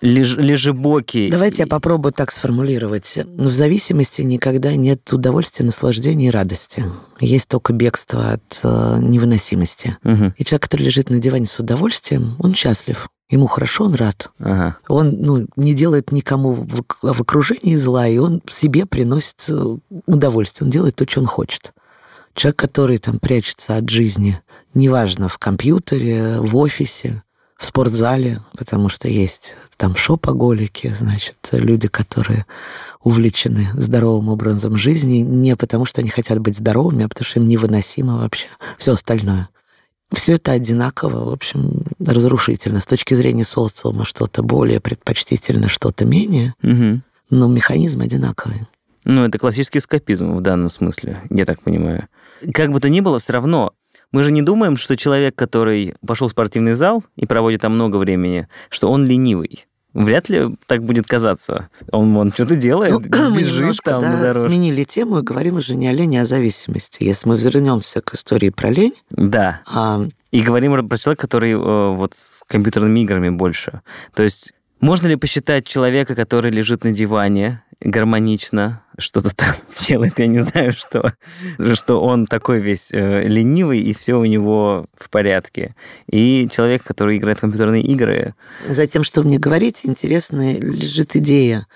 леж, 0.00 0.36
лежебоки. 0.36 1.30
Давайте 1.30 1.62
я 1.62 1.66
попробую 1.66 2.12
так 2.12 2.30
сформулировать. 2.30 3.18
В 3.24 3.50
зависимости 3.50 4.22
никогда 4.22 4.74
нет 4.74 5.12
удовольствия, 5.12 5.64
наслаждения 5.64 6.28
и 6.28 6.30
радости. 6.30 6.84
Есть 7.20 7.48
только 7.48 7.72
бегство 7.72 8.32
от 8.32 8.60
э, 8.62 8.98
невыносимости. 9.00 9.96
Мгм. 10.02 10.34
И 10.36 10.44
человек, 10.44 10.62
который 10.62 10.82
лежит 10.82 11.10
на 11.10 11.18
диване 11.18 11.46
с 11.46 11.58
удовольствием, 11.58 12.36
он 12.38 12.54
счастлив. 12.54 13.08
Ему 13.28 13.46
хорошо, 13.46 13.84
он 13.84 13.94
рад. 13.94 14.30
Ага. 14.38 14.76
Он 14.88 15.16
ну, 15.20 15.46
не 15.56 15.74
делает 15.74 16.12
никому 16.12 16.52
в, 16.52 16.84
в 17.02 17.20
окружении 17.20 17.76
зла, 17.76 18.06
и 18.06 18.18
он 18.18 18.40
себе 18.48 18.86
приносит 18.86 19.46
э, 19.48 19.76
удовольствие. 20.06 20.66
Он 20.66 20.70
делает 20.70 20.96
то, 20.96 21.08
что 21.08 21.20
он 21.20 21.26
хочет. 21.26 21.72
Человек, 22.34 22.56
который 22.56 22.98
там 22.98 23.18
прячется 23.18 23.76
от 23.76 23.88
жизни, 23.88 24.40
неважно, 24.74 25.28
в 25.28 25.38
компьютере, 25.38 26.38
в 26.38 26.56
офисе, 26.56 27.22
в 27.56 27.64
спортзале, 27.64 28.40
потому 28.56 28.88
что 28.88 29.08
есть 29.08 29.56
там 29.76 29.96
шопоголики, 29.96 30.92
значит, 30.94 31.36
люди, 31.52 31.88
которые 31.88 32.46
увлечены 33.02 33.68
здоровым 33.74 34.28
образом 34.30 34.76
жизни, 34.76 35.18
не 35.18 35.54
потому 35.56 35.84
что 35.84 36.00
они 36.00 36.10
хотят 36.10 36.38
быть 36.40 36.56
здоровыми, 36.56 37.04
а 37.04 37.08
потому 37.08 37.24
что 37.24 37.40
им 37.40 37.48
невыносимо 37.48 38.18
вообще 38.18 38.48
все 38.78 38.92
остальное. 38.92 39.48
Все 40.12 40.34
это 40.34 40.52
одинаково, 40.52 41.24
в 41.30 41.32
общем, 41.32 41.84
разрушительно. 42.04 42.80
С 42.80 42.86
точки 42.86 43.14
зрения 43.14 43.44
социума 43.44 44.04
что-то 44.04 44.42
более 44.42 44.80
предпочтительно, 44.80 45.68
что-то 45.68 46.04
менее, 46.04 46.54
Мгм. 46.62 47.02
но 47.30 47.48
механизм 47.48 48.00
одинаковый. 48.02 48.62
Ну, 49.04 49.24
это 49.24 49.38
классический 49.38 49.78
эскапизм 49.78 50.32
в 50.34 50.40
данном 50.40 50.68
смысле, 50.68 51.22
я 51.30 51.44
так 51.44 51.60
понимаю. 51.62 52.08
Как 52.52 52.70
бы 52.70 52.80
то 52.80 52.88
ни 52.88 53.00
было, 53.00 53.18
все 53.18 53.32
равно 53.32 53.72
мы 54.16 54.22
же 54.22 54.32
не 54.32 54.40
думаем, 54.40 54.78
что 54.78 54.96
человек, 54.96 55.34
который 55.34 55.94
пошел 56.06 56.26
в 56.26 56.30
спортивный 56.30 56.72
зал 56.72 57.04
и 57.16 57.26
проводит 57.26 57.60
там 57.60 57.74
много 57.74 57.96
времени, 57.96 58.48
что 58.70 58.90
он 58.90 59.04
ленивый. 59.04 59.66
Вряд 59.92 60.30
ли 60.30 60.56
так 60.66 60.82
будет 60.82 61.06
казаться. 61.06 61.68
Он, 61.92 62.16
он 62.16 62.32
что-то 62.32 62.56
делает, 62.56 62.92
Ну, 62.92 63.00
бежит 63.38 63.60
немножко, 63.60 63.90
там 63.90 64.02
на 64.02 64.12
да, 64.16 64.22
дорожке. 64.22 64.48
сменили 64.48 64.84
тему 64.84 65.18
и 65.18 65.22
говорим 65.22 65.56
уже 65.56 65.74
не 65.74 65.86
о 65.88 65.92
лени, 65.92 66.16
а 66.16 66.22
о 66.22 66.24
зависимости. 66.24 67.04
Если 67.04 67.28
мы 67.28 67.36
вернемся 67.36 68.00
к 68.00 68.14
истории 68.14 68.48
про 68.48 68.70
лень, 68.70 68.94
Да. 69.10 69.60
а, 69.70 70.00
И 70.30 70.40
говорим 70.40 70.88
про 70.88 70.96
человека, 70.96 71.20
который 71.20 71.52
э, 71.52 71.56
вот 71.94 72.14
с 72.14 72.42
компьютерными 72.48 73.00
играми 73.00 73.28
больше. 73.28 73.82
То 74.14 74.22
есть 74.22 74.54
можно 74.80 75.06
ли 75.06 75.16
посчитать 75.16 75.66
человека, 75.66 76.14
который 76.14 76.50
лежит 76.50 76.84
на 76.84 76.92
диване 76.92 77.62
гармонично, 77.80 78.82
что-то 78.98 79.34
там 79.34 79.54
делает, 79.88 80.18
я 80.18 80.26
не 80.26 80.38
знаю 80.38 80.72
что, 80.72 81.12
что 81.74 82.00
он 82.00 82.26
такой 82.26 82.60
весь 82.60 82.92
э, 82.92 83.22
ленивый, 83.24 83.80
и 83.80 83.92
все 83.92 84.14
у 84.14 84.24
него 84.24 84.86
в 84.96 85.10
порядке. 85.10 85.74
И 86.10 86.48
человек, 86.50 86.82
который 86.82 87.18
играет 87.18 87.38
в 87.38 87.42
компьютерные 87.42 87.82
игры, 87.82 88.34
за 88.66 88.86
тем, 88.86 89.04
что 89.04 89.22
мне 89.22 89.38
говорите, 89.38 89.82
интересная 89.84 90.58
лежит 90.58 91.16
идея, 91.16 91.66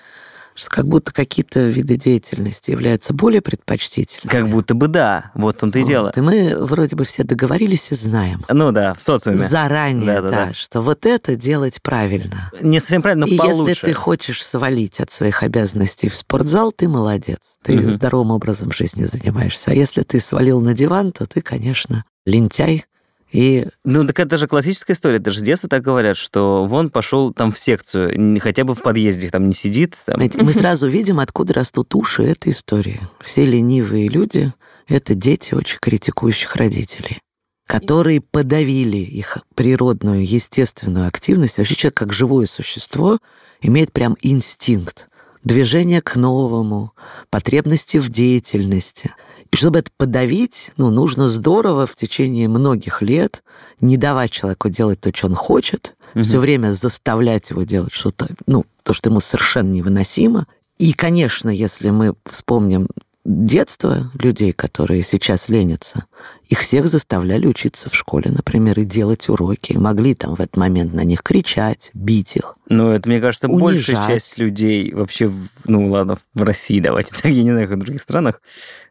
как 0.67 0.87
будто 0.87 1.13
какие-то 1.13 1.61
виды 1.67 1.95
деятельности 1.95 2.71
являются 2.71 3.13
более 3.13 3.41
предпочтительными. 3.41 4.29
как 4.31 4.49
будто 4.49 4.73
бы 4.73 4.87
да, 4.87 5.31
вот 5.35 5.63
он-то 5.63 5.79
и 5.79 5.81
Вот. 5.83 5.87
дело. 5.87 6.11
И 6.15 6.21
мы 6.21 6.55
вроде 6.59 6.95
бы 6.95 7.05
все 7.05 7.23
договорились 7.23 7.91
и 7.91 7.95
знаем. 7.95 8.43
Ну 8.49 8.71
да, 8.71 8.93
в 8.93 9.01
социуме. 9.01 9.37
Заранее, 9.37 10.05
Да-да-да. 10.21 10.45
да, 10.47 10.53
что 10.53 10.81
вот 10.81 11.05
это 11.05 11.35
делать 11.35 11.81
правильно. 11.81 12.51
Не 12.61 12.79
совсем 12.79 13.01
правильно, 13.01 13.25
но 13.25 13.31
и 13.33 13.37
получше. 13.37 13.69
если 13.69 13.85
ты 13.87 13.93
хочешь 13.93 14.45
свалить 14.45 14.99
от 14.99 15.11
своих 15.11 15.43
обязанностей 15.43 16.09
в 16.09 16.15
спортзал, 16.15 16.71
ты 16.71 16.87
молодец. 16.87 17.39
Ты 17.63 17.75
Мгм. 17.77 17.91
здоровым 17.91 18.31
образом 18.31 18.71
жизни 18.71 19.03
занимаешься. 19.03 19.71
А 19.71 19.73
если 19.73 20.01
ты 20.01 20.19
свалил 20.19 20.61
на 20.61 20.73
диван, 20.73 21.11
то 21.11 21.25
ты, 21.27 21.41
конечно, 21.41 22.03
лентяй. 22.25 22.85
И 23.31 23.67
Ну, 23.83 24.05
так 24.05 24.19
это 24.19 24.37
же 24.37 24.47
классическая 24.47 24.93
история. 24.93 25.17
Это 25.17 25.31
же 25.31 25.39
с 25.39 25.43
детства 25.43 25.69
так 25.69 25.83
говорят, 25.83 26.17
что 26.17 26.65
вон 26.65 26.89
пошел 26.89 27.33
там 27.33 27.51
в 27.51 27.59
секцию, 27.59 28.39
хотя 28.41 28.63
бы 28.63 28.75
в 28.75 28.81
подъезде 28.81 29.29
там 29.29 29.47
не 29.47 29.53
сидит. 29.53 29.95
Там. 30.05 30.19
мы 30.19 30.53
сразу 30.53 30.87
видим, 30.87 31.19
откуда 31.19 31.53
растут 31.53 31.95
уши 31.95 32.23
этой 32.23 32.51
истории. 32.51 32.99
Все 33.21 33.45
ленивые 33.45 34.09
люди— 34.09 34.51
это 34.87 35.15
дети 35.15 35.53
очень 35.53 35.79
критикующих 35.79 36.55
родителей 36.55 37.19
которые 37.67 38.19
подавили 38.19 38.97
их 38.97 39.37
природную, 39.55 40.27
естественную 40.27 41.07
активность. 41.07 41.57
Вообще 41.57 41.75
человек, 41.75 41.95
как 41.95 42.11
живое 42.11 42.45
существо, 42.45 43.17
имеет 43.61 43.93
прям 43.93 44.17
инстинкт 44.21 45.07
движения 45.43 46.01
к 46.01 46.17
новому, 46.17 46.91
потребности 47.29 47.97
в 47.97 48.09
деятельности. 48.09 49.13
И 49.51 49.57
чтобы 49.57 49.79
это 49.79 49.91
подавить, 49.97 50.71
ну, 50.77 50.89
нужно 50.89 51.27
здорово 51.29 51.85
в 51.85 51.95
течение 51.95 52.47
многих 52.47 53.01
лет 53.01 53.43
не 53.81 53.97
давать 53.97 54.31
человеку 54.31 54.69
делать 54.69 55.01
то, 55.01 55.11
что 55.13 55.27
он 55.27 55.35
хочет, 55.35 55.95
Мгм. 56.13 56.23
все 56.23 56.39
время 56.39 56.73
заставлять 56.73 57.49
его 57.51 57.63
делать 57.63 57.93
что-то, 57.93 58.27
ну, 58.47 58.65
то, 58.83 58.93
что 58.93 59.09
ему 59.09 59.19
совершенно 59.19 59.71
невыносимо. 59.71 60.45
И, 60.77 60.93
конечно, 60.93 61.49
если 61.49 61.89
мы 61.89 62.15
вспомним 62.29 62.87
детство 63.23 64.11
людей, 64.19 64.51
которые 64.51 65.03
сейчас 65.03 65.47
ленятся, 65.47 66.05
их 66.51 66.59
всех 66.59 66.87
заставляли 66.87 67.47
учиться 67.47 67.89
в 67.89 67.95
школе, 67.95 68.29
например, 68.29 68.77
и 68.77 68.83
делать 68.83 69.29
уроки. 69.29 69.77
Могли 69.77 70.13
там 70.15 70.35
в 70.35 70.41
этот 70.41 70.57
момент 70.57 70.93
на 70.93 71.05
них 71.05 71.23
кричать, 71.23 71.91
бить 71.93 72.35
их. 72.35 72.57
Ну, 72.67 72.89
это, 72.89 73.07
мне 73.07 73.21
кажется, 73.21 73.47
унижать. 73.47 73.95
большая 73.95 74.07
часть 74.07 74.37
людей 74.37 74.93
вообще, 74.93 75.31
ну, 75.65 75.87
ладно, 75.87 76.17
в 76.33 76.43
России 76.43 76.81
давайте 76.81 77.13
так, 77.15 77.31
я 77.31 77.43
не 77.43 77.51
знаю, 77.51 77.69
как 77.69 77.77
в 77.77 77.83
других 77.83 78.01
странах, 78.01 78.41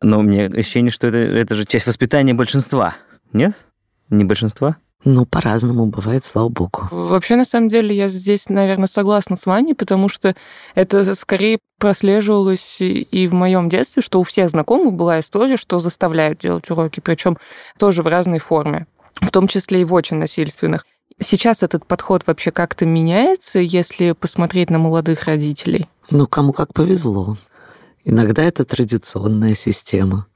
но 0.00 0.22
мне 0.22 0.46
ощущение, 0.46 0.90
что 0.90 1.08
это, 1.08 1.18
это 1.18 1.54
же 1.54 1.66
часть 1.66 1.86
воспитания 1.86 2.32
большинства, 2.32 2.96
нет? 3.34 3.52
Не 4.08 4.24
большинства? 4.24 4.78
Ну, 5.04 5.24
по-разному 5.24 5.86
бывает, 5.86 6.24
слава 6.24 6.48
богу. 6.48 6.88
Вообще, 6.90 7.36
на 7.36 7.44
самом 7.44 7.68
деле, 7.68 7.96
я 7.96 8.08
здесь, 8.08 8.48
наверное, 8.50 8.86
согласна 8.86 9.36
с 9.36 9.46
Ваней, 9.46 9.74
потому 9.74 10.08
что 10.08 10.34
это 10.74 11.14
скорее 11.14 11.58
прослеживалось 11.78 12.82
и 12.82 13.28
в 13.28 13.32
моем 13.32 13.70
детстве, 13.70 14.02
что 14.02 14.20
у 14.20 14.22
всех 14.22 14.50
знакомых 14.50 14.92
была 14.92 15.20
история, 15.20 15.56
что 15.56 15.78
заставляют 15.78 16.40
делать 16.40 16.70
уроки, 16.70 17.00
причем 17.00 17.38
тоже 17.78 18.02
в 18.02 18.06
разной 18.08 18.40
форме, 18.40 18.86
в 19.22 19.30
том 19.30 19.48
числе 19.48 19.80
и 19.80 19.84
в 19.84 19.94
очень 19.94 20.18
насильственных. 20.18 20.84
Сейчас 21.18 21.62
этот 21.62 21.86
подход 21.86 22.26
вообще 22.26 22.50
как-то 22.50 22.84
меняется, 22.84 23.58
если 23.58 24.12
посмотреть 24.12 24.70
на 24.70 24.78
молодых 24.78 25.24
родителей? 25.24 25.88
Ну, 26.10 26.26
кому 26.26 26.52
как 26.52 26.74
повезло. 26.74 27.36
Иногда 28.04 28.42
это 28.42 28.64
традиционная 28.64 29.54
система. 29.54 30.26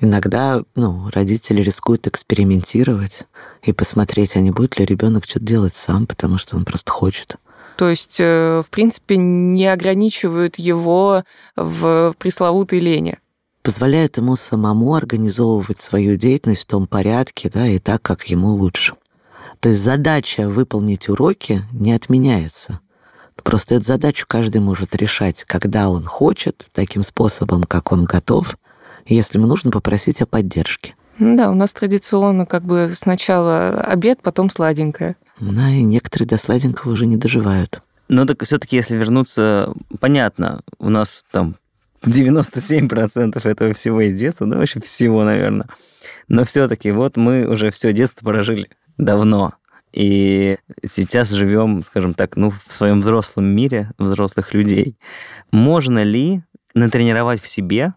Иногда 0.00 0.62
ну, 0.74 1.10
родители 1.12 1.60
рискуют 1.60 2.06
экспериментировать 2.06 3.24
и 3.62 3.72
посмотреть, 3.74 4.34
а 4.34 4.40
не 4.40 4.50
будет 4.50 4.78
ли 4.78 4.86
ребенок 4.86 5.26
что-то 5.26 5.44
делать 5.44 5.74
сам, 5.76 6.06
потому 6.06 6.38
что 6.38 6.56
он 6.56 6.64
просто 6.64 6.90
хочет. 6.90 7.36
То 7.76 7.90
есть, 7.90 8.18
э, 8.18 8.62
в 8.64 8.70
принципе, 8.70 9.18
не 9.18 9.66
ограничивают 9.66 10.58
его 10.58 11.24
в 11.54 12.14
пресловутой 12.18 12.78
лени. 12.78 13.18
Позволяют 13.62 14.16
ему 14.16 14.36
самому 14.36 14.94
организовывать 14.94 15.82
свою 15.82 16.16
деятельность 16.16 16.62
в 16.62 16.66
том 16.66 16.86
порядке, 16.86 17.50
да, 17.52 17.66
и 17.66 17.78
так, 17.78 18.00
как 18.00 18.24
ему 18.24 18.48
лучше. 18.54 18.94
То 19.60 19.68
есть 19.68 19.82
задача 19.82 20.48
выполнить 20.48 21.10
уроки 21.10 21.62
не 21.72 21.92
отменяется. 21.92 22.80
Просто 23.42 23.74
эту 23.74 23.84
задачу 23.84 24.24
каждый 24.26 24.62
может 24.62 24.94
решать, 24.94 25.44
когда 25.44 25.90
он 25.90 26.04
хочет, 26.04 26.68
таким 26.72 27.02
способом, 27.02 27.64
как 27.64 27.92
он 27.92 28.04
готов– 28.04 28.56
если 29.06 29.38
ему 29.38 29.46
нужно 29.46 29.70
попросить 29.70 30.20
о 30.20 30.26
поддержке. 30.26 30.94
Ну 31.18 31.36
да, 31.36 31.50
у 31.50 31.54
нас 31.54 31.72
традиционно 31.72 32.46
как 32.46 32.64
бы 32.64 32.88
сначала 32.94 33.82
обед, 33.82 34.20
потом 34.22 34.48
сладенькое. 34.48 35.16
Да, 35.38 35.68
и 35.68 35.82
некоторые 35.82 36.26
до 36.26 36.38
сладенького 36.38 36.92
уже 36.92 37.06
не 37.06 37.16
доживают. 37.16 37.82
Но 38.08 38.24
так 38.24 38.42
все-таки, 38.42 38.76
если 38.76 38.96
вернуться, 38.96 39.72
понятно, 40.00 40.62
у 40.78 40.88
нас 40.88 41.24
там 41.30 41.56
97% 42.04 43.48
этого 43.48 43.72
всего 43.74 44.00
из 44.00 44.14
детства, 44.14 44.46
да, 44.46 44.56
вообще 44.56 44.80
всего, 44.80 45.24
наверное. 45.24 45.68
Но 46.28 46.44
все-таки 46.44 46.90
вот 46.90 47.16
мы 47.16 47.46
уже 47.46 47.70
все 47.70 47.92
детство 47.92 48.24
прожили 48.24 48.70
давно. 48.96 49.54
И 49.92 50.58
сейчас 50.86 51.30
живем, 51.30 51.82
скажем 51.82 52.14
так, 52.14 52.36
ну, 52.36 52.50
в 52.50 52.72
своем 52.72 53.00
взрослом 53.00 53.46
мире 53.46 53.90
взрослых 53.98 54.54
людей. 54.54 54.96
Можно 55.50 56.02
ли 56.02 56.42
натренировать 56.74 57.42
в 57.42 57.48
себе 57.48 57.94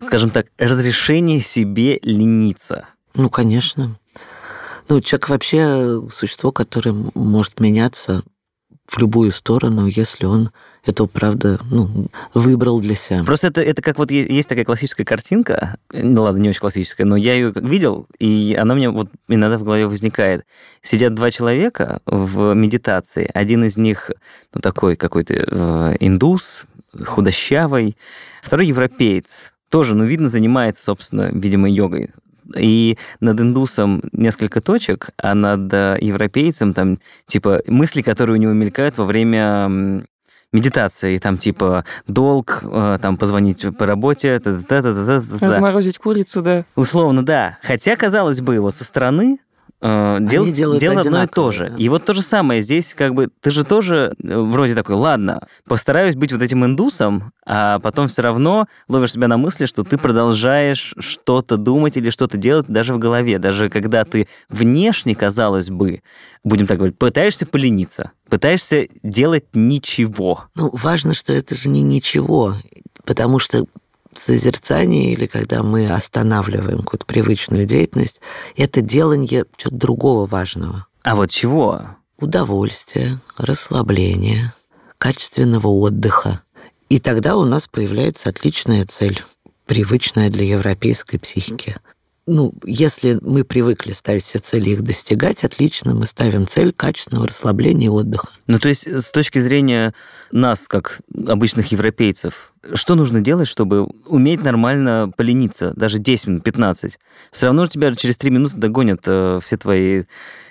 скажем 0.00 0.30
так, 0.30 0.46
разрешение 0.58 1.40
себе 1.40 1.98
лениться? 2.02 2.88
Ну, 3.14 3.30
конечно. 3.30 3.98
Ну, 4.88 5.00
человек 5.00 5.28
вообще 5.28 6.02
существо, 6.10 6.52
которое 6.52 6.94
может 7.14 7.60
меняться 7.60 8.22
в 8.86 8.98
любую 8.98 9.30
сторону, 9.30 9.86
если 9.86 10.26
он 10.26 10.50
это, 10.84 11.06
правда, 11.06 11.58
ну, 11.70 12.08
выбрал 12.34 12.80
для 12.80 12.94
себя. 12.94 13.24
Просто 13.24 13.46
это, 13.46 13.62
это 13.62 13.80
как 13.80 13.98
вот 13.98 14.10
есть 14.10 14.48
такая 14.48 14.66
классическая 14.66 15.04
картинка, 15.04 15.78
ну 15.90 16.22
ладно, 16.22 16.38
не 16.38 16.50
очень 16.50 16.60
классическая, 16.60 17.04
но 17.04 17.16
я 17.16 17.32
ее 17.32 17.52
видел, 17.56 18.06
и 18.18 18.54
она 18.58 18.74
у 18.74 18.76
меня 18.76 18.90
вот 18.90 19.08
иногда 19.28 19.56
в 19.56 19.64
голове 19.64 19.86
возникает. 19.86 20.44
Сидят 20.82 21.14
два 21.14 21.30
человека 21.30 22.00
в 22.04 22.52
медитации, 22.52 23.30
один 23.32 23.64
из 23.64 23.78
них, 23.78 24.10
ну, 24.52 24.60
такой 24.60 24.96
какой-то 24.96 25.34
э, 25.34 25.96
индус, 26.00 26.66
худощавый, 27.02 27.96
второй 28.42 28.66
европеец, 28.66 29.53
тоже, 29.74 29.96
ну, 29.96 30.04
видно, 30.04 30.28
занимается, 30.28 30.84
собственно, 30.84 31.30
видимо, 31.32 31.68
йогой. 31.68 32.10
И 32.56 32.96
над 33.18 33.40
индусом 33.40 34.04
несколько 34.12 34.60
точек, 34.60 35.10
а 35.16 35.34
над 35.34 35.72
европейцем 36.00 36.74
там, 36.74 37.00
типа, 37.26 37.60
мысли, 37.66 38.00
которые 38.00 38.38
у 38.38 38.40
него 38.40 38.52
мелькают 38.52 38.96
во 38.98 39.04
время 39.04 40.06
медитации, 40.52 41.18
там 41.18 41.38
типа 41.38 41.84
долг, 42.06 42.60
э, 42.62 42.98
там 43.02 43.16
позвонить 43.16 43.66
по 43.76 43.84
работе, 43.86 44.38
та 44.38 44.50
-та 44.50 44.80
-та 44.80 45.44
разморозить 45.44 45.98
курицу, 45.98 46.42
да. 46.42 46.64
Условно, 46.76 47.24
да. 47.24 47.58
Хотя, 47.60 47.96
казалось 47.96 48.40
бы, 48.40 48.60
вот 48.60 48.76
со 48.76 48.84
стороны 48.84 49.38
э, 49.84 50.18
дел, 50.20 50.46
делают 50.46 50.80
дело 50.80 51.00
одно 51.00 51.22
и 51.22 51.26
то 51.26 51.52
же. 51.52 51.68
Да. 51.70 51.76
И 51.76 51.88
вот 51.88 52.04
то 52.04 52.14
же 52.14 52.22
самое 52.22 52.62
здесь, 52.62 52.94
как 52.94 53.14
бы, 53.14 53.28
ты 53.40 53.50
же 53.50 53.64
тоже 53.64 54.14
э, 54.22 54.38
вроде 54.38 54.74
такой, 54.74 54.96
ладно, 54.96 55.46
постараюсь 55.68 56.16
быть 56.16 56.32
вот 56.32 56.42
этим 56.42 56.64
индусом, 56.64 57.32
а 57.46 57.78
потом 57.78 58.08
все 58.08 58.22
равно 58.22 58.66
ловишь 58.88 59.12
себя 59.12 59.28
на 59.28 59.36
мысли, 59.36 59.66
что 59.66 59.84
ты 59.84 59.98
продолжаешь 59.98 60.94
что-то 60.98 61.56
думать 61.56 61.96
или 61.96 62.10
что-то 62.10 62.36
делать 62.36 62.66
даже 62.68 62.94
в 62.94 62.98
голове, 62.98 63.38
даже 63.38 63.68
когда 63.68 64.04
ты 64.04 64.26
внешне, 64.48 65.14
казалось 65.14 65.70
бы, 65.70 66.02
будем 66.42 66.66
так 66.66 66.78
говорить, 66.78 66.98
пытаешься 66.98 67.46
полениться, 67.46 68.12
пытаешься 68.28 68.88
делать 69.02 69.44
ничего. 69.52 70.44
Ну, 70.54 70.70
важно, 70.72 71.14
что 71.14 71.32
это 71.32 71.54
же 71.54 71.68
не 71.68 71.82
ничего, 71.82 72.54
потому 73.04 73.38
что 73.38 73.66
созерцание 74.18 75.12
или 75.12 75.26
когда 75.26 75.62
мы 75.62 75.90
останавливаем 75.90 76.78
какую-то 76.78 77.06
привычную 77.06 77.66
деятельность, 77.66 78.20
это 78.56 78.80
делание 78.80 79.44
чего-то 79.56 79.76
другого 79.76 80.26
важного. 80.26 80.86
А 81.02 81.14
вот 81.14 81.30
чего? 81.30 81.82
Удовольствия, 82.18 83.18
расслабления, 83.36 84.54
качественного 84.98 85.68
отдыха. 85.68 86.40
И 86.88 86.98
тогда 87.00 87.36
у 87.36 87.44
нас 87.44 87.68
появляется 87.68 88.30
отличная 88.30 88.86
цель, 88.86 89.24
привычная 89.66 90.30
для 90.30 90.46
европейской 90.46 91.18
психики 91.18 91.76
ну, 92.26 92.54
если 92.64 93.18
мы 93.20 93.44
привыкли 93.44 93.92
ставить 93.92 94.24
все 94.24 94.38
цели 94.38 94.70
их 94.70 94.82
достигать, 94.82 95.44
отлично, 95.44 95.94
мы 95.94 96.06
ставим 96.06 96.46
цель 96.46 96.72
качественного 96.72 97.28
расслабления 97.28 97.86
и 97.86 97.90
отдыха. 97.90 98.28
Ну, 98.46 98.58
то 98.58 98.68
есть 98.68 98.86
с 98.86 99.10
точки 99.10 99.38
зрения 99.38 99.94
нас, 100.30 100.66
как 100.66 101.00
обычных 101.26 101.72
европейцев, 101.72 102.52
что 102.72 102.94
нужно 102.94 103.20
делать, 103.20 103.48
чтобы 103.48 103.88
уметь 104.06 104.42
нормально 104.42 105.12
полениться, 105.14 105.72
даже 105.76 105.98
10 105.98 106.26
минут, 106.28 106.44
15? 106.44 106.98
Все 107.30 107.46
равно 107.46 107.66
тебя 107.66 107.94
через 107.94 108.16
3 108.16 108.30
минуты 108.30 108.56
догонят 108.56 109.00
э, 109.06 109.38
все 109.42 109.56
твои 109.58 110.04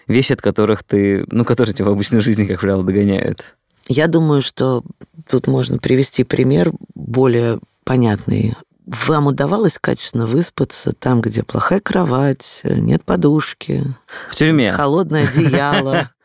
вещи, 0.07 0.33
от 0.33 0.41
которых 0.41 0.83
ты, 0.83 1.25
ну, 1.31 1.43
которые 1.43 1.73
тебя 1.73 1.85
в 1.85 1.93
обычной 1.93 2.21
жизни, 2.21 2.45
как 2.45 2.61
правило, 2.61 2.83
догоняют. 2.83 3.55
Я 3.87 4.07
думаю, 4.07 4.41
что 4.41 4.83
тут 5.27 5.47
можно 5.47 5.77
привести 5.77 6.23
пример 6.23 6.71
более 6.93 7.59
понятный 7.83 8.55
вам 8.85 9.27
удавалось 9.27 9.77
качественно 9.79 10.25
выспаться 10.25 10.93
там, 10.93 11.21
где 11.21 11.43
плохая 11.43 11.79
кровать, 11.79 12.61
нет 12.63 13.03
подушки, 13.03 13.83
в 14.29 14.35
тюрьме, 14.35 14.73
холодное 14.73 15.27
одеяло. 15.27 16.09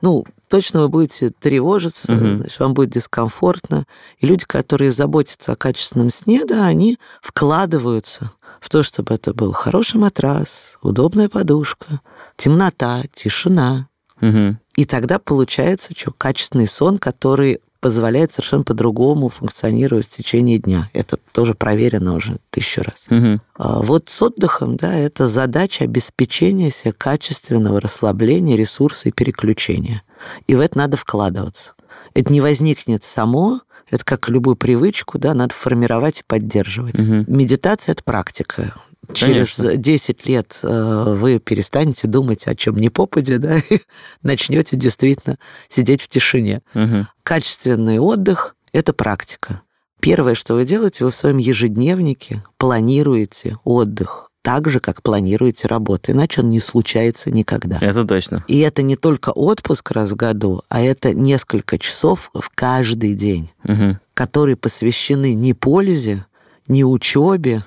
Ну, 0.00 0.26
точно 0.50 0.82
вы 0.82 0.88
будете 0.90 1.30
тревожиться, 1.30 2.12
угу. 2.12 2.36
значит, 2.36 2.60
вам 2.60 2.74
будет 2.74 2.90
дискомфортно. 2.90 3.86
И 4.18 4.26
люди, 4.26 4.44
которые 4.44 4.92
заботятся 4.92 5.52
о 5.52 5.56
качественном 5.56 6.10
сне, 6.10 6.44
да, 6.44 6.66
они 6.66 6.98
вкладываются 7.22 8.30
в 8.60 8.68
то, 8.68 8.82
чтобы 8.82 9.14
это 9.14 9.32
был 9.32 9.52
хороший 9.52 9.96
матрас, 9.96 10.76
удобная 10.82 11.30
подушка, 11.30 12.00
темнота, 12.36 13.02
тишина. 13.14 13.88
Угу. 14.20 14.58
И 14.76 14.84
тогда 14.84 15.18
получается 15.18 15.94
что, 15.96 16.12
качественный 16.12 16.68
сон, 16.68 16.98
который 16.98 17.60
позволяет 17.84 18.32
совершенно 18.32 18.64
по-другому 18.64 19.28
функционировать 19.28 20.06
в 20.06 20.16
течение 20.16 20.56
дня. 20.56 20.88
Это 20.94 21.18
тоже 21.32 21.52
проверено 21.52 22.14
уже 22.14 22.38
тысячу 22.48 22.80
раз. 22.80 23.04
Угу. 23.10 23.40
А 23.56 23.82
вот 23.82 24.08
с 24.08 24.22
отдыхом, 24.22 24.78
да, 24.78 24.94
это 24.94 25.28
задача 25.28 25.84
обеспечения 25.84 26.70
себе 26.70 26.92
качественного 26.92 27.82
расслабления, 27.82 28.56
ресурса 28.56 29.10
и 29.10 29.12
переключения. 29.12 30.00
И 30.46 30.54
в 30.54 30.60
это 30.60 30.78
надо 30.78 30.96
вкладываться. 30.96 31.74
Это 32.14 32.32
не 32.32 32.40
возникнет 32.40 33.04
само, 33.04 33.60
это 33.90 34.02
как 34.02 34.30
любую 34.30 34.56
привычку, 34.56 35.18
да, 35.18 35.34
надо 35.34 35.52
формировать 35.52 36.20
и 36.20 36.24
поддерживать. 36.26 36.98
Угу. 36.98 37.26
Медитация 37.26 37.92
это 37.92 38.02
практика. 38.02 38.72
Через 39.12 39.56
Конечно. 39.56 39.76
10 39.76 40.26
лет 40.26 40.58
э, 40.62 41.14
вы 41.16 41.38
перестанете 41.38 42.06
думать 42.08 42.46
о 42.46 42.54
чем 42.54 42.76
ни 42.76 42.88
попади, 42.88 43.36
да, 43.36 43.56
и 43.56 43.80
начнете 44.22 44.76
действительно 44.76 45.38
сидеть 45.68 46.02
в 46.02 46.08
тишине. 46.08 46.62
Угу. 46.74 47.06
Качественный 47.22 47.98
отдых– 47.98 48.56
это 48.72 48.92
практика. 48.92 49.62
Первое, 50.00 50.34
что 50.34 50.54
вы 50.54 50.64
делаете, 50.64 51.04
вы 51.04 51.10
в 51.10 51.14
своем 51.14 51.38
ежедневнике 51.38 52.44
планируете 52.58 53.56
отдых 53.64 54.30
так 54.44 54.68
же, 54.68 54.78
как 54.78 55.02
планируете 55.02 55.68
работу, 55.68 56.12
иначе 56.12 56.42
он 56.42 56.50
не 56.50 56.60
случается 56.60 57.30
никогда. 57.30 57.78
Это 57.80 58.04
точно. 58.04 58.44
И 58.46 58.58
это 58.58 58.82
не 58.82 58.94
только 58.94 59.30
отпуск 59.30 59.90
раз 59.92 60.10
в 60.10 60.16
году, 60.16 60.60
а 60.68 60.82
это 60.82 61.14
несколько 61.14 61.78
часов 61.78 62.30
в 62.34 62.50
каждый 62.54 63.14
день, 63.14 63.50
угу. 63.64 63.98
которые 64.12 64.56
посвящены 64.56 65.32
не 65.32 65.54
пользе, 65.54 66.26
не 66.68 66.84
учебе, 66.84 67.62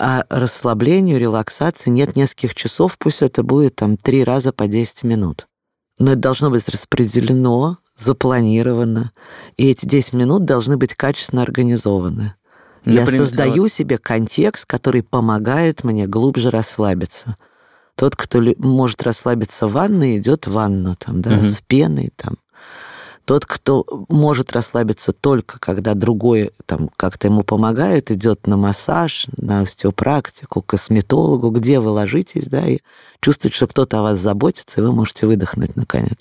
А 0.00 0.24
расслаблению, 0.28 1.18
релаксации 1.18 1.90
нет 1.90 2.14
нескольких 2.14 2.54
часов, 2.54 2.96
пусть 2.98 3.22
это 3.22 3.42
будет 3.42 3.76
там 3.76 3.96
три 3.96 4.22
раза 4.22 4.52
по 4.52 4.68
10 4.68 5.02
минут. 5.02 5.48
Но 5.98 6.12
это 6.12 6.20
должно 6.20 6.50
быть 6.50 6.68
распределено, 6.68 7.78
запланировано, 7.98 9.10
и 9.56 9.68
эти 9.70 9.86
10 9.86 10.12
минут 10.12 10.44
должны 10.44 10.76
быть 10.76 10.94
качественно 10.94 11.42
организованы. 11.42 12.34
Например, 12.84 13.10
Я 13.10 13.18
создаю 13.18 13.62
вот... 13.62 13.72
себе 13.72 13.98
контекст, 13.98 14.66
который 14.66 15.02
помогает 15.02 15.82
мне 15.82 16.06
глубже 16.06 16.50
расслабиться. 16.50 17.36
Тот, 17.96 18.14
кто 18.14 18.40
может 18.58 19.02
расслабиться 19.02 19.66
в 19.66 19.72
ванной, 19.72 20.18
идет 20.18 20.46
в 20.46 20.52
ванну, 20.52 20.94
там, 20.96 21.20
да, 21.20 21.32
угу. 21.32 21.44
с 21.44 21.60
пеной, 21.66 22.12
там, 22.14 22.36
тот, 23.28 23.44
кто 23.44 23.84
может 24.08 24.52
расслабиться 24.52 25.12
только, 25.12 25.58
когда 25.58 25.92
другой 25.92 26.52
там 26.64 26.88
как-то 26.96 27.26
ему 27.26 27.42
помогает, 27.42 28.10
идет 28.10 28.46
на 28.46 28.56
массаж, 28.56 29.26
на 29.36 29.60
остеопрактику, 29.60 30.62
к 30.62 30.66
косметологу, 30.68 31.50
где 31.50 31.78
вы 31.78 31.90
ложитесь, 31.90 32.46
да, 32.46 32.66
и 32.66 32.78
чувствует, 33.20 33.52
что 33.52 33.66
кто-то 33.66 33.98
о 33.98 34.02
вас 34.02 34.18
заботится, 34.18 34.80
и 34.80 34.82
вы 34.82 34.92
можете 34.92 35.26
выдохнуть 35.26 35.76
наконец. 35.76 36.16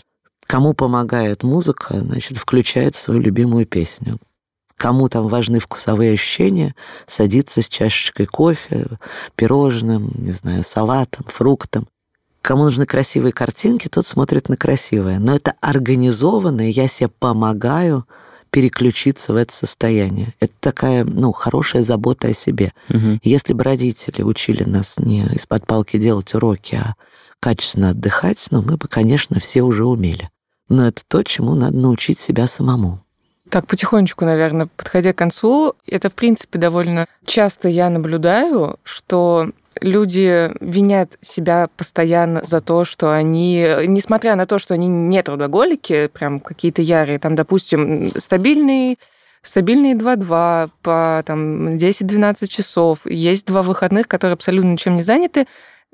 Кому 0.46 0.74
помогает 0.74 1.44
музыка, 1.44 1.98
значит, 1.98 2.38
включает 2.38 2.98
свою 2.98 3.22
любимую 3.22 3.66
песню. 3.66 4.18
Кому 4.76 5.08
там 5.08 5.30
важны 5.30 5.62
вкусовые 5.62 6.12
ощущения, 6.12 6.76
садится 7.08 7.62
с 7.62 7.70
чашечкой 7.70 8.26
кофе, 8.26 8.86
пирожным, 9.36 10.12
не 10.16 10.32
знаю, 10.32 10.66
салатом, 10.66 11.24
фруктом. 11.30 11.88
Кому 12.42 12.64
нужны 12.64 12.86
красивые 12.86 13.34
картинки, 13.34 13.88
тот 13.88 14.08
смотрит 14.08 14.50
на 14.50 14.58
красивое. 14.58 15.20
Но 15.20 15.36
это 15.36 15.54
организованно, 15.62 16.70
и 16.70 16.72
я 16.72 16.88
себе 16.88 17.10
помогаю 17.10 18.06
переключиться 18.50 19.34
в 19.34 19.36
это 19.36 19.54
состояние. 19.54 20.34
Это 20.40 20.54
такая, 20.60 21.04
ну, 21.04 21.32
хорошая 21.34 21.84
забота 21.84 22.30
о 22.30 22.34
себе. 22.34 22.72
Угу. 22.90 23.20
Если 23.24 23.54
бы 23.54 23.64
родители 23.64 24.22
учили 24.22 24.64
нас 24.64 24.98
не 24.98 25.26
из-под 25.34 25.68
палки 25.68 25.98
делать 25.98 26.34
уроки, 26.34 26.76
а 26.76 26.96
качественно 27.40 27.90
отдыхать, 27.90 28.48
ну, 28.52 28.62
мы 28.62 28.78
бы, 28.78 28.88
конечно, 28.88 29.40
все 29.40 29.62
уже 29.62 29.86
умели. 29.86 30.30
Но 30.70 30.88
это 30.88 31.02
то, 31.08 31.24
чему 31.24 31.56
надо 31.56 31.78
научить 31.78 32.20
себя 32.20 32.48
самому. 32.48 33.04
Так, 33.50 33.68
потихонечку, 33.68 34.26
наверное, 34.26 34.68
подходя 34.76 35.14
к 35.14 35.18
концу, 35.18 35.74
это, 35.86 36.10
в 36.10 36.16
принципе, 36.16 36.60
довольно 36.60 37.08
часто 37.26 37.70
я 37.70 37.90
наблюдаю, 37.90 38.78
что 38.84 39.52
люди 39.82 40.52
винят 40.60 41.18
себя 41.22 41.70
постоянно 41.76 42.42
за 42.44 42.62
то, 42.62 42.84
что 42.84 43.14
они, 43.14 43.66
несмотря 43.86 44.36
на 44.36 44.46
то, 44.46 44.60
что 44.60 44.74
они 44.74 44.88
не 44.88 45.22
трудоголики, 45.24 46.08
прям 46.08 46.40
какие-то 46.40 46.82
ярые, 46.82 47.20
там, 47.20 47.36
допустим, 47.36 48.12
стабильные 48.16 48.98
стабильные 49.44 49.96
2-2 49.96 50.70
по 50.82 51.24
там, 51.26 51.78
10-12 51.78 52.48
часов. 52.48 53.06
Есть 53.06 53.48
два 53.48 53.64
выходных, 53.64 54.08
которые 54.08 54.34
абсолютно 54.34 54.72
ничем 54.72 54.96
не 54.96 55.02
заняты, 55.02 55.48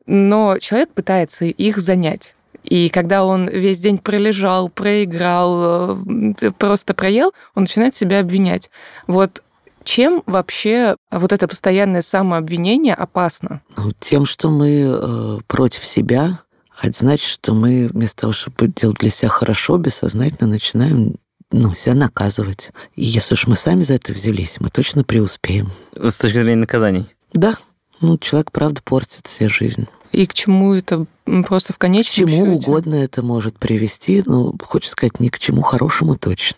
но 0.08 0.58
человек 0.58 0.90
пытается 0.90 1.46
их 1.46 1.78
занять. 1.78 2.36
И 2.64 2.90
когда 2.90 3.26
он 3.26 3.48
весь 3.48 3.80
день 3.80 3.98
пролежал, 3.98 4.70
проиграл, 4.70 5.98
э, 6.42 6.52
просто 6.58 6.94
проел, 6.94 7.34
он 7.56 7.64
начинает 7.64 7.94
себя 7.94 8.20
обвинять. 8.20 8.70
Вот 9.06 9.44
чем 9.84 10.24
вообще 10.26 10.96
вот 11.12 11.32
это 11.32 11.48
постоянное 11.48 12.02
самообвинение 12.02 12.94
опасно? 12.94 13.62
Ну, 13.78 13.92
тем, 14.00 14.26
что 14.26 14.50
мы 14.50 14.82
э, 14.82 15.40
против 15.48 15.86
себя, 15.86 16.40
а 16.80 16.88
это 16.88 17.00
значит, 17.00 17.28
что 17.28 17.54
мы 17.54 17.88
вместо 17.88 18.22
того, 18.22 18.34
чтобы 18.34 18.68
делать 18.68 18.98
для 18.98 19.10
себя 19.10 19.30
хорошо, 19.30 19.78
бессознательно 19.78 20.50
начинаем 20.50 21.16
ну, 21.52 21.76
себя 21.76 21.94
наказывать. 21.96 22.72
И 22.96 23.04
если 23.04 23.36
уж 23.36 23.48
мы 23.48 23.56
сами 23.56 23.82
за 23.82 23.94
это 23.94 24.12
взялись, 24.12 24.60
мы 24.60 24.70
точно 24.70 25.04
преуспеем. 25.04 25.70
С 25.96 26.18
точки 26.18 26.38
зрения 26.40 26.56
наказаний? 26.56 27.08
Да. 27.32 27.56
Ну, 28.02 28.18
человек, 28.18 28.52
правда, 28.52 28.82
портит 28.84 29.28
себе 29.28 29.50
жизнь. 29.50 29.88
И 30.12 30.26
к 30.26 30.34
чему 30.34 30.74
это 30.74 31.06
просто 31.48 31.74
в 31.74 31.78
конечном 31.78 32.28
К 32.28 32.32
чему 32.32 32.46
счете? 32.46 32.70
угодно 32.70 32.96
это 32.96 33.22
может 33.22 33.58
привести, 33.58 34.24
ну, 34.26 34.56
хочется 34.62 34.92
сказать, 34.92 35.20
ни 35.20 35.30
к 35.30 35.40
чему 35.40 35.62
хорошему 35.62 36.16
точно. 36.16 36.58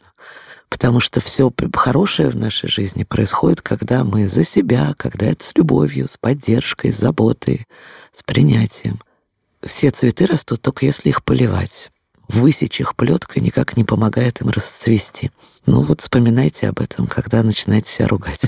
Потому 0.69 0.99
что 0.99 1.21
все 1.21 1.51
хорошее 1.73 2.29
в 2.29 2.35
нашей 2.35 2.69
жизни 2.69 3.03
происходит, 3.03 3.61
когда 3.61 4.03
мы 4.03 4.27
за 4.27 4.43
себя, 4.43 4.93
когда 4.97 5.27
это 5.27 5.43
с 5.43 5.55
любовью, 5.55 6.07
с 6.07 6.17
поддержкой, 6.17 6.91
с 6.91 6.97
заботой, 6.97 7.65
с 8.11 8.23
принятием. 8.23 8.99
Все 9.61 9.91
цветы 9.91 10.25
растут 10.25 10.61
только 10.61 10.85
если 10.85 11.09
их 11.09 11.23
поливать. 11.23 11.91
Высечь 12.27 12.79
их 12.79 12.95
плеткой 12.95 13.43
никак 13.43 13.77
не 13.77 13.83
помогает 13.83 14.41
им 14.41 14.49
расцвести. 14.49 15.31
Ну 15.65 15.83
вот 15.83 16.01
вспоминайте 16.01 16.67
об 16.67 16.79
этом, 16.79 17.07
когда 17.07 17.43
начинаете 17.43 17.89
себя 17.89 18.07
ругать. 18.07 18.41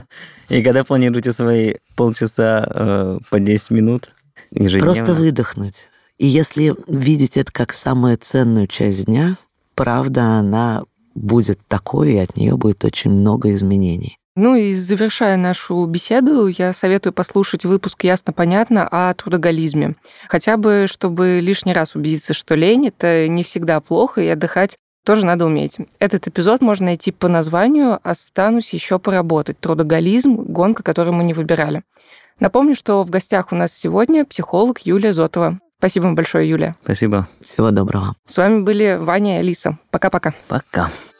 И 0.48 0.62
когда 0.62 0.84
планируете 0.84 1.32
свои 1.32 1.74
полчаса 1.96 2.66
э, 2.68 3.18
по 3.30 3.40
10 3.40 3.70
минут 3.70 4.12
ежедневно? 4.50 4.94
Просто 4.94 5.14
выдохнуть. 5.14 5.88
И 6.18 6.26
если 6.26 6.74
видеть 6.86 7.36
это 7.36 7.50
как 7.50 7.74
самую 7.74 8.16
ценную 8.18 8.68
часть 8.68 9.06
дня, 9.06 9.36
правда, 9.74 10.38
она 10.38 10.84
будет 11.14 11.60
такой, 11.68 12.12
и 12.12 12.18
от 12.18 12.36
нее 12.36 12.56
будет 12.56 12.84
очень 12.84 13.10
много 13.10 13.52
изменений. 13.54 14.18
Ну 14.36 14.56
и 14.56 14.74
завершая 14.74 15.36
нашу 15.36 15.86
беседу, 15.86 16.48
я 16.48 16.72
советую 16.72 17.12
послушать 17.12 17.64
выпуск 17.64 18.02
«Ясно-понятно» 18.02 18.88
о 18.90 19.14
трудоголизме. 19.14 19.94
Хотя 20.28 20.56
бы, 20.56 20.86
чтобы 20.88 21.38
лишний 21.40 21.72
раз 21.72 21.94
убедиться, 21.94 22.34
что 22.34 22.56
лень— 22.56 22.88
это 22.88 23.28
не 23.28 23.44
всегда 23.44 23.80
плохо, 23.80 24.22
и 24.22 24.26
отдыхать 24.26 24.76
тоже 25.04 25.24
надо 25.24 25.46
уметь. 25.46 25.78
Этот 26.00 26.26
эпизод 26.26 26.62
можно 26.62 26.86
найти 26.86 27.12
по 27.12 27.28
названию 27.28 28.00
«Останусь 28.02 28.72
еще 28.72 28.98
поработать. 28.98 29.60
Трудоголизм. 29.60 30.34
Гонка, 30.34 30.82
которую 30.82 31.14
мы 31.14 31.22
не 31.22 31.34
выбирали». 31.34 31.82
Напомню, 32.40 32.74
что 32.74 33.04
в 33.04 33.10
гостях 33.10 33.52
у 33.52 33.54
нас 33.54 33.72
сегодня 33.72 34.24
психолог 34.24 34.80
Юлия 34.80 35.12
Зотова. 35.12 35.60
Спасибо 35.84 36.04
вам 36.04 36.14
большое, 36.14 36.48
Юлия. 36.48 36.76
Спасибо. 36.82 37.28
Всего 37.42 37.70
доброго. 37.70 38.14
С 38.24 38.38
вами 38.38 38.62
были 38.62 38.96
Ваня 38.98 39.36
и 39.36 39.40
Алиса. 39.40 39.76
Пока-пока. 39.90 40.32
Пока. 40.48 40.64
-пока. 40.64 40.88
Пока. 40.88 41.13